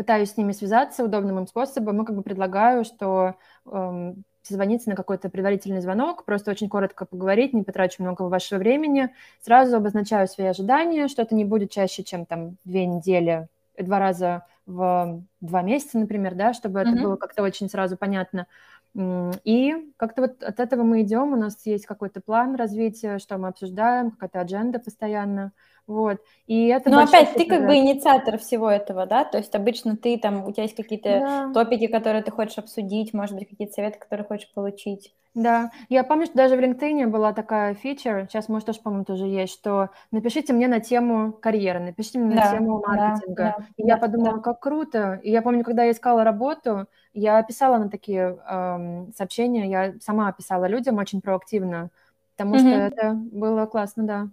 пытаюсь 0.01 0.31
с 0.31 0.37
ними 0.37 0.51
связаться 0.51 1.03
удобным 1.03 1.37
им 1.37 1.45
способом, 1.45 2.01
и 2.01 2.05
как 2.05 2.15
бы 2.15 2.23
предлагаю, 2.23 2.83
что 2.83 3.35
эм, 3.67 4.23
созвониться 4.41 4.89
на 4.89 4.95
какой-то 4.95 5.29
предварительный 5.29 5.79
звонок, 5.79 6.25
просто 6.25 6.49
очень 6.49 6.69
коротко 6.69 7.05
поговорить, 7.05 7.53
не 7.53 7.61
потрачу 7.61 8.01
много 8.01 8.23
вашего 8.23 8.57
времени, 8.57 9.13
сразу 9.41 9.77
обозначаю 9.77 10.27
свои 10.27 10.47
ожидания, 10.47 11.07
что 11.07 11.21
это 11.21 11.35
не 11.35 11.45
будет 11.45 11.69
чаще, 11.69 12.03
чем 12.03 12.25
там 12.25 12.57
две 12.65 12.87
недели, 12.87 13.47
два 13.77 13.99
раза 13.99 14.47
в 14.65 15.21
два 15.39 15.61
месяца, 15.61 15.99
например, 15.99 16.33
да, 16.33 16.53
чтобы 16.53 16.79
mm-hmm. 16.79 16.93
это 16.93 17.03
было 17.03 17.15
как-то 17.15 17.43
очень 17.43 17.69
сразу 17.69 17.95
понятно. 17.95 18.47
И 18.95 19.75
как-то 19.97 20.23
вот 20.23 20.41
от 20.41 20.59
этого 20.59 20.81
мы 20.81 21.03
идем, 21.03 21.33
у 21.33 21.35
нас 21.35 21.63
есть 21.65 21.85
какой-то 21.85 22.21
план 22.21 22.55
развития, 22.55 23.19
что 23.19 23.37
мы 23.37 23.49
обсуждаем, 23.49 24.09
какая-то 24.09 24.41
адженда 24.41 24.79
постоянно. 24.79 25.51
Вот. 25.91 26.21
И 26.47 26.67
это 26.67 26.89
Но 26.89 26.99
опять 27.01 27.33
ты 27.33 27.45
как 27.45 27.65
бы 27.65 27.75
инициатор 27.75 28.37
всего 28.37 28.69
этого, 28.69 29.05
да? 29.05 29.25
То 29.25 29.37
есть 29.37 29.53
обычно 29.55 29.97
ты 29.97 30.17
там, 30.17 30.45
у 30.45 30.51
тебя 30.51 30.63
есть 30.63 30.75
какие-то 30.75 31.19
да. 31.19 31.53
топики, 31.53 31.87
которые 31.87 32.23
ты 32.23 32.31
хочешь 32.31 32.57
обсудить, 32.57 33.13
может 33.13 33.35
быть, 33.35 33.49
какие-то 33.49 33.73
советы, 33.73 33.99
которые 33.99 34.25
хочешь 34.25 34.51
получить. 34.53 35.13
Да, 35.33 35.71
я 35.87 36.03
помню, 36.03 36.25
что 36.25 36.35
даже 36.35 36.57
в 36.57 36.59
LinkedIn 36.59 37.07
была 37.07 37.31
такая 37.31 37.73
фича, 37.73 38.27
сейчас, 38.29 38.49
может, 38.49 38.65
тоже, 38.65 38.81
по-моему, 38.81 39.05
тоже 39.05 39.25
есть, 39.25 39.53
что 39.53 39.89
напишите 40.11 40.51
мне 40.51 40.67
на 40.67 40.81
тему 40.81 41.31
карьеры, 41.31 41.79
напишите 41.79 42.19
мне 42.19 42.35
да, 42.35 42.51
на 42.51 42.57
тему 42.57 42.83
маркетинга. 42.85 43.55
Да, 43.57 43.65
и 43.77 43.83
да, 43.83 43.87
я 43.87 43.97
подумала, 43.97 44.35
да. 44.35 44.41
как 44.41 44.59
круто. 44.59 45.19
И 45.23 45.31
я 45.31 45.41
помню, 45.41 45.63
когда 45.63 45.83
я 45.83 45.91
искала 45.91 46.25
работу, 46.25 46.87
я 47.13 47.41
писала 47.43 47.77
на 47.77 47.89
такие 47.89 48.39
эм, 48.45 49.13
сообщения, 49.15 49.69
я 49.69 49.93
сама 50.01 50.31
писала 50.33 50.65
людям 50.65 50.97
очень 50.97 51.21
проактивно, 51.21 51.91
потому 52.35 52.55
mm-hmm. 52.55 52.59
что 52.59 52.69
это 52.69 53.13
было 53.13 53.65
классно, 53.67 54.03
да. 54.03 54.27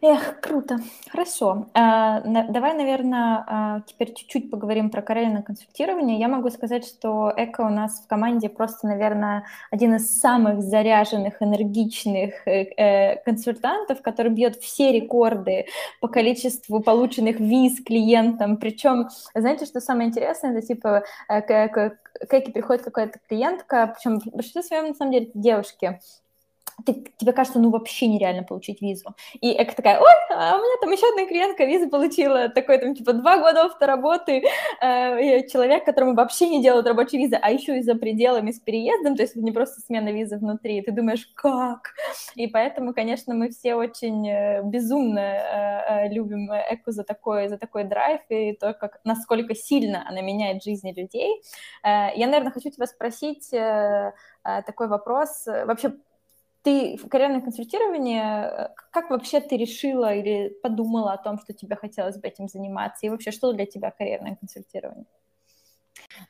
Эх, 0.00 0.40
круто. 0.40 0.78
Хорошо. 1.10 1.66
А, 1.74 2.20
давай, 2.20 2.74
наверное, 2.74 3.44
а, 3.48 3.80
теперь 3.80 4.14
чуть-чуть 4.14 4.48
поговорим 4.48 4.90
про 4.90 5.02
карьерное 5.02 5.42
консультирование. 5.42 6.20
Я 6.20 6.28
могу 6.28 6.50
сказать, 6.50 6.86
что 6.86 7.32
Эко 7.36 7.62
у 7.62 7.68
нас 7.68 8.00
в 8.00 8.06
команде 8.06 8.48
просто, 8.48 8.86
наверное, 8.86 9.44
один 9.72 9.96
из 9.96 10.20
самых 10.20 10.62
заряженных, 10.62 11.42
энергичных 11.42 12.46
э, 12.46 12.66
э, 12.76 13.16
консультантов, 13.24 14.00
который 14.00 14.30
бьет 14.30 14.62
все 14.62 14.92
рекорды 14.92 15.66
по 16.00 16.06
количеству 16.06 16.78
полученных 16.80 17.40
виз 17.40 17.82
клиентам. 17.82 18.56
Причем, 18.56 19.08
знаете, 19.34 19.66
что 19.66 19.80
самое 19.80 20.10
интересное, 20.10 20.52
это 20.52 20.64
типа 20.64 21.02
э, 21.28 21.42
к 21.42 21.98
Эки 22.30 22.52
приходит 22.52 22.84
какая-то 22.84 23.18
клиентка, 23.28 23.92
причем 23.96 24.20
в 24.20 24.26
большинстве 24.26 24.62
своем, 24.62 24.88
на 24.88 24.94
самом 24.94 25.12
деле, 25.12 25.30
девушки, 25.34 25.98
ты, 26.84 27.04
тебе 27.16 27.32
кажется, 27.32 27.58
ну 27.58 27.70
вообще 27.70 28.06
нереально 28.06 28.44
получить 28.44 28.80
визу. 28.80 29.14
И 29.40 29.52
Эка 29.52 29.74
такая, 29.74 30.00
ой, 30.00 30.12
а 30.30 30.56
у 30.56 30.58
меня 30.58 30.80
там 30.80 30.90
еще 30.90 31.08
одна 31.08 31.26
клиентка 31.26 31.64
визу 31.64 31.88
получила, 31.88 32.48
такой 32.48 32.78
там 32.78 32.94
типа 32.94 33.12
два 33.14 33.38
года 33.38 33.66
опыта 33.66 33.86
работы, 33.86 34.42
э, 34.80 35.46
человек, 35.48 35.84
которому 35.84 36.14
вообще 36.14 36.48
не 36.48 36.62
делают 36.62 36.86
рабочие 36.86 37.20
визы, 37.20 37.36
а 37.40 37.50
еще 37.50 37.78
и 37.78 37.82
за 37.82 37.94
пределами 37.94 38.52
с 38.52 38.60
переездом, 38.60 39.16
то 39.16 39.22
есть 39.22 39.36
не 39.36 39.52
просто 39.52 39.80
смена 39.80 40.10
визы 40.10 40.38
внутри, 40.38 40.82
ты 40.82 40.92
думаешь, 40.92 41.26
как? 41.34 41.94
И 42.34 42.46
поэтому, 42.46 42.94
конечно, 42.94 43.34
мы 43.34 43.50
все 43.50 43.74
очень 43.74 44.28
э, 44.28 44.62
безумно 44.62 45.18
э, 45.20 46.06
э, 46.06 46.08
любим 46.12 46.50
Эку 46.52 46.92
за 46.92 47.04
такой, 47.04 47.48
за 47.48 47.58
такой 47.58 47.84
драйв 47.84 48.20
и 48.28 48.52
то, 48.52 48.72
как, 48.74 49.00
насколько 49.04 49.54
сильно 49.54 50.04
она 50.08 50.20
меняет 50.20 50.62
жизни 50.62 50.92
людей. 50.96 51.42
Э, 51.82 52.14
я, 52.14 52.26
наверное, 52.26 52.52
хочу 52.52 52.70
тебя 52.70 52.86
спросить 52.86 53.52
э, 53.52 54.12
такой 54.42 54.88
вопрос. 54.88 55.46
Вообще, 55.46 55.92
ты 56.62 56.96
в 56.96 57.08
карьерном 57.08 57.42
консультировании, 57.42 58.20
э, 58.20 58.68
как 58.90 59.10
вообще 59.10 59.40
ты 59.40 59.56
решила 59.56 60.14
или 60.14 60.50
подумала 60.62 61.12
о 61.12 61.18
том, 61.22 61.38
что 61.38 61.52
тебе 61.52 61.76
хотелось 61.76 62.18
бы 62.18 62.28
этим 62.28 62.48
заниматься? 62.48 63.06
И 63.06 63.08
вообще, 63.08 63.30
что 63.30 63.52
для 63.52 63.66
тебя 63.66 63.90
карьерное 63.90 64.36
консультирование? 64.36 65.06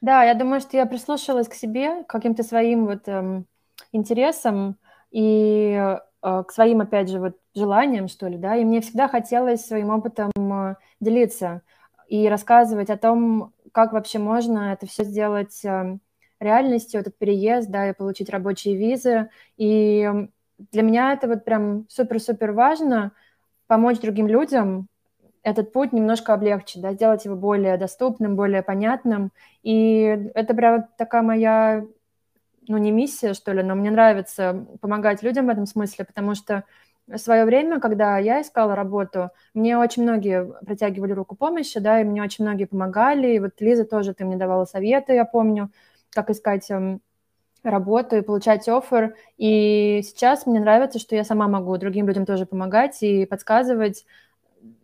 Да, 0.01 0.23
я 0.25 0.35
думаю, 0.35 0.61
что 0.61 0.77
я 0.77 0.87
прислушалась 0.87 1.49
к 1.49 1.55
себе, 1.55 2.05
к 2.05 2.09
каким-то 2.09 2.43
своим 2.43 2.87
вот 2.87 3.09
эм, 3.09 3.47
интересам 3.93 4.77
и 5.11 5.73
э, 5.73 5.99
к 6.23 6.51
своим, 6.51 6.81
опять 6.81 7.09
же, 7.09 7.21
вот 7.21 7.37
желаниям, 7.55 8.09
что 8.09 8.29
ли, 8.29 8.37
да, 8.37 8.57
и 8.57 8.65
мне 8.65 8.81
всегда 8.81 9.09
хотелось 9.09 9.65
своим 9.65 9.91
опытом 9.91 10.31
э, 10.37 10.77
делиться 11.01 11.63
и 12.09 12.29
рассказывать 12.29 12.91
о 12.91 12.97
том, 12.97 13.53
как 13.73 13.93
вообще 13.93 14.19
можно 14.19 14.73
это 14.73 14.87
все 14.87 15.05
сделать 15.05 15.65
э, 15.65 15.99
реальностью, 16.41 17.01
этот 17.01 17.17
переезд, 17.17 17.69
да, 17.71 17.89
и 17.89 17.95
получить 17.95 18.31
рабочие 18.31 18.77
визы. 18.77 19.31
И 19.57 20.09
для 20.73 20.83
меня 20.83 21.13
это 21.13 21.29
вот 21.29 21.45
прям 21.45 21.87
супер-супер 21.89 22.53
важно 22.53 23.13
помочь 23.67 24.01
другим 24.01 24.27
людям 24.27 24.89
этот 25.43 25.73
путь 25.73 25.93
немножко 25.93 26.35
облегчить, 26.35 26.83
да, 26.83 26.93
сделать 26.93 27.25
его 27.25 27.37
более 27.37 27.77
доступным, 27.77 28.37
более 28.37 28.63
понятным. 28.63 29.31
И 29.63 30.31
это 30.35 30.55
прям 30.55 30.87
такая 30.97 31.23
моя, 31.23 31.85
ну, 32.67 32.77
не 32.77 32.91
миссия, 32.91 33.35
что 33.35 33.53
ли, 33.53 33.63
но 33.63 33.75
мне 33.75 33.91
нравится 33.91 34.67
помогать 34.81 35.23
людям 35.23 35.47
в 35.47 35.51
этом 35.51 35.67
смысле, 35.67 36.05
потому 36.05 36.35
что 36.35 36.65
в 37.07 37.17
свое 37.17 37.47
время, 37.47 37.81
когда 37.81 38.19
я 38.19 38.43
искала 38.43 38.75
работу, 38.75 39.31
мне 39.55 39.79
очень 39.79 40.03
многие 40.03 40.45
протягивали 40.67 41.13
руку 41.13 41.35
помощи, 41.35 41.81
да, 41.81 42.01
и 42.01 42.05
мне 42.05 42.23
очень 42.23 42.45
многие 42.45 42.67
помогали. 42.67 43.29
И 43.29 43.39
вот 43.39 43.53
Лиза 43.61 43.85
тоже, 43.85 44.13
ты 44.13 44.27
мне 44.27 44.37
давала 44.37 44.67
советы, 44.67 45.15
я 45.15 45.25
помню 45.25 45.71
как 46.19 46.31
искать 46.31 46.69
эм, 46.69 47.01
работу 47.63 48.17
и 48.17 48.23
получать 48.23 48.69
офер. 48.69 49.15
И 49.37 50.01
сейчас 50.03 50.47
мне 50.47 50.59
нравится, 50.59 50.99
что 50.99 51.15
я 51.15 51.23
сама 51.23 51.47
могу 51.47 51.77
другим 51.77 52.09
людям 52.09 52.27
тоже 52.27 52.45
помогать 52.45 53.01
и 53.03 53.25
подсказывать. 53.25 54.05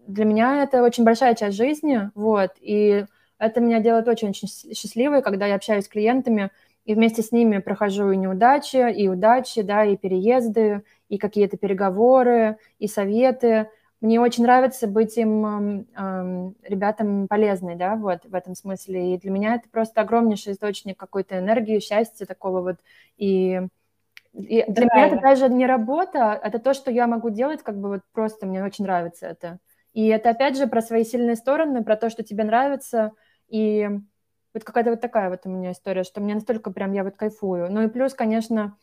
Для 0.06 0.24
меня 0.24 0.62
это 0.62 0.84
очень 0.84 1.02
большая 1.02 1.34
часть 1.34 1.56
жизни, 1.56 2.10
вот, 2.14 2.50
и 2.60 3.04
это 3.38 3.60
меня 3.60 3.80
делает 3.80 4.06
очень-очень 4.06 4.46
счастливой, 4.48 5.22
когда 5.22 5.46
я 5.46 5.56
общаюсь 5.56 5.86
с 5.86 5.88
клиентами, 5.88 6.50
и 6.84 6.94
вместе 6.94 7.22
с 7.22 7.32
ними 7.32 7.58
прохожу 7.58 8.12
и 8.12 8.16
неудачи, 8.16 8.92
и 8.92 9.08
удачи, 9.08 9.62
да, 9.62 9.84
и 9.84 9.96
переезды, 9.96 10.84
и 11.08 11.18
какие-то 11.18 11.56
переговоры, 11.56 12.58
и 12.78 12.86
советы 12.86 13.70
мне 14.04 14.20
очень 14.20 14.42
нравится 14.42 14.86
быть 14.86 15.16
им 15.16 15.86
э, 15.96 16.52
ребятам 16.68 17.26
полезной, 17.26 17.74
да, 17.74 17.96
вот 17.96 18.26
в 18.26 18.34
этом 18.34 18.54
смысле. 18.54 19.14
И 19.14 19.18
для 19.18 19.30
меня 19.30 19.54
это 19.54 19.66
просто 19.70 20.02
огромнейший 20.02 20.52
источник 20.52 20.98
какой-то 20.98 21.38
энергии, 21.38 21.78
счастья 21.78 22.26
такого 22.26 22.60
вот. 22.60 22.76
И, 23.16 23.62
и 24.34 24.64
для 24.68 24.84
меня 24.84 25.06
это 25.06 25.20
даже 25.22 25.48
не 25.48 25.64
работа, 25.64 26.38
это 26.42 26.58
то, 26.58 26.74
что 26.74 26.90
я 26.90 27.06
могу 27.06 27.30
делать, 27.30 27.62
как 27.62 27.80
бы 27.80 27.88
вот 27.88 28.00
просто 28.12 28.44
мне 28.46 28.62
очень 28.62 28.84
нравится 28.84 29.26
это. 29.26 29.58
И 29.94 30.06
это 30.08 30.30
опять 30.30 30.58
же 30.58 30.66
про 30.66 30.82
свои 30.82 31.02
сильные 31.02 31.36
стороны, 31.36 31.82
про 31.82 31.96
то, 31.96 32.10
что 32.10 32.22
тебе 32.22 32.44
нравится. 32.44 33.12
И 33.48 33.88
вот 34.52 34.64
какая-то 34.64 34.90
вот 34.90 35.00
такая 35.00 35.30
вот 35.30 35.40
у 35.44 35.48
меня 35.48 35.72
история, 35.72 36.04
что 36.04 36.20
мне 36.20 36.34
настолько 36.34 36.70
прям 36.70 36.92
я 36.92 37.04
вот 37.04 37.16
кайфую. 37.16 37.72
Ну 37.72 37.80
и 37.80 37.88
плюс, 37.88 38.12
конечно, 38.12 38.76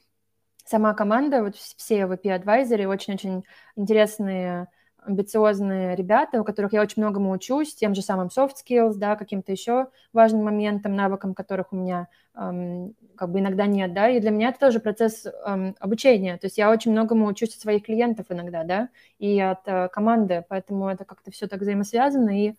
сама 0.65 0.95
команда, 0.95 1.43
вот 1.43 1.57
все 1.57 2.07
VP 2.07 2.23
Advisory 2.23 2.87
очень-очень 2.87 3.43
интересные 3.75 4.67
амбициозные 5.01 5.95
ребята, 5.95 6.41
у 6.41 6.43
которых 6.43 6.73
я 6.73 6.81
очень 6.81 7.01
многому 7.01 7.31
учусь, 7.31 7.75
тем 7.75 7.95
же 7.95 8.01
самым 8.01 8.27
soft 8.27 8.53
skills, 8.65 8.93
да, 8.95 9.15
каким-то 9.15 9.51
еще 9.51 9.87
важным 10.13 10.43
моментом, 10.43 10.95
навыкам, 10.95 11.33
которых 11.33 11.73
у 11.73 11.75
меня 11.75 12.07
эм, 12.35 12.95
как 13.15 13.31
бы 13.31 13.39
иногда 13.39 13.65
нет, 13.65 13.93
да, 13.93 14.09
и 14.09 14.19
для 14.19 14.31
меня 14.31 14.49
это 14.49 14.59
тоже 14.59 14.79
процесс 14.79 15.25
эм, 15.25 15.75
обучения, 15.79 16.37
то 16.37 16.45
есть 16.45 16.57
я 16.57 16.71
очень 16.71 16.91
многому 16.91 17.25
учусь 17.27 17.55
от 17.55 17.61
своих 17.61 17.83
клиентов 17.83 18.27
иногда, 18.29 18.63
да, 18.63 18.89
и 19.19 19.39
от 19.39 19.67
э, 19.67 19.89
команды, 19.89 20.45
поэтому 20.47 20.89
это 20.89 21.05
как-то 21.05 21.31
все 21.31 21.47
так 21.47 21.61
взаимосвязано, 21.61 22.29
и 22.45 22.55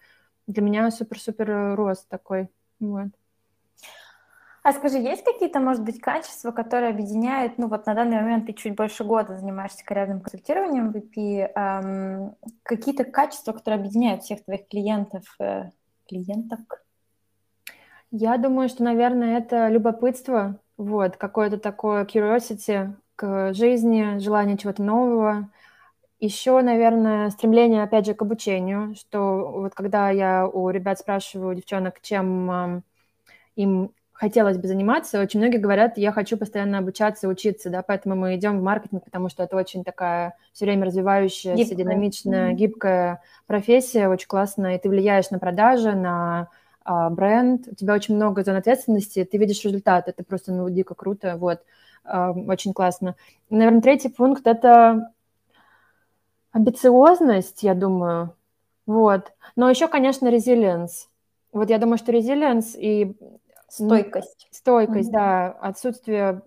для 0.47 0.63
меня 0.63 0.91
супер-супер 0.91 1.77
рост 1.77 2.09
такой, 2.09 2.49
вот. 2.81 3.09
А 4.63 4.73
скажи, 4.73 4.99
есть 4.99 5.25
какие-то, 5.25 5.59
может 5.59 5.83
быть, 5.83 6.01
качества, 6.01 6.53
которые 6.53 6.91
объединяют, 6.91 7.59
ну 7.59 7.67
вот 7.67 7.85
на 7.87 7.95
данный 7.95 8.21
момент 8.21 8.47
ты 8.47 8.53
чуть 8.53 8.77
больше 8.77 9.03
года 9.03 9.37
занимаешься 9.37 9.85
карьерным 9.85 10.21
консультированием 10.21 10.93
в 10.93 10.97
VP, 10.97 11.51
эм, 11.53 12.37
какие-то 12.63 13.03
качества, 13.05 13.53
которые 13.53 13.81
объединяют 13.81 14.23
всех 14.23 14.45
твоих 14.45 14.69
клиентов, 14.69 15.25
э, 15.41 15.71
клиенток? 16.09 16.85
Я 18.13 18.37
думаю, 18.37 18.69
что, 18.69 18.85
наверное, 18.85 19.39
это 19.39 19.67
любопытство, 19.67 20.61
вот, 20.77 21.17
какое-то 21.17 21.59
такое 21.59 22.05
curiosity 22.05 22.95
к 23.17 23.53
жизни, 23.55 24.19
желание 24.19 24.57
чего-то 24.57 24.83
нового. 24.83 25.51
Еще, 26.21 26.61
наверное, 26.61 27.31
стремление, 27.31 27.83
опять 27.83 28.07
же, 28.07 28.15
к 28.15 28.23
обучению, 28.23 28.95
что 28.95 29.51
вот 29.51 29.75
когда 29.75 30.11
я 30.11 30.47
у 30.47 30.71
ребят 30.71 31.01
спрашиваю, 31.01 31.57
девчонок, 31.57 32.01
чем 32.01 32.85
им 33.57 33.91
хотелось 34.23 34.57
бы 34.57 34.69
заниматься. 34.69 35.21
Очень 35.21 35.41
многие 35.41 35.57
говорят, 35.57 35.99
я 35.99 36.13
хочу 36.13 36.37
постоянно 36.37 36.79
обучаться, 36.79 37.27
учиться, 37.27 37.71
да, 37.71 37.83
поэтому 37.83 38.15
мы 38.15 38.37
идем 38.37 38.61
в 38.61 38.63
маркетинг, 38.63 39.03
потому 39.05 39.29
что 39.29 39.43
это 39.43 39.57
очень 39.57 39.83
такая 39.83 40.37
все 40.53 40.65
время 40.65 40.87
развивающаяся, 40.87 41.57
гибкая. 41.57 41.77
динамичная, 41.77 42.51
mm-hmm. 42.53 42.55
гибкая 42.55 43.23
профессия, 43.49 44.09
очень 44.09 44.29
классная, 44.29 44.77
и 44.77 44.79
ты 44.79 44.89
влияешь 44.89 45.31
на 45.31 45.41
продажи, 45.41 45.91
на 45.97 46.51
а, 46.85 47.11
бренд, 47.11 47.67
у 47.67 47.75
тебя 47.75 47.95
очень 47.95 48.15
много 48.15 48.45
зон 48.45 48.55
ответственности, 48.55 49.25
ты 49.25 49.39
видишь 49.39 49.65
результат, 49.65 50.07
это 50.07 50.23
просто, 50.23 50.53
ну, 50.53 50.71
дико 50.71 50.95
круто, 50.95 51.37
вот, 51.37 51.59
а, 52.05 52.31
очень 52.31 52.75
классно. 52.75 53.17
наверное, 53.51 53.83
третий 53.83 54.09
пункт– 54.09 54.43
это 54.47 55.11
амбициозность, 56.53 57.65
я 57.65 57.75
думаю, 57.75 58.37
вот, 58.87 59.33
но 59.57 59.69
еще, 59.69 59.89
конечно, 59.89 60.29
резилиенс. 60.29 61.09
Вот 61.53 61.71
я 61.71 61.79
думаю, 61.79 61.99
что 61.99 62.13
резилиенс 62.13 62.77
и 62.77 63.17
Стойкость. 63.73 64.49
Стойкость, 64.51 65.09
mm-hmm. 65.09 65.13
да, 65.13 65.47
отсутствие, 65.53 66.43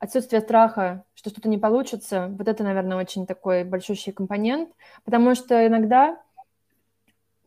отсутствие 0.00 0.40
страха, 0.40 1.04
что 1.14 1.30
что-то 1.30 1.48
не 1.48 1.56
получится. 1.56 2.34
Вот 2.36 2.48
это, 2.48 2.64
наверное, 2.64 2.96
очень 2.96 3.26
такой 3.26 3.62
большущий 3.62 4.12
компонент, 4.12 4.70
потому 5.04 5.36
что 5.36 5.64
иногда, 5.64 6.20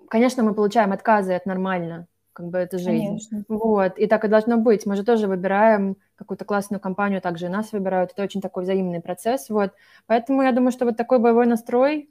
конечно, 0.07 0.43
мы 0.43 0.53
получаем 0.53 0.93
отказы, 0.93 1.33
это 1.33 1.49
нормально, 1.49 2.07
как 2.31 2.47
бы 2.47 2.57
это 2.57 2.77
жизнь. 2.77 3.05
Конечно. 3.05 3.43
Вот, 3.49 3.97
и 3.97 4.07
так 4.07 4.23
и 4.23 4.29
должно 4.29 4.55
быть. 4.55 4.85
Мы 4.85 4.95
же 4.95 5.03
тоже 5.03 5.27
выбираем 5.27 5.97
какую-то 6.15 6.45
классную 6.45 6.79
компанию, 6.79 7.19
также 7.21 7.47
и 7.47 7.49
нас 7.49 7.73
выбирают. 7.73 8.13
Это 8.13 8.23
очень 8.23 8.39
такой 8.39 8.63
взаимный 8.63 9.01
процесс, 9.01 9.49
вот. 9.49 9.73
Поэтому 10.07 10.41
я 10.41 10.53
думаю, 10.53 10.71
что 10.71 10.85
вот 10.85 10.95
такой 10.95 11.19
боевой 11.19 11.47
настрой, 11.47 12.09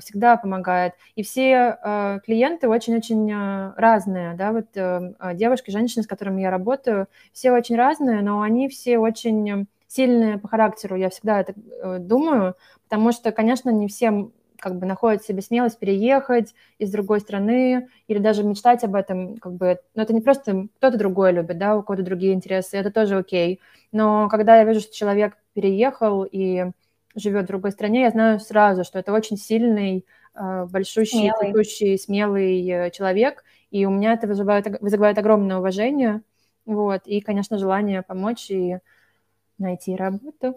всегда 0.00 0.36
помогает. 0.36 0.94
И 1.14 1.22
все 1.22 1.78
э, 1.82 2.20
клиенты 2.24 2.68
очень-очень 2.68 3.30
э, 3.30 3.72
разные, 3.76 4.34
да, 4.34 4.52
вот 4.52 5.36
девушки, 5.36 5.70
женщины, 5.70 6.02
с 6.02 6.06
которыми 6.06 6.42
я 6.42 6.50
работаю, 6.50 7.08
все 7.32 7.52
очень 7.52 7.76
разные, 7.76 8.22
но 8.22 8.42
они 8.42 8.68
все 8.68 8.98
очень 8.98 9.66
сильные 9.86 10.38
по 10.38 10.48
характеру, 10.48 10.96
я 10.96 11.08
всегда 11.08 11.40
это 11.40 11.54
думаю, 12.00 12.56
потому 12.88 13.12
что, 13.12 13.30
конечно, 13.30 13.70
не 13.70 13.86
всем 13.86 14.32
как 14.64 14.78
бы 14.78 14.86
находят 14.86 15.22
в 15.22 15.26
себе 15.26 15.42
смелость 15.42 15.78
переехать 15.78 16.54
из 16.78 16.90
другой 16.90 17.20
страны 17.20 17.88
или 18.08 18.18
даже 18.18 18.44
мечтать 18.44 18.82
об 18.82 18.94
этом, 18.94 19.36
как 19.36 19.52
бы, 19.52 19.78
но 19.94 20.02
это 20.02 20.14
не 20.14 20.22
просто 20.22 20.68
кто-то 20.78 20.96
другой 20.96 21.32
любит, 21.32 21.58
да, 21.58 21.76
у 21.76 21.82
кого-то 21.82 22.02
другие 22.02 22.32
интересы, 22.32 22.78
это 22.78 22.90
тоже 22.90 23.18
окей. 23.18 23.60
Но 23.92 24.28
когда 24.30 24.56
я 24.56 24.64
вижу, 24.64 24.80
что 24.80 24.94
человек 24.94 25.36
переехал 25.52 26.24
и 26.24 26.70
живет 27.14 27.44
в 27.44 27.48
другой 27.48 27.72
стране, 27.72 28.02
я 28.02 28.10
знаю 28.10 28.40
сразу, 28.40 28.84
что 28.84 28.98
это 28.98 29.12
очень 29.12 29.36
сильный, 29.36 30.04
э, 30.34 30.66
большущий, 30.66 31.30
смелый. 31.30 31.52
цветущий, 31.52 31.98
смелый 31.98 32.68
э, 32.68 32.90
человек, 32.90 33.44
и 33.70 33.86
у 33.86 33.90
меня 33.90 34.14
это 34.14 34.26
вызывает, 34.26 34.80
вызывает 34.80 35.18
огромное 35.18 35.58
уважение, 35.58 36.22
вот, 36.66 37.02
и, 37.06 37.20
конечно, 37.20 37.58
желание 37.58 38.02
помочь 38.02 38.50
и 38.50 38.78
найти 39.58 39.96
работу. 39.96 40.56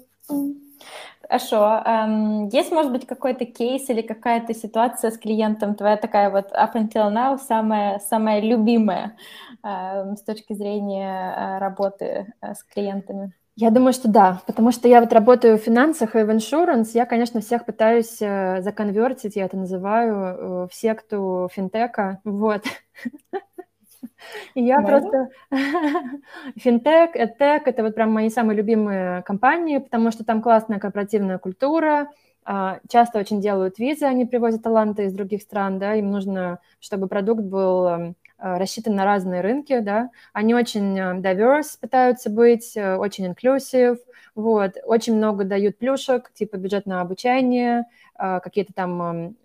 Хорошо. 1.22 1.84
Um, 1.86 2.49
есть, 2.51 2.72
может 2.72 2.91
быть, 2.91 3.05
какой-то 3.05 3.45
кейс 3.45 3.89
или 3.89 4.01
какая-то 4.01 4.53
ситуация 4.53 5.12
с 5.12 5.18
клиентом, 5.18 5.76
твоя 5.76 5.97
такая 5.97 6.30
вот 6.30 6.51
up 6.53 6.74
until 6.76 7.12
now 7.12 7.38
самая, 7.38 7.99
самая 7.99 8.39
любимая 8.39 9.18
uh, 9.64 10.16
с 10.16 10.22
точки 10.22 10.53
зрения 10.53 11.36
uh, 11.36 11.60
работы 11.60 12.34
с 12.41 12.64
клиентами? 12.64 13.34
Я 13.60 13.72
думаю, 13.72 13.91
что 13.91 14.08
да, 14.08 14.41
потому 14.45 14.72
что 14.72 14.88
я 14.88 15.01
вот 15.01 15.12
работаю 15.12 15.58
в 15.58 15.62
финансах 15.64 16.16
и 16.16 16.22
в 16.22 16.32
иншуранс, 16.32 16.93
я, 16.93 17.08
конечно, 17.08 17.41
всех 17.41 17.66
пытаюсь 17.66 18.18
э, 18.22 18.62
законвертить, 18.62 19.36
я 19.36 19.45
это 19.45 19.58
называю, 19.58 20.16
э, 20.16 20.68
в 20.72 20.76
секту 20.76 21.49
финтека, 21.51 22.22
вот. 22.24 22.64
И 24.55 24.64
я 24.64 24.82
просто... 24.82 25.30
Финтек, 26.55 27.16
эдтек— 27.16 27.64
это 27.68 27.84
вот 27.84 27.95
прям 27.95 28.12
мои 28.12 28.30
самые 28.30 28.58
любимые 28.58 29.24
компании, 29.24 29.80
потому 29.80 30.12
что 30.12 30.24
там 30.24 30.41
классная 30.41 30.80
корпоративная 30.80 31.38
культура, 31.39 32.10
а, 32.45 32.80
часто 32.89 33.20
очень 33.20 33.41
делают 33.41 33.80
визы, 33.80 34.05
они 34.05 34.26
привозят 34.26 34.64
таланты 34.64 35.05
из 35.05 35.14
других 35.14 35.41
стран, 35.41 35.80
да, 35.80 35.95
им 35.95 36.12
нужно, 36.12 36.60
чтобы 36.80 37.08
продукт 37.08 37.41
был 37.41 37.88
эм, 37.88 38.16
рассчитан 38.38 38.96
на 38.96 39.06
разные 39.06 39.42
рынки, 39.42 39.80
да, 39.80 40.10
они 40.34 40.54
очень 40.56 40.98
э, 40.98 41.20
diverse 41.20 41.80
пытаются 41.80 42.30
быть, 42.30 42.76
э, 42.76 42.96
очень 42.96 43.26
inclusive, 43.28 43.98
вот, 44.36 44.74
очень 44.86 45.16
много 45.16 45.44
дают 45.44 45.78
плюшек, 45.78 46.32
типа 46.34 46.58
бюджетное 46.58 47.02
обучение, 47.02 47.86
какие-то 48.16 48.74
там 48.74 49.36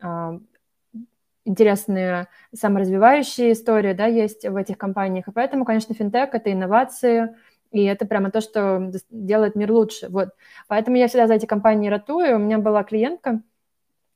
интересные 1.44 2.28
саморазвивающие 2.54 3.52
истории, 3.52 3.92
да, 3.94 4.06
есть 4.06 4.46
в 4.46 4.56
этих 4.56 4.78
компаниях, 4.78 5.28
и 5.28 5.32
поэтому, 5.32 5.64
конечно, 5.64 5.94
финтех— 5.94 6.30
это 6.34 6.52
инновации, 6.52 7.34
и 7.72 7.84
это 7.84 8.06
прямо 8.06 8.30
то, 8.30 8.40
что 8.40 8.92
делает 9.10 9.56
мир 9.56 9.72
лучше, 9.72 10.08
вот. 10.08 10.30
Поэтому 10.68 10.98
я 10.98 11.08
всегда 11.08 11.26
за 11.26 11.34
эти 11.34 11.46
компании 11.46 11.88
ратую. 11.88 12.36
У 12.36 12.38
меня 12.38 12.58
была 12.58 12.84
клиентка, 12.84 13.40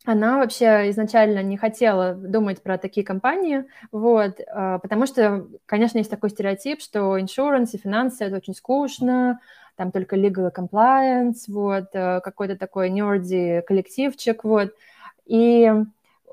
она 0.06 0.38
вообще 0.38 0.90
изначально 0.90 1.42
не 1.42 1.56
хотела 1.56 2.14
думать 2.14 2.62
про 2.62 2.78
такие 2.78 3.04
компании, 3.04 3.64
вот, 3.92 4.40
а, 4.48 4.78
потому 4.78 5.06
что, 5.06 5.46
конечно, 5.66 5.98
есть 5.98 6.10
такой 6.10 6.30
стереотип, 6.30 6.80
что 6.80 7.18
insurance 7.18 7.70
и 7.72 7.78
финансы– 7.78 8.24
это 8.26 8.36
очень 8.36 8.54
скучно, 8.54 9.40
там 9.76 9.92
только 9.92 10.16
legal 10.16 10.50
compliance, 10.54 11.44
вот, 11.48 11.88
э, 11.92 12.20
какой-то 12.20 12.56
такой 12.56 12.88
нерди 12.88 13.62
коллективчик, 13.66 14.42
вот, 14.44 14.72
и 15.26 15.70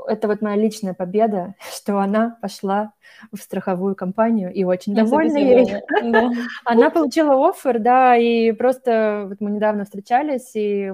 это 0.08 0.28
вот 0.28 0.42
моя 0.42 0.56
личная 0.56 0.94
победа, 0.94 1.56
что 1.76 2.00
она 2.00 2.38
пошла 2.42 2.94
в 3.32 3.38
страховую 3.38 3.96
компанию 3.96 4.52
и 4.54 4.64
очень 4.64 4.96
довольна 4.96 5.38
ей. 5.38 5.82
Да. 6.04 6.32
Она 6.66 6.90
получила 6.90 7.50
офер, 7.50 7.80
да, 7.80 8.18
и 8.18 8.52
просто 8.52 9.26
вот 9.30 9.40
мы 9.40 9.52
недавно 9.52 9.86
встречались, 9.86 10.52
и 10.56 10.92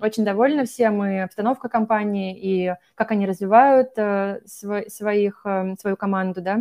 очень 0.00 0.24
довольны 0.24 0.64
все 0.64 0.90
мы 0.90 1.22
обстановка 1.22 1.68
компании 1.68 2.36
и 2.36 2.74
как 2.94 3.12
они 3.12 3.26
развивают 3.26 3.90
э, 3.96 4.40
свой, 4.46 4.90
своих, 4.90 5.42
э, 5.44 5.74
свою 5.78 5.96
команду, 5.96 6.40
да, 6.40 6.60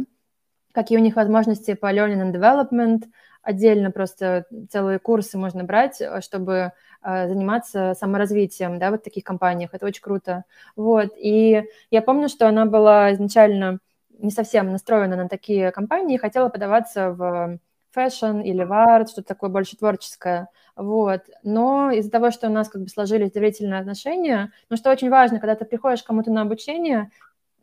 какие 0.74 0.98
у 0.98 1.02
них 1.02 1.16
возможности 1.16 1.74
по 1.74 1.94
learning 1.94 2.32
and 2.32 2.34
development, 2.34 3.06
отдельно 3.42 3.92
просто 3.92 4.46
целые 4.70 5.00
курсы 5.00 5.38
можно 5.38 5.64
брать, 5.64 6.02
э, 6.02 6.22
чтобы 6.22 6.74
заниматься 7.04 7.94
саморазвитием, 7.98 8.80
да, 8.80 8.92
вот 8.92 9.02
в 9.02 9.04
таких 9.04 9.24
компаниях. 9.24 9.74
Это 9.74 9.86
очень 9.86 10.02
круто. 10.02 10.44
Вот. 10.76 11.10
И 11.18 11.64
я 11.92 12.02
помню, 12.02 12.30
что 12.30 12.48
она 12.48 12.66
была 12.66 13.14
изначально 13.14 13.80
не 14.18 14.32
совсем 14.32 14.72
настроена 14.72 15.16
на 15.16 15.30
такие 15.30 15.72
компании, 15.72 16.18
хотела 16.18 16.50
подаваться 16.50 17.12
в 17.12 17.60
fashion 17.92 18.42
или 18.42 18.64
в 18.64 18.72
арт, 18.72 19.10
что-то 19.10 19.30
такое 19.30 19.50
больше 19.50 19.78
творческое. 19.78 20.50
Вот. 20.76 21.22
Но 21.44 21.92
из-за 21.92 22.12
того, 22.12 22.32
что 22.32 22.48
у 22.48 22.52
нас 22.52 22.70
как 22.70 22.84
бы 22.84 22.90
сложились 22.90 23.32
доверительные 23.32 23.80
отношения, 23.80 24.52
ну, 24.70 24.78
что 24.78 24.92
очень 24.92 25.10
важно, 25.10 25.40
когда 25.40 25.56
ты 25.56 25.66
приходишь 25.66 26.04
кому-то 26.04 26.32
на 26.32 26.42
обучение, 26.42 27.10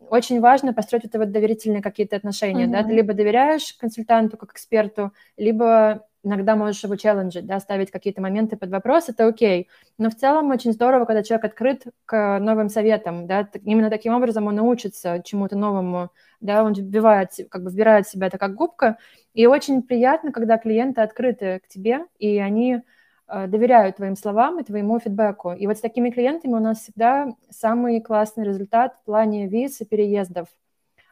очень 0.09 0.41
важно 0.41 0.73
построить 0.73 1.05
это 1.05 1.19
вот 1.19 1.33
доверительные 1.33 1.83
какие-то 1.83 2.17
отношения, 2.17 2.67
mm-hmm. 2.67 2.73
да, 2.73 2.85
ты 2.85 2.93
либо 2.93 3.15
доверяешь 3.15 3.75
консультанту 3.75 4.37
как 4.37 4.53
эксперту, 4.53 5.13
либо 5.37 6.07
иногда 6.27 6.57
можешь 6.57 6.85
его 6.85 6.97
челленджить, 6.97 7.47
да, 7.47 7.61
ставить 7.61 7.91
какие-то 7.91 8.21
моменты 8.21 8.57
под 8.57 8.71
вопрос, 8.71 9.09
это 9.09 9.27
окей. 9.27 9.69
Но 9.99 10.11
в 10.11 10.15
целом 10.15 10.51
очень 10.51 10.73
здорово, 10.73 11.05
когда 11.07 11.23
человек 11.23 11.47
открыт 11.47 11.85
к 12.05 12.39
новым 12.39 12.69
советам, 12.69 13.27
да, 13.27 13.49
именно 13.65 13.91
таким 13.91 14.15
образом 14.15 14.47
он 14.47 14.57
научится 14.57 15.23
чему-то 15.25 15.57
новому, 15.57 16.11
да, 16.41 16.63
он 16.65 16.75
вбивает, 16.75 17.31
как 17.49 17.63
бы 17.63 17.71
вбирает 17.71 18.07
в 18.07 18.11
себя 18.11 18.27
это 18.27 18.39
как 18.39 18.55
губка, 18.55 18.99
и 19.33 19.47
очень 19.47 19.83
приятно, 19.83 20.33
когда 20.33 20.59
клиенты 20.59 21.01
открыты 21.01 21.61
к 21.65 21.69
тебе, 21.69 22.01
и 22.19 22.39
они 22.39 22.83
Э, 23.29 23.47
доверяют 23.49 23.97
твоим 23.97 24.17
словам 24.17 24.61
и 24.61 24.65
твоему 24.65 24.99
фидбэку. 25.01 25.53
И 25.53 25.67
вот 25.67 25.77
с 25.77 25.81
такими 25.81 26.11
клиентами 26.11 26.53
у 26.53 26.61
нас 26.61 26.81
всегда 26.81 27.29
самый 27.51 28.01
классный 28.01 28.45
результат 28.45 28.95
в 28.95 29.05
плане 29.05 29.49
виз 29.49 29.81
и 29.81 29.85
переездов. 29.85 30.49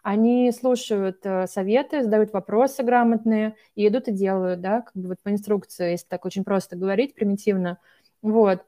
Они 0.04 0.52
слушают 0.52 1.20
э, 1.24 1.46
советы, 1.46 2.02
задают 2.02 2.30
вопросы 2.34 2.82
грамотные 2.82 3.56
и 3.74 3.88
идут 3.88 4.06
и 4.08 4.12
делают, 4.12 4.60
да, 4.60 4.82
как 4.82 4.94
бы 4.94 5.08
вот 5.08 5.18
по 5.22 5.30
инструкции, 5.30 5.92
если 5.92 6.06
так 6.06 6.26
очень 6.26 6.44
просто 6.44 6.76
говорить, 6.76 7.14
примитивно. 7.14 7.78
Вот. 8.20 8.66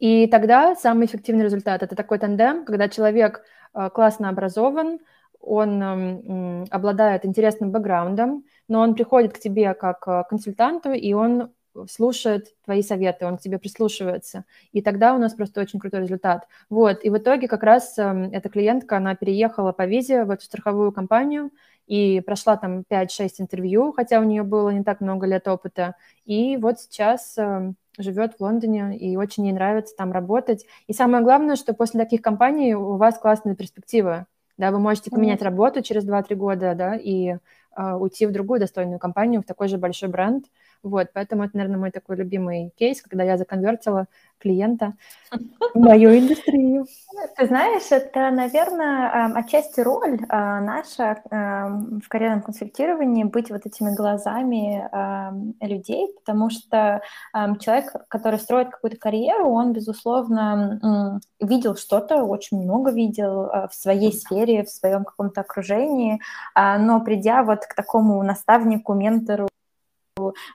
И 0.00 0.26
тогда 0.26 0.74
самый 0.74 1.06
эффективный 1.06 1.44
результат– 1.44 1.82
это 1.84 1.94
такой 1.94 2.18
тандем, 2.18 2.64
когда 2.64 2.88
человек 2.88 3.44
э, 3.74 3.90
классно 3.90 4.28
образован, 4.28 4.98
он 5.40 5.80
эм, 5.80 6.64
обладает 6.70 7.24
интересным 7.24 7.70
бэкграундом, 7.70 8.44
но 8.66 8.80
он 8.80 8.96
приходит 8.96 9.34
к 9.34 9.38
тебе 9.38 9.72
как 9.72 10.28
консультанту, 10.28 10.90
и 10.90 11.12
он 11.12 11.52
слушает 11.88 12.54
твои 12.64 12.82
советы, 12.82 13.26
он 13.26 13.36
к 13.36 13.40
тебе 13.40 13.58
прислушивается. 13.58 14.44
И 14.72 14.82
тогда 14.82 15.14
у 15.14 15.18
нас 15.18 15.34
просто 15.34 15.60
очень 15.60 15.78
крутой 15.78 16.00
результат. 16.00 16.48
Вот, 16.70 17.04
и 17.04 17.10
в 17.10 17.18
итоге 17.18 17.48
как 17.48 17.62
раз 17.62 17.98
э, 17.98 18.30
эта 18.32 18.48
клиентка, 18.48 18.96
она 18.96 19.14
переехала 19.14 19.72
по 19.72 19.86
визе 19.86 20.24
в 20.24 20.30
эту 20.30 20.44
страховую 20.44 20.92
компанию 20.92 21.50
и 21.86 22.20
прошла 22.20 22.56
там 22.56 22.82
5-6 22.88 23.30
интервью, 23.38 23.92
хотя 23.92 24.20
у 24.20 24.24
нее 24.24 24.42
было 24.42 24.70
не 24.70 24.82
так 24.82 25.00
много 25.00 25.26
лет 25.26 25.46
опыта. 25.48 25.94
И 26.24 26.56
вот 26.56 26.80
сейчас 26.80 27.36
э, 27.38 27.72
живет 27.98 28.34
в 28.34 28.40
Лондоне, 28.40 28.96
и 28.98 29.16
очень 29.16 29.46
ей 29.46 29.52
нравится 29.52 29.94
там 29.96 30.12
работать. 30.12 30.66
И 30.86 30.92
самое 30.92 31.22
главное, 31.22 31.56
что 31.56 31.74
после 31.74 32.00
таких 32.00 32.22
компаний 32.22 32.74
у 32.74 32.96
вас 32.96 33.18
классные 33.18 33.56
перспективы. 33.56 34.26
Да, 34.58 34.70
вы 34.70 34.78
можете 34.78 35.10
поменять 35.10 35.42
работу 35.42 35.82
через 35.82 36.06
2-3 36.06 36.34
года, 36.34 36.74
да, 36.74 36.96
и 36.96 37.36
э, 37.76 37.92
уйти 37.94 38.26
в 38.26 38.32
другую 38.32 38.58
достойную 38.58 38.98
компанию, 38.98 39.42
в 39.42 39.46
такой 39.46 39.68
же 39.68 39.76
большой 39.76 40.08
бренд. 40.08 40.46
Вот, 40.86 41.08
поэтому 41.12 41.44
это, 41.44 41.56
наверное, 41.56 41.78
мой 41.78 41.90
такой 41.90 42.16
любимый 42.16 42.72
кейс, 42.76 43.02
когда 43.02 43.24
я 43.24 43.36
законвертила 43.36 44.06
клиента 44.38 44.94
в 45.74 45.78
мою 45.78 46.16
индустрию. 46.18 46.86
Ты 47.36 47.46
знаешь, 47.46 47.90
это, 47.90 48.30
наверное, 48.30 49.32
отчасти 49.34 49.80
роль 49.80 50.18
а, 50.28 50.60
наша 50.60 51.22
в 51.30 52.08
карьерном 52.08 52.42
консультировании 52.42 53.24
быть 53.24 53.50
вот 53.50 53.64
этими 53.64 53.94
глазами 53.94 54.88
людей, 55.64 56.08
потому 56.18 56.50
что 56.50 57.00
человек, 57.60 57.92
который 58.08 58.38
строит 58.38 58.70
какую-то 58.70 58.96
карьеру, 58.98 59.50
он, 59.50 59.72
безусловно, 59.72 61.20
видел 61.40 61.76
что-то, 61.76 62.24
очень 62.24 62.62
много 62.62 62.90
видел 62.90 63.42
а, 63.42 63.68
в 63.68 63.74
своей 63.74 64.12
сфере, 64.12 64.64
в 64.64 64.70
своем 64.70 65.04
каком-то 65.04 65.42
окружении, 65.42 66.20
а, 66.54 66.78
но 66.78 67.00
придя 67.00 67.42
вот 67.42 67.66
к 67.66 67.74
такому 67.74 68.22
наставнику, 68.22 68.94
ментору, 68.94 69.48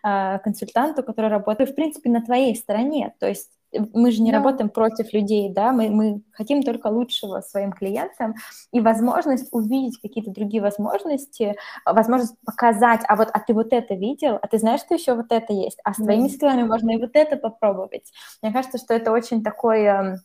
консультанту, 0.02 1.04
который 1.04 1.30
работает, 1.30 1.72
в 1.72 1.76
принципе, 1.76 2.10
на 2.10 2.22
твоей 2.22 2.56
стороне. 2.56 3.14
То 3.20 3.28
есть 3.28 3.50
мы 3.94 4.12
же 4.12 4.22
не 4.22 4.32
да. 4.32 4.38
работаем 4.38 4.70
против 4.70 5.14
людей, 5.14 5.52
да, 5.52 5.72
мы, 5.72 5.90
мы 5.90 6.22
хотим 6.32 6.64
только 6.64 6.88
лучшего 6.88 7.42
своим 7.42 7.72
клиентам, 7.72 8.36
и 8.72 8.82
возможность 8.82 9.48
увидеть 9.52 10.00
какие-то 10.02 10.32
другие 10.32 10.62
возможности, 10.62 11.56
возможность 11.86 12.36
показать, 12.46 13.02
а 13.08 13.16
вот, 13.16 13.30
а 13.32 13.40
ты 13.40 13.54
вот 13.54 13.72
это 13.72 13.94
видел, 13.94 14.38
а 14.42 14.48
ты 14.48 14.58
знаешь, 14.58 14.82
что 14.82 14.96
еще 14.96 15.16
вот 15.16 15.32
это 15.32 15.54
есть, 15.54 15.80
а 15.84 15.94
с 15.94 15.98
твоими 15.98 16.28
скиллами 16.28 16.64
можно 16.64 16.92
и 16.92 16.98
вот 16.98 17.12
это 17.14 17.38
попробовать. 17.38 18.12
Мне 18.42 18.52
кажется, 18.52 18.78
что 18.78 18.94
это 18.94 19.12
очень 19.12 19.44
такой 19.44 19.84
эм, 19.84 20.16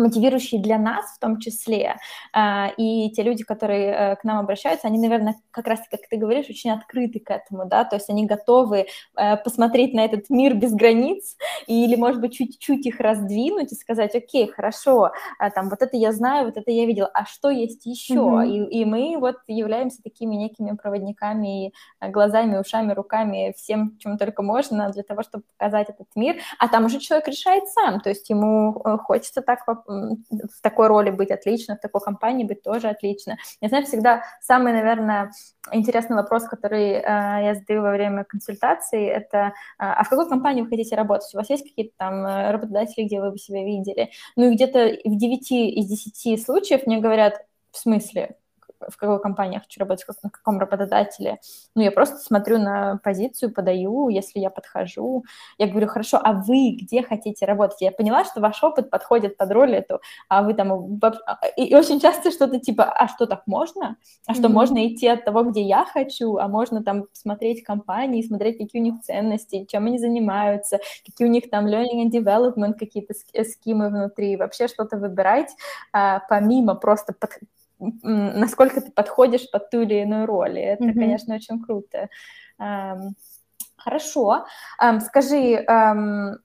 мотивирующие 0.00 0.60
для 0.60 0.78
нас 0.78 1.14
в 1.16 1.18
том 1.18 1.38
числе. 1.38 1.96
А, 2.32 2.72
и 2.76 3.10
те 3.10 3.22
люди, 3.22 3.44
которые 3.44 3.92
э, 3.92 4.16
к 4.16 4.24
нам 4.24 4.38
обращаются, 4.38 4.86
они, 4.86 4.98
наверное, 4.98 5.36
как 5.50 5.66
раз, 5.66 5.80
как 5.90 6.00
ты 6.08 6.16
говоришь, 6.16 6.46
очень 6.48 6.70
открыты 6.70 7.20
к 7.20 7.30
этому, 7.30 7.66
да, 7.66 7.84
то 7.84 7.96
есть 7.96 8.10
они 8.10 8.26
готовы 8.26 8.86
э, 9.16 9.36
посмотреть 9.36 9.94
на 9.94 10.04
этот 10.04 10.30
мир 10.30 10.54
без 10.54 10.72
границ 10.72 11.36
или, 11.66 11.96
может 11.96 12.20
быть, 12.20 12.34
чуть-чуть 12.34 12.86
их 12.86 13.00
раздвинуть 13.00 13.72
и 13.72 13.76
сказать, 13.76 14.14
окей, 14.14 14.48
хорошо, 14.48 15.12
а, 15.38 15.50
там, 15.50 15.68
вот 15.68 15.82
это 15.82 15.96
я 15.96 16.12
знаю, 16.12 16.46
вот 16.46 16.56
это 16.56 16.70
я 16.70 16.86
видел, 16.86 17.06
а 17.12 17.24
что 17.26 17.50
есть 17.50 17.86
еще? 17.86 18.14
Mm-hmm. 18.14 18.48
И, 18.48 18.80
и 18.80 18.84
мы 18.84 19.16
вот 19.18 19.36
являемся 19.46 20.02
такими 20.02 20.34
некими 20.34 20.76
проводниками, 20.76 21.72
э, 22.00 22.08
глазами, 22.10 22.58
ушами, 22.58 22.92
руками, 22.92 23.54
всем, 23.56 23.96
чем 23.98 24.18
только 24.18 24.42
можно 24.42 24.90
для 24.90 25.02
того, 25.02 25.22
чтобы 25.22 25.44
показать 25.58 25.90
этот 25.90 26.08
мир, 26.14 26.36
а 26.58 26.68
там 26.68 26.86
уже 26.86 26.98
человек 26.98 27.28
решает 27.28 27.68
сам, 27.68 28.00
то 28.00 28.08
есть 28.08 28.28
ему 28.30 28.72
хочется 29.04 29.42
так 29.42 29.66
в 29.90 30.62
такой 30.62 30.88
роли 30.88 31.10
быть 31.10 31.30
отлично, 31.30 31.76
в 31.76 31.80
такой 31.80 32.00
компании 32.00 32.44
быть 32.44 32.62
тоже 32.62 32.88
отлично. 32.88 33.36
Я 33.60 33.68
знаю, 33.68 33.84
всегда 33.84 34.22
самый, 34.40 34.72
наверное, 34.72 35.32
интересный 35.72 36.16
вопрос, 36.16 36.44
который 36.44 36.92
э, 36.92 37.02
я 37.02 37.54
задаю 37.54 37.82
во 37.82 37.90
время 37.90 38.24
консультации, 38.24 39.06
это 39.06 39.38
э, 39.38 39.50
а 39.78 40.04
в 40.04 40.08
какой 40.08 40.28
компании 40.28 40.62
вы 40.62 40.68
хотите 40.68 40.96
работать? 40.96 41.34
У 41.34 41.38
вас 41.38 41.50
есть 41.50 41.64
какие-то 41.68 41.92
там 41.96 42.26
э, 42.26 42.50
работодатели, 42.52 43.04
где 43.04 43.20
вы 43.20 43.32
бы 43.32 43.38
себя 43.38 43.64
видели? 43.64 44.10
Ну 44.36 44.50
и 44.50 44.54
где-то 44.54 44.98
в 45.04 45.16
9 45.16 45.52
из 45.52 45.86
10 45.86 46.42
случаев 46.44 46.86
мне 46.86 46.98
говорят, 46.98 47.44
в 47.72 47.78
смысле? 47.78 48.36
В 48.88 48.96
какой 48.96 49.20
компании 49.20 49.54
я 49.54 49.60
хочу 49.60 49.80
работать, 49.80 50.06
на 50.22 50.30
каком 50.30 50.58
работодателе. 50.58 51.38
Ну, 51.74 51.82
я 51.82 51.90
просто 51.90 52.18
смотрю 52.18 52.58
на 52.58 52.98
позицию, 53.02 53.52
подаю, 53.52 54.08
если 54.08 54.38
я 54.38 54.50
подхожу. 54.50 55.24
Я 55.58 55.66
говорю, 55.66 55.88
хорошо, 55.88 56.20
а 56.22 56.32
вы 56.32 56.76
где 56.80 57.02
хотите 57.02 57.46
работать? 57.46 57.80
Я 57.80 57.92
поняла, 57.92 58.24
что 58.24 58.40
ваш 58.40 58.62
опыт 58.62 58.90
подходит 58.90 59.36
под 59.36 59.50
роль 59.50 59.74
эту, 59.74 60.00
а 60.28 60.42
вы 60.42 60.54
там... 60.54 61.00
И 61.56 61.74
очень 61.74 62.00
часто 62.00 62.30
что-то 62.30 62.58
типа, 62.58 62.84
а 62.84 63.08
что 63.08 63.26
так 63.26 63.42
можно? 63.46 63.96
А 64.26 64.34
что 64.34 64.44
mm-hmm. 64.44 64.52
можно 64.52 64.86
идти 64.86 65.06
от 65.06 65.24
того, 65.24 65.44
где 65.44 65.62
я 65.62 65.84
хочу, 65.84 66.36
а 66.36 66.48
можно 66.48 66.82
там 66.82 67.06
смотреть 67.12 67.62
компании, 67.62 68.22
смотреть, 68.22 68.58
какие 68.58 68.80
у 68.80 68.84
них 68.84 69.00
ценности, 69.02 69.66
чем 69.68 69.86
они 69.86 69.98
занимаются, 69.98 70.78
какие 71.04 71.26
у 71.26 71.30
них 71.30 71.50
там 71.50 71.66
learning 71.66 72.06
and 72.06 72.10
development, 72.10 72.74
какие-то 72.78 73.14
скимы 73.44 73.88
внутри, 73.88 74.36
вообще 74.36 74.68
что-то 74.68 74.96
выбирать, 74.96 75.50
а, 75.92 76.20
помимо 76.28 76.74
просто 76.74 77.12
под, 77.12 77.30
насколько 78.02 78.80
ты 78.80 78.90
подходишь 78.90 79.50
под 79.50 79.70
ту 79.70 79.80
или 79.80 80.02
иную 80.02 80.26
роль. 80.26 80.58
И 80.58 80.62
это, 80.62 80.84
mm-hmm. 80.84 80.94
конечно, 80.94 81.34
очень 81.34 81.62
круто. 81.62 82.08
Хорошо. 83.76 84.44
Скажи, 85.00 85.64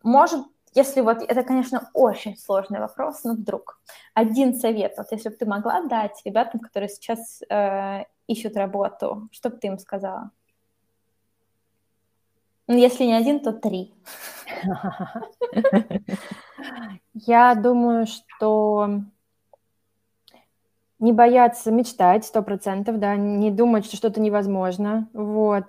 может, 0.03 0.45
если 0.75 0.99
вот, 0.99 1.21
это, 1.21 1.43
конечно, 1.43 1.89
очень 1.93 2.37
сложный 2.37 2.79
вопрос, 2.79 3.23
но 3.23 3.33
вдруг 3.33 3.79
один 4.13 4.53
совет, 4.53 4.95
вот 4.97 5.07
если 5.11 5.29
бы 5.29 5.35
ты 5.35 5.45
могла 5.45 5.81
дать 5.81 6.21
ребятам, 6.25 6.59
которые 6.59 6.89
сейчас 6.89 7.41
э, 7.49 8.03
ищут 8.27 8.57
работу, 8.57 9.29
что 9.31 9.49
бы 9.49 9.55
ты 9.55 9.67
им 9.67 9.79
сказала? 9.79 10.31
Ну, 12.67 12.75
если 12.75 13.05
не 13.05 13.13
один, 13.13 13.39
то 13.39 13.53
три. 13.53 13.93
Я 17.13 17.55
думаю, 17.55 18.05
что 18.05 19.01
не 20.99 21.11
бояться 21.11 21.71
мечтать, 21.71 22.25
сто 22.25 22.41
процентов, 22.41 22.99
да, 22.99 23.15
не 23.15 23.51
думать, 23.51 23.85
что 23.85 23.95
что-то 23.97 24.21
невозможно, 24.21 25.09
вот. 25.13 25.65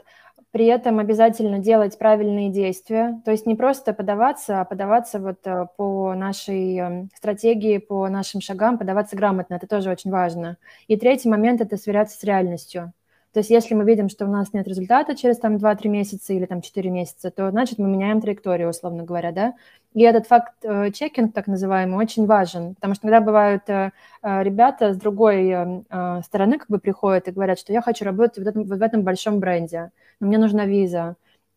При 0.53 0.66
этом 0.66 1.01
обязательно 1.01 1.59
делать 1.59 1.99
правильные 1.99 2.51
действия, 2.51 3.20
то 3.27 3.31
есть 3.31 3.45
не 3.47 3.57
просто 3.57 3.93
подаваться, 3.93 4.61
а 4.61 4.64
подаваться 4.64 5.18
вот 5.18 5.47
э, 5.47 5.66
по 5.77 6.14
нашей 6.14 6.79
эм, 6.79 7.11
стратегии, 7.14 7.77
по 7.79 8.09
нашим 8.09 8.41
шагам, 8.41 8.79
подаваться 8.79 9.16
грамотно, 9.16 9.55
это 9.55 9.66
тоже 9.66 9.91
очень 9.91 10.11
важно. 10.11 10.57
И 10.89 10.97
третий 10.97 11.29
момент– 11.29 11.61
это 11.62 11.77
сверяться 11.77 12.18
с 12.18 12.24
реальностью. 12.24 12.95
То 13.37 13.41
есть 13.41 13.51
если 13.51 13.74
мы 13.74 13.84
видим, 13.84 14.09
что 14.09 14.24
у 14.24 14.30
нас 14.30 14.55
нет 14.55 14.66
результата 14.66 15.14
через 15.14 15.37
там 15.37 15.57
2-3 15.57 15.89
месяца 15.89 16.32
или 16.32 16.47
там 16.47 16.62
4 16.62 16.89
месяца, 16.89 17.30
то 17.30 17.51
значит 17.51 17.78
мы 17.78 17.87
меняем 17.87 18.22
траекторию, 18.22 18.70
условно 18.70 19.03
говоря, 19.03 19.30
да. 19.30 19.53
И 19.93 20.01
этот 20.01 20.26
факт 20.26 20.55
э, 20.62 20.91
чекинг, 20.91 21.34
так 21.34 21.47
называемый, 21.47 21.99
очень 21.99 22.24
важен, 22.24 22.76
потому 22.76 22.95
что 22.95 23.07
иногда 23.07 23.20
бывают 23.20 23.68
э, 23.68 23.91
э, 24.22 24.43
ребята 24.43 24.95
с 24.95 24.97
другой 24.97 25.84
стороны 26.24 26.59
как 26.59 26.70
бы 26.70 26.78
приходят 26.78 27.28
и 27.28 27.30
говорят, 27.30 27.59
что 27.59 27.74
я 27.74 27.82
хочу 27.82 28.07
работать 28.07 28.43
в 28.43 28.49
этом, 28.49 28.64
в 28.64 28.80
этом 28.80 29.03
большом 29.03 29.39
бренде, 29.39 29.91
но 30.18 30.28
мне 30.28 30.39
нужна 30.39 30.64
виза. 30.64 31.16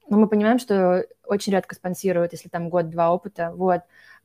Но 0.09 0.17
мы 0.17 0.27
понимаем, 0.27 0.59
что 0.59 1.05
очень 1.29 1.53
редко 1.53 1.75
спонсируют, 1.75 2.33
если 2.33 2.49
там 2.49 2.69
год-два 2.69 3.13
опыта, 3.13 3.51
вот. 3.55 3.81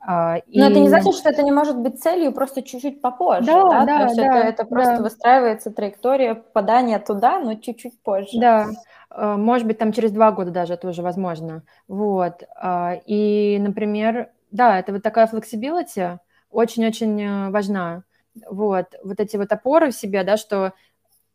А, 0.07 0.37
и... 0.47 0.59
Но 0.59 0.67
это 0.67 0.81
не 0.81 0.89
значит, 0.89 1.15
что 1.15 1.31
это 1.31 1.43
не 1.43 1.53
может 1.53 1.79
быть 1.79 2.03
целью 2.03 2.33
просто 2.33 2.63
чуть-чуть 2.63 3.01
попозже, 3.01 3.47
да? 3.47 3.63
да? 3.63 3.85
да 3.87 3.99
То 3.99 4.05
есть 4.05 4.17
да, 4.17 4.39
это, 4.39 4.49
это 4.49 4.65
просто 4.65 4.97
да. 4.97 5.03
выстраивается 5.03 5.71
траектория 5.71 6.35
попадания 6.35 6.99
туда, 6.99 7.39
но 7.39 7.55
чуть-чуть 7.55 8.01
позже. 8.03 8.39
Да, 8.39 8.69
а, 9.11 9.37
может 9.37 9.67
быть, 9.67 9.79
там 9.79 9.93
через 9.93 10.11
два 10.11 10.33
года 10.33 10.51
даже 10.51 10.75
это 10.75 10.89
уже 10.89 11.03
возможно. 11.03 11.63
Вот. 11.89 12.43
А, 12.57 12.99
и, 13.07 13.59
например, 13.61 14.31
да, 14.51 14.79
это 14.79 14.93
вот 14.93 15.03
такая 15.03 15.27
flexibility 15.27 16.19
очень-очень 16.51 17.21
э, 17.21 17.51
важна. 17.51 18.05
Вот. 18.49 18.87
Вот 19.03 19.21
эти 19.21 19.37
вот 19.37 19.51
опоры 19.53 19.91
в 19.91 19.97
себе, 19.97 20.23
да, 20.23 20.37
что 20.37 20.73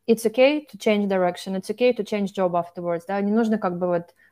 it's 0.08 0.26
okay 0.26 0.64
to 0.72 0.78
change 0.78 1.08
direction, 1.08 1.58
it's 1.58 1.70
okay 1.70 1.94
to 1.96 2.06
change 2.06 2.34
job 2.38 2.52
afterwards, 2.52 3.02
да, 3.08 3.20
не 3.20 3.32
нужно 3.32 3.58
как 3.58 3.78
бы 3.80 3.88
вот 3.88 4.14
Э, 4.14 4.29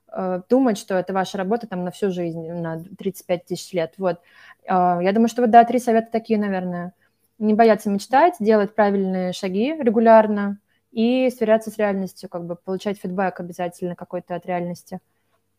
думать, 0.49 0.77
что 0.77 0.95
это 0.95 1.13
ваша 1.13 1.37
работа 1.37 1.67
там 1.67 1.83
на 1.83 1.91
всю 1.91 2.11
жизнь, 2.11 2.49
на 2.51 2.83
35 2.97 3.45
тысяч 3.45 3.73
лет. 3.73 3.93
Вот. 3.97 4.19
Э, 4.63 4.99
я 5.01 5.11
думаю, 5.13 5.29
что 5.29 5.41
вот, 5.41 5.51
да, 5.51 5.63
три 5.63 5.79
совета 5.79 6.09
такие, 6.11 6.39
наверное. 6.39 6.93
Не 7.39 7.53
бояться 7.53 7.89
мечтать, 7.89 8.35
делать 8.39 8.73
правильные 8.73 9.31
шаги 9.31 9.75
регулярно 9.79 10.59
и 10.91 11.29
сверяться 11.29 11.69
с 11.69 11.77
реальностью, 11.77 12.29
как 12.29 12.45
бы 12.45 12.55
получать 12.55 12.99
фидбэк 12.99 13.39
обязательно 13.39 13.95
какой-то 13.95 14.35
от 14.35 14.45
реальности. 14.47 14.99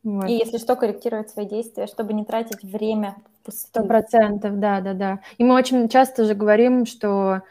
Вот. 0.02 0.28
И 0.28 0.32
если 0.32 0.58
что, 0.58 0.74
корректировать 0.74 1.30
свои 1.30 1.46
действия, 1.46 1.86
чтобы 1.86 2.12
не 2.14 2.24
тратить 2.24 2.62
время. 2.62 3.16
Сто 3.48 3.84
процентов, 3.84 4.58
да, 4.58 4.80
да, 4.80 4.94
да. 4.94 5.20
И 5.38 5.44
мы 5.44 5.54
очень 5.54 5.88
часто 5.88 6.24
же 6.24 6.34
говорим, 6.34 6.86
что 6.86 7.42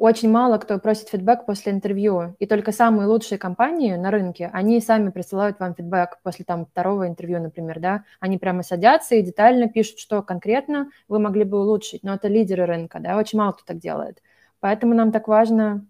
очень 0.00 0.30
мало 0.30 0.56
кто 0.56 0.78
просит 0.78 1.10
фидбэк 1.10 1.44
после 1.44 1.72
интервью, 1.72 2.34
и 2.38 2.46
только 2.46 2.72
самые 2.72 3.06
лучшие 3.06 3.38
компании 3.38 3.96
на 3.96 4.10
рынке, 4.10 4.48
они 4.52 4.80
сами 4.80 5.10
присылают 5.10 5.60
вам 5.60 5.74
фидбэк 5.74 6.20
после 6.22 6.46
там 6.46 6.64
второго 6.64 7.06
интервью, 7.06 7.38
например, 7.40 7.80
да, 7.80 8.04
они 8.18 8.38
прямо 8.38 8.62
садятся 8.62 9.14
и 9.14 9.22
детально 9.22 9.68
пишут, 9.68 9.98
что 9.98 10.22
конкретно 10.22 10.90
вы 11.06 11.18
могли 11.18 11.44
бы 11.44 11.60
улучшить, 11.60 12.02
но 12.02 12.14
это 12.14 12.28
лидеры 12.28 12.64
рынка, 12.64 12.98
да, 12.98 13.18
очень 13.18 13.38
мало 13.38 13.52
кто 13.52 13.62
так 13.66 13.78
делает. 13.78 14.22
Поэтому 14.60 14.94
нам 14.94 15.12
так 15.12 15.28
важно 15.28 15.86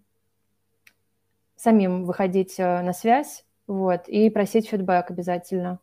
самим 1.55 2.03
выходить 2.05 2.59
э, 2.59 2.81
на 2.81 2.91
связь, 2.91 3.45
вот, 3.65 4.09
и 4.09 4.29
просить 4.29 4.67
фидбэк 4.67 5.09
обязательно. 5.09 5.79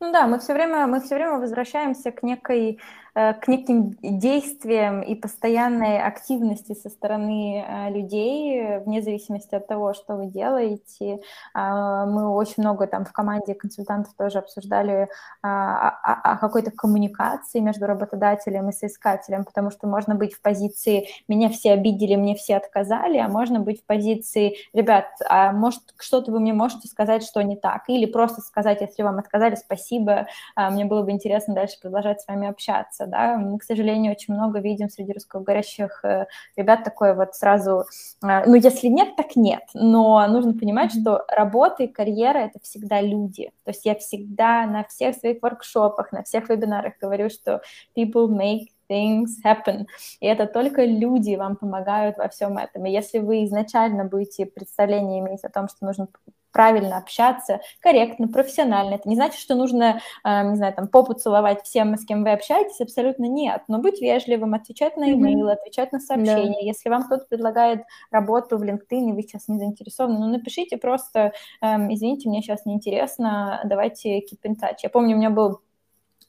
Ну 0.00 0.12
да, 0.12 0.26
мы 0.26 0.38
все 0.38 0.52
время, 0.54 0.86
мы 0.86 1.00
все 1.00 1.14
время 1.14 1.38
возвращаемся 1.38 2.10
к 2.10 2.22
некой 2.22 2.80
Э, 3.14 3.34
к 3.34 3.48
неким 3.48 3.96
действиям 4.02 5.02
и 5.02 5.14
постоянной 5.14 6.00
активности 6.00 6.74
со 6.74 6.88
стороны 6.88 7.64
э, 7.66 7.90
людей, 7.90 8.78
вне 8.78 9.02
зависимости 9.02 9.54
от 9.54 9.66
того, 9.66 9.94
что 9.94 10.14
вы 10.16 10.26
делаете. 10.26 11.20
А, 11.52 12.06
мы 12.06 12.28
очень 12.32 12.62
много 12.62 12.86
там 12.86 13.04
в 13.04 13.12
команде 13.12 13.54
консультантов 13.54 14.14
тоже 14.16 14.38
обсуждали 14.38 15.08
а, 15.42 15.88
о 15.88 16.38
какой-то 16.38 16.70
коммуникации 16.70 17.58
между 17.60 17.86
работодателем 17.86 18.68
и 18.68 18.72
соискателем, 18.72 19.44
потому 19.44 19.70
что 19.70 19.86
можно 19.86 20.14
быть 20.14 20.34
в 20.34 20.40
позиции 20.40 21.08
«меня 21.28 21.48
все 21.48 21.72
обидели, 21.72 22.14
мне 22.16 22.34
все 22.36 22.56
отказали», 22.56 23.18
а 23.18 23.28
можно 23.28 23.60
быть 23.60 23.82
в 23.82 23.86
позиции 23.86 24.56
«ребят, 24.72 25.06
а 25.28 25.52
может 25.52 25.82
что-то 25.98 26.30
вы 26.30 26.40
мне 26.40 26.52
можете 26.52 26.86
сказать, 26.88 27.24
что 27.24 27.42
не 27.42 27.56
так?» 27.56 27.88
или 27.88 28.06
просто 28.06 28.40
сказать, 28.40 28.80
если 28.80 29.02
вам 29.02 29.18
отказали, 29.18 29.56
спасибо, 29.70 30.26
а, 30.56 30.70
мне 30.70 30.84
было 30.84 31.02
бы 31.02 31.12
интересно 31.12 31.54
дальше 31.54 31.78
продолжать 31.80 32.20
с 32.20 32.26
вами 32.26 32.48
общаться 32.48 33.06
да, 33.06 33.36
мы, 33.36 33.58
к 33.58 33.62
сожалению, 33.62 34.12
очень 34.12 34.34
много 34.34 34.58
видим 34.58 34.88
среди 34.88 35.12
русскоговорящих 35.12 36.04
э, 36.04 36.26
ребят 36.56 36.82
такое 36.82 37.14
вот 37.14 37.34
сразу, 37.34 37.84
э, 38.22 38.44
ну, 38.46 38.54
если 38.54 38.88
нет, 38.88 39.14
так 39.16 39.36
нет, 39.36 39.62
но 39.74 40.26
нужно 40.26 40.54
понимать, 40.54 40.92
что 40.92 41.24
работа 41.28 41.84
и 41.84 41.88
карьера— 41.88 42.38
это 42.38 42.58
всегда 42.60 43.00
люди, 43.00 43.52
то 43.64 43.70
есть 43.70 43.84
я 43.86 43.94
всегда 43.94 44.66
на 44.66 44.84
всех 44.84 45.14
своих 45.16 45.40
воркшопах, 45.40 46.12
на 46.12 46.24
всех 46.24 46.48
вебинарах 46.48 46.94
говорю, 47.00 47.30
что 47.30 47.62
people 47.96 48.28
make 48.28 48.66
things 48.90 49.38
happen. 49.44 49.86
И 50.18 50.26
это 50.26 50.46
только 50.46 50.84
люди 50.84 51.36
вам 51.36 51.56
помогают 51.56 52.18
во 52.18 52.28
всем 52.28 52.58
этом. 52.58 52.84
И 52.86 52.90
если 52.90 53.18
вы 53.18 53.44
изначально 53.44 54.04
будете 54.04 54.46
представление 54.46 55.20
иметь 55.20 55.44
о 55.44 55.48
том, 55.48 55.68
что 55.68 55.86
нужно 55.86 56.08
правильно 56.52 56.98
общаться, 56.98 57.60
корректно, 57.80 58.28
профессионально. 58.28 58.94
Это 58.94 59.08
не 59.08 59.14
значит, 59.14 59.40
что 59.40 59.54
нужно, 59.54 60.00
э, 60.24 60.42
не 60.50 60.56
знаю, 60.56 60.74
там, 60.74 60.88
попу 60.88 61.14
целовать 61.14 61.62
всем, 61.62 61.96
с 61.96 62.04
кем 62.04 62.22
вы 62.22 62.32
общаетесь, 62.32 62.80
абсолютно 62.80 63.24
нет. 63.24 63.62
Но 63.68 63.78
быть 63.78 64.00
вежливым, 64.00 64.54
отвечать 64.54 64.96
на 64.96 65.10
имейл, 65.12 65.48
mm-hmm. 65.48 65.52
отвечать 65.52 65.92
на 65.92 66.00
сообщения. 66.00 66.60
Да. 66.60 66.66
Если 66.66 66.88
вам 66.88 67.04
кто-то 67.04 67.26
предлагает 67.28 67.82
работу 68.10 68.58
в 68.58 68.62
LinkedIn, 68.62 69.10
и 69.10 69.12
вы 69.12 69.22
сейчас 69.22 69.48
не 69.48 69.58
заинтересованы, 69.58 70.18
ну, 70.18 70.26
напишите 70.26 70.76
просто, 70.76 71.32
эм, 71.60 71.92
извините, 71.92 72.28
мне 72.28 72.42
сейчас 72.42 72.64
неинтересно, 72.66 73.60
давайте 73.64 74.18
keep 74.18 74.42
in 74.44 74.54
touch. 74.60 74.78
Я 74.82 74.90
помню, 74.90 75.16
у 75.16 75.18
меня 75.18 75.30
был 75.30 75.60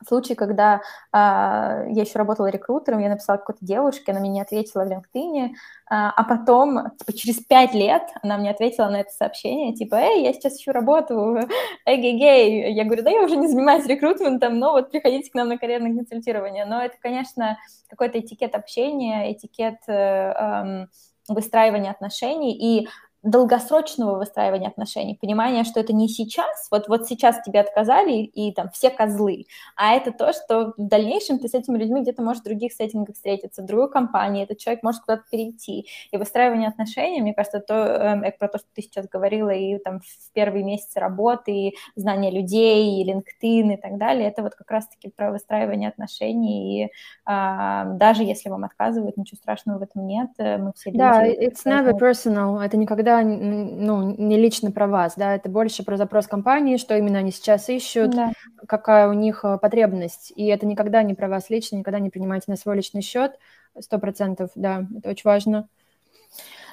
случай, 0.07 0.35
когда 0.35 0.75
э, 0.75 0.81
я 1.13 2.01
еще 2.01 2.17
работала 2.17 2.47
рекрутером, 2.47 2.99
я 2.99 3.09
написала 3.09 3.37
какой-то 3.37 3.65
девушке, 3.65 4.11
она 4.11 4.19
мне 4.19 4.29
не 4.29 4.41
ответила 4.41 4.83
в 4.83 4.87
LinkedIn, 4.87 5.47
э, 5.47 5.51
а 5.89 6.23
потом, 6.23 6.91
типа, 6.97 7.13
через 7.13 7.37
пять 7.43 7.73
лет 7.73 8.03
она 8.21 8.37
мне 8.37 8.51
ответила 8.51 8.87
на 8.89 9.01
это 9.01 9.11
сообщение, 9.11 9.73
типа, 9.73 9.95
эй, 9.95 10.23
я 10.23 10.33
сейчас 10.33 10.57
ищу 10.57 10.71
работу, 10.71 11.39
эгей-гей. 11.85 12.73
Я 12.73 12.85
говорю, 12.85 13.03
да 13.03 13.09
я 13.09 13.23
уже 13.23 13.37
не 13.37 13.47
занимаюсь 13.47 13.85
рекрутментом, 13.85 14.59
но 14.59 14.71
вот 14.71 14.91
приходите 14.91 15.29
к 15.29 15.33
нам 15.35 15.49
на 15.49 15.57
карьерное 15.57 15.95
консультирование. 15.95 16.65
Но 16.65 16.81
это, 16.81 16.95
конечно, 17.01 17.57
какой-то 17.89 18.19
этикет 18.19 18.55
общения, 18.55 19.31
этикет 19.31 19.79
э, 19.87 19.93
э, 19.93 20.85
выстраивания 21.27 21.91
отношений, 21.91 22.53
и 22.53 22.87
долгосрочного 23.23 24.17
выстраивания 24.17 24.67
отношений, 24.67 25.17
понимания, 25.19 25.63
что 25.63 25.79
это 25.79 25.93
не 25.93 26.07
сейчас, 26.07 26.67
вот, 26.71 26.87
вот 26.87 27.07
сейчас 27.07 27.41
тебе 27.43 27.59
отказали 27.59 28.13
и 28.13 28.51
там 28.51 28.69
все 28.71 28.89
козлы, 28.89 29.45
а 29.75 29.93
это 29.93 30.11
то, 30.11 30.33
что 30.33 30.73
в 30.75 30.87
дальнейшем 30.87 31.37
ты 31.37 31.47
с 31.47 31.53
этими 31.53 31.77
людьми 31.77 32.01
где-то 32.01 32.23
можешь 32.23 32.41
в 32.41 32.45
других 32.45 32.73
сеттингах 32.73 33.15
встретиться, 33.15 33.61
в 33.61 33.65
другой 33.65 33.91
компании, 33.91 34.43
этот 34.43 34.57
человек 34.57 34.81
может 34.83 35.01
куда-то 35.01 35.23
перейти. 35.29 35.87
И 36.11 36.17
выстраивание 36.17 36.69
отношений, 36.69 37.21
мне 37.21 37.33
кажется, 37.33 37.59
то, 37.59 37.73
э, 37.73 38.31
про 38.39 38.47
то, 38.47 38.57
что 38.57 38.67
ты 38.73 38.81
сейчас 38.81 39.07
говорила, 39.07 39.49
и 39.49 39.77
там 39.77 39.99
в 39.99 40.33
первые 40.33 40.63
месяцы 40.63 40.99
работы, 40.99 41.51
и 41.51 41.75
знание 41.95 42.31
людей, 42.31 43.01
и 43.01 43.11
LinkedIn 43.11 43.73
и 43.73 43.77
так 43.77 43.97
далее, 43.97 44.27
это 44.27 44.41
вот 44.41 44.55
как 44.55 44.69
раз-таки 44.71 45.09
про 45.09 45.31
выстраивание 45.31 45.89
отношений, 45.89 46.85
и 46.85 46.85
э, 46.85 46.89
даже 47.25 48.23
если 48.23 48.49
вам 48.49 48.63
отказывают, 48.63 49.17
ничего 49.17 49.37
страшного 49.37 49.77
в 49.77 49.81
этом 49.83 50.07
нет, 50.07 50.29
э, 50.39 50.57
мы 50.57 50.73
все 50.73 50.89
люди. 50.89 50.99
Да, 50.99 51.27
it's 51.27 51.65
never 51.65 51.91
personal, 51.93 52.59
это 52.59 52.77
никогда 52.77 53.10
никогда 53.11 53.23
ну, 53.23 54.15
не 54.17 54.37
лично 54.37 54.71
про 54.71 54.87
вас, 54.87 55.13
да, 55.15 55.35
это 55.35 55.49
больше 55.49 55.83
про 55.83 55.97
запрос 55.97 56.27
компании, 56.27 56.77
что 56.77 56.97
именно 56.97 57.19
они 57.19 57.31
сейчас 57.31 57.69
ищут, 57.69 58.11
да. 58.11 58.31
какая 58.67 59.09
у 59.09 59.13
них 59.13 59.41
э, 59.43 59.57
потребность. 59.57 60.31
И 60.35 60.45
это 60.45 60.65
никогда 60.65 61.03
не 61.03 61.13
про 61.13 61.27
вас 61.27 61.49
лично, 61.49 61.77
никогда 61.77 61.99
не 61.99 62.09
принимайте 62.09 62.45
на 62.47 62.55
свой 62.55 62.77
личный 62.77 63.01
счет, 63.01 63.37
сто 63.79 63.99
процентов, 63.99 64.51
да, 64.55 64.85
это 64.97 65.09
очень 65.09 65.23
важно. 65.25 65.67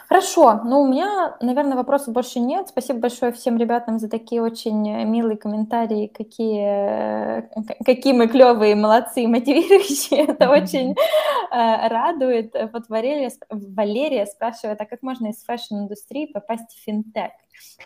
Хорошо, 0.09 0.63
ну 0.65 0.81
у 0.81 0.89
меня, 0.89 1.37
наверное, 1.43 1.77
вопросов 1.77 2.15
больше 2.15 2.41
нет. 2.41 2.69
Спасибо 2.69 2.99
большое 2.99 3.31
всем 3.31 3.59
ребятам 3.59 3.99
за 3.99 4.09
такие 4.09 4.41
очень 4.41 4.89
э, 4.89 5.05
милые 5.05 5.37
комментарии, 5.37 6.07
какие, 6.07 7.43
э, 7.43 7.43
какие 7.85 8.15
мы 8.15 8.27
клевые, 8.27 8.75
молодцы, 8.75 9.29
мотивирующие. 9.29 10.25
Это 10.29 10.49
очень 10.49 10.93
э, 10.93 11.89
радует. 11.89 12.55
Вот 12.73 12.89
Валерия, 12.89 13.31
Валерия 13.51 14.25
спрашивает, 14.25 14.81
а 14.81 14.87
как 14.87 15.03
можно 15.03 15.27
из 15.27 15.45
fashion-индустрии 15.45 16.33
попасть 16.33 16.71
в 16.75 16.83
финтех? 16.83 17.33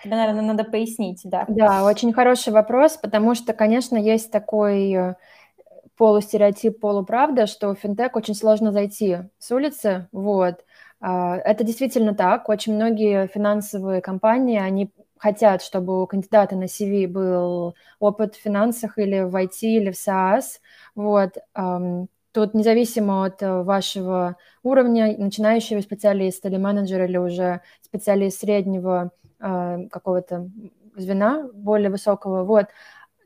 Тебе, 0.04 0.14
наверное, 0.14 0.42
надо 0.42 0.62
пояснить, 0.62 1.22
да. 1.24 1.44
Да, 1.48 1.84
очень 1.84 2.12
хороший 2.12 2.52
вопрос, 2.52 2.98
потому 2.98 3.34
что, 3.34 3.52
конечно, 3.52 3.96
есть 3.96 4.30
такой 4.30 5.16
полустереотип, 5.96 6.78
полуправда, 6.78 7.46
что 7.46 7.74
в 7.74 7.78
финтех 7.78 8.14
очень 8.14 8.34
сложно 8.34 8.70
зайти 8.70 9.18
с 9.38 9.50
улицы, 9.50 10.08
вот, 10.12 10.64
это 11.02 11.64
действительно 11.64 12.14
так. 12.14 12.48
Очень 12.48 12.74
многие 12.74 13.26
финансовые 13.26 14.00
компании, 14.00 14.58
они 14.58 14.90
хотят, 15.18 15.62
чтобы 15.62 16.02
у 16.02 16.06
кандидата 16.06 16.56
на 16.56 16.64
CV 16.64 17.06
был 17.06 17.74
опыт 17.98 18.34
в 18.34 18.40
финансах 18.40 18.98
или 18.98 19.20
в 19.20 19.34
IT, 19.36 19.62
или 19.62 19.90
в 19.90 19.94
SaaS. 19.94 20.60
Вот. 20.94 21.36
Тут 22.32 22.54
независимо 22.54 23.26
от 23.26 23.42
вашего 23.42 24.36
уровня, 24.62 25.14
начинающего 25.18 25.80
специалиста 25.80 26.48
или 26.48 26.56
менеджера, 26.56 27.04
или 27.04 27.18
уже 27.18 27.60
специалист 27.82 28.40
среднего 28.40 29.10
а, 29.38 29.80
какого-то 29.90 30.48
звена, 30.96 31.48
более 31.52 31.90
высокого, 31.90 32.44
вот, 32.44 32.66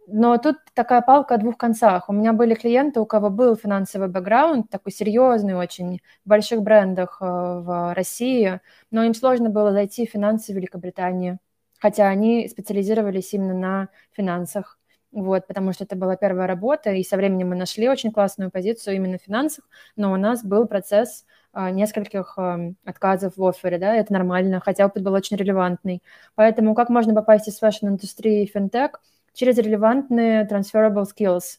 но 0.07 0.39
тут 0.39 0.57
такая 0.75 1.03
палка 1.03 1.35
о 1.35 1.39
двух 1.39 1.57
концах. 1.57 2.09
У 2.09 2.13
меня 2.13 2.33
были 2.33 2.55
клиенты, 2.55 3.01
у 3.01 3.07
кого 3.07 3.29
был 3.29 3.57
финансовый 3.57 4.09
бэкграунд, 4.09 4.71
такой 4.71 4.93
серьезный 4.93 5.55
очень, 5.55 6.01
в 6.25 6.29
больших 6.29 6.63
брендах 6.63 7.19
э, 7.21 7.25
в 7.25 7.93
России, 7.95 8.61
но 8.91 9.03
им 9.05 9.15
сложно 9.15 9.51
было 9.51 9.73
зайти 9.73 10.07
в 10.07 10.11
финансы 10.11 10.53
в 10.53 10.57
Великобритании, 10.57 11.39
хотя 11.81 12.09
они 12.09 12.49
специализировались 12.49 13.33
именно 13.35 13.55
на 13.55 13.89
финансах. 14.13 14.79
Вот, 15.13 15.47
потому 15.47 15.73
что 15.73 15.85
это 15.85 15.97
была 15.97 16.17
первая 16.17 16.47
работа, 16.47 16.91
и 16.93 17.03
со 17.03 17.17
временем 17.17 17.51
мы 17.51 17.57
нашли 17.57 17.89
очень 17.89 18.13
классную 18.13 18.51
позицию 18.51 18.97
именно 18.97 19.19
в 19.19 19.23
финансах, 19.23 19.65
но 19.97 20.13
у 20.13 20.17
нас 20.17 20.45
был 20.45 20.69
процесс 20.69 21.25
э, 21.53 21.71
нескольких 21.71 22.35
э, 22.39 22.75
отказов 22.85 23.37
в 23.37 23.45
офере, 23.45 23.79
да, 23.79 23.95
это 23.97 24.13
нормально, 24.13 24.61
хотя 24.65 24.87
опыт 24.87 25.03
был 25.03 25.15
очень 25.15 25.37
релевантный. 25.37 26.03
Поэтому 26.37 26.75
как 26.75 26.91
можно 26.91 27.15
попасть 27.15 27.49
из 27.49 27.59
fashion-индустрии 27.59 28.47
в 28.47 28.53
финтех– 28.53 29.03
через 29.37 29.59
релевантные 29.59 30.47
transferable 30.47 31.05
skills. 31.05 31.59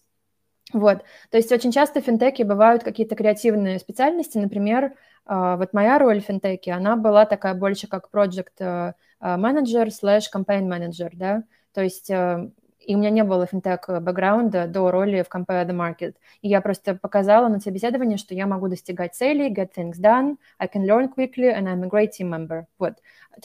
Вот. 0.73 1.03
То 1.29 1.37
есть 1.37 1.51
очень 1.51 1.71
часто 1.71 2.01
в 2.01 2.03
финтехе 2.03 2.43
бывают 2.43 2.83
какие-то 2.83 3.15
креативные 3.15 3.79
специальности. 3.79 4.37
Например, 4.37 4.93
а, 5.25 5.55
вот 5.55 5.71
моя 5.71 5.97
роль 5.97 6.21
в 6.21 6.25
финтеке, 6.25 6.73
она 6.73 6.97
была 6.97 7.25
такая 7.25 7.53
больше 7.53 7.87
как 7.87 8.09
project 8.11 8.93
manager 9.21 9.87
slash 9.87 10.23
campaign 10.33 10.67
manager, 10.67 11.09
да. 11.13 11.43
То 11.73 11.83
есть 11.83 12.09
э, 12.09 12.49
и 12.87 12.95
у 12.95 12.97
меня 12.97 13.09
не 13.09 13.23
было 13.23 13.45
финтех 13.45 13.89
бэкграунда 13.89 14.65
до 14.67 14.89
роли 14.91 15.21
в 15.21 15.35
Compare 15.35 15.67
the 15.67 15.73
Market. 15.73 16.15
И 16.41 16.47
я 16.47 16.61
просто 16.61 16.95
показала 16.95 17.49
на 17.49 17.59
собеседовании, 17.59 18.15
что 18.15 18.33
я 18.33 18.47
могу 18.47 18.69
достигать 18.69 19.13
целей, 19.13 19.53
get 19.53 19.71
things 19.75 19.99
done, 19.99 20.37
I 20.57 20.67
can 20.67 20.85
learn 20.85 21.13
quickly, 21.13 21.53
and 21.53 21.67
I'm 21.67 21.83
a 21.83 21.87
great 21.87 22.11
team 22.17 22.29
member. 22.29 22.63
Вот. 22.79 22.93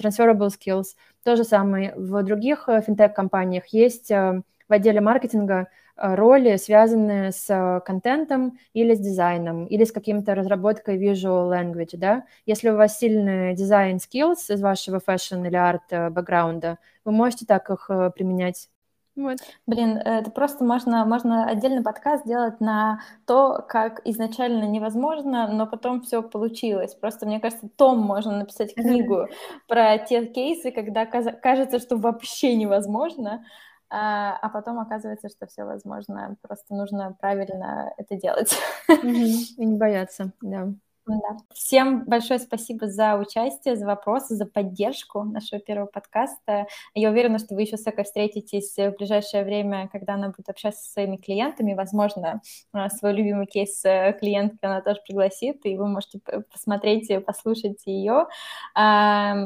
Transferable 0.00 0.48
skills. 0.48 0.94
То 1.24 1.34
же 1.34 1.42
самое 1.42 1.92
в 1.96 2.22
других 2.22 2.68
э, 2.68 2.82
финтех-компаниях 2.82 3.66
есть 3.66 4.12
э, 4.12 4.42
в 4.68 4.72
отделе 4.72 5.00
маркетинга 5.00 5.66
э, 5.96 6.14
роли, 6.14 6.54
связанные 6.54 7.32
с 7.32 7.82
контентом 7.84 8.58
или 8.74 8.94
с 8.94 9.00
дизайном, 9.00 9.66
или 9.66 9.82
с 9.82 9.90
каким-то 9.90 10.36
разработкой 10.36 11.02
visual 11.02 11.50
language, 11.50 11.96
да. 11.96 12.22
Если 12.46 12.70
у 12.70 12.76
вас 12.76 12.96
сильный 12.96 13.56
дизайн 13.56 13.96
skills 13.96 14.54
из 14.54 14.62
вашего 14.62 15.00
fashion 15.04 15.44
или 15.44 15.56
арт 15.56 16.12
бэкграунда, 16.12 16.78
вы 17.04 17.10
можете 17.10 17.44
так 17.44 17.68
их 17.70 17.90
применять 18.14 18.68
вот. 19.14 19.38
Блин, 19.66 19.98
это 19.98 20.30
просто 20.30 20.64
можно, 20.64 21.04
можно 21.04 21.46
отдельный 21.46 21.82
подкаст 21.82 22.24
сделать 22.24 22.60
на 22.60 23.00
то, 23.26 23.62
как 23.68 24.00
изначально 24.06 24.64
невозможно, 24.64 25.48
но 25.48 25.66
потом 25.66 26.00
все 26.00 26.22
получилось. 26.22 26.94
Просто, 26.94 27.26
мне 27.26 27.38
кажется, 27.38 27.68
Том 27.76 27.98
можно 27.98 28.38
написать 28.38 28.74
книгу 28.74 29.28
про 29.68 29.98
те 29.98 30.26
кейсы, 30.26 30.70
когда 30.70 31.04
кажется, 31.04 31.78
что 31.78 31.96
вообще 31.96 32.56
невозможно, 32.56 33.44
а, 33.90 34.38
а 34.40 34.48
потом 34.48 34.78
оказывается, 34.80 35.28
что 35.28 35.46
все 35.46 35.64
возможно. 35.64 36.36
Просто 36.40 36.74
нужно 36.74 37.14
правильно 37.20 37.92
это 37.98 38.16
делать. 38.16 38.56
И 38.88 39.64
не 39.66 39.76
бояться, 39.76 40.32
да. 40.40 40.72
Да. 41.06 41.36
Всем 41.52 42.04
большое 42.04 42.38
спасибо 42.38 42.86
за 42.86 43.16
участие, 43.16 43.74
за 43.74 43.86
вопросы, 43.86 44.36
за 44.36 44.46
поддержку 44.46 45.24
нашего 45.24 45.60
первого 45.60 45.86
подкаста. 45.86 46.68
Я 46.94 47.10
уверена, 47.10 47.40
что 47.40 47.56
вы 47.56 47.62
еще 47.62 47.76
с 47.76 47.84
Экой 47.88 48.04
встретитесь 48.04 48.76
в 48.76 48.92
ближайшее 48.92 49.42
время, 49.42 49.88
когда 49.90 50.14
она 50.14 50.28
будет 50.28 50.48
общаться 50.48 50.84
со 50.84 50.92
своими 50.92 51.16
клиентами. 51.16 51.74
Возможно, 51.74 52.40
э, 52.72 52.88
свой 52.90 53.14
любимый 53.14 53.46
кейс 53.46 53.84
э, 53.84 54.16
клиентки 54.20 54.58
она 54.64 54.80
тоже 54.80 55.00
пригласит, 55.04 55.66
и 55.66 55.76
вы 55.76 55.88
можете 55.88 56.20
посмотреть, 56.52 57.10
послушать 57.26 57.82
ее. 57.84 58.28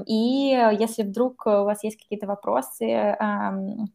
И 0.07 0.77
если 0.79 1.03
вдруг 1.05 1.47
у 1.47 1.65
вас 1.65 1.83
есть 1.85 1.97
какие-то 1.97 2.27
вопросы, 2.27 3.17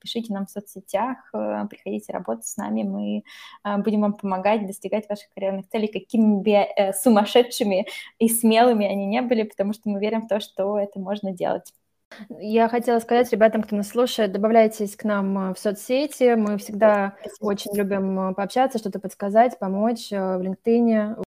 пишите 0.02 0.34
нам 0.34 0.48
в 0.48 0.50
соцсетях, 0.50 1.18
э, 1.34 1.66
приходите 1.70 2.12
работать 2.12 2.48
с 2.48 2.58
нами, 2.58 2.82
мы 2.84 3.24
будем 3.84 4.02
вам 4.02 4.14
помогать 4.14 4.66
достигать 4.66 5.08
ваших 5.08 5.30
карьерных 5.36 5.70
целей, 5.70 5.88
какими 5.88 6.42
бы 6.42 6.94
сумасшедшими 6.94 7.51
сумасшедшими 7.52 7.88
и 8.20 8.30
смелыми 8.30 8.86
они 8.86 9.06
не 9.06 9.22
были, 9.22 9.44
потому 9.44 9.74
что 9.74 9.90
мы 9.90 10.00
верим 10.00 10.24
в 10.24 10.28
то, 10.28 10.40
что 10.40 10.78
это 10.78 11.00
можно 11.00 11.32
делать. 11.32 11.74
Я 12.40 12.68
хотела 12.68 13.00
сказать 13.00 13.32
ребятам, 13.32 13.64
кто 13.64 13.76
нас 13.76 13.88
слушает, 13.88 14.34
добавляйтесь 14.34 14.98
к 14.98 15.06
нам 15.06 15.52
э, 15.52 15.54
в 15.54 15.60
соцсети. 15.60 16.36
Мы 16.36 16.58
всегда 16.58 17.16
очень 17.40 17.74
любим 17.74 18.20
э, 18.20 18.34
пообщаться, 18.34 18.80
что-то 18.80 19.00
подсказать, 19.00 19.58
помочь 19.60 20.12
э, 20.12 20.38
в 20.38 20.42
LinkedIn, 20.42 21.24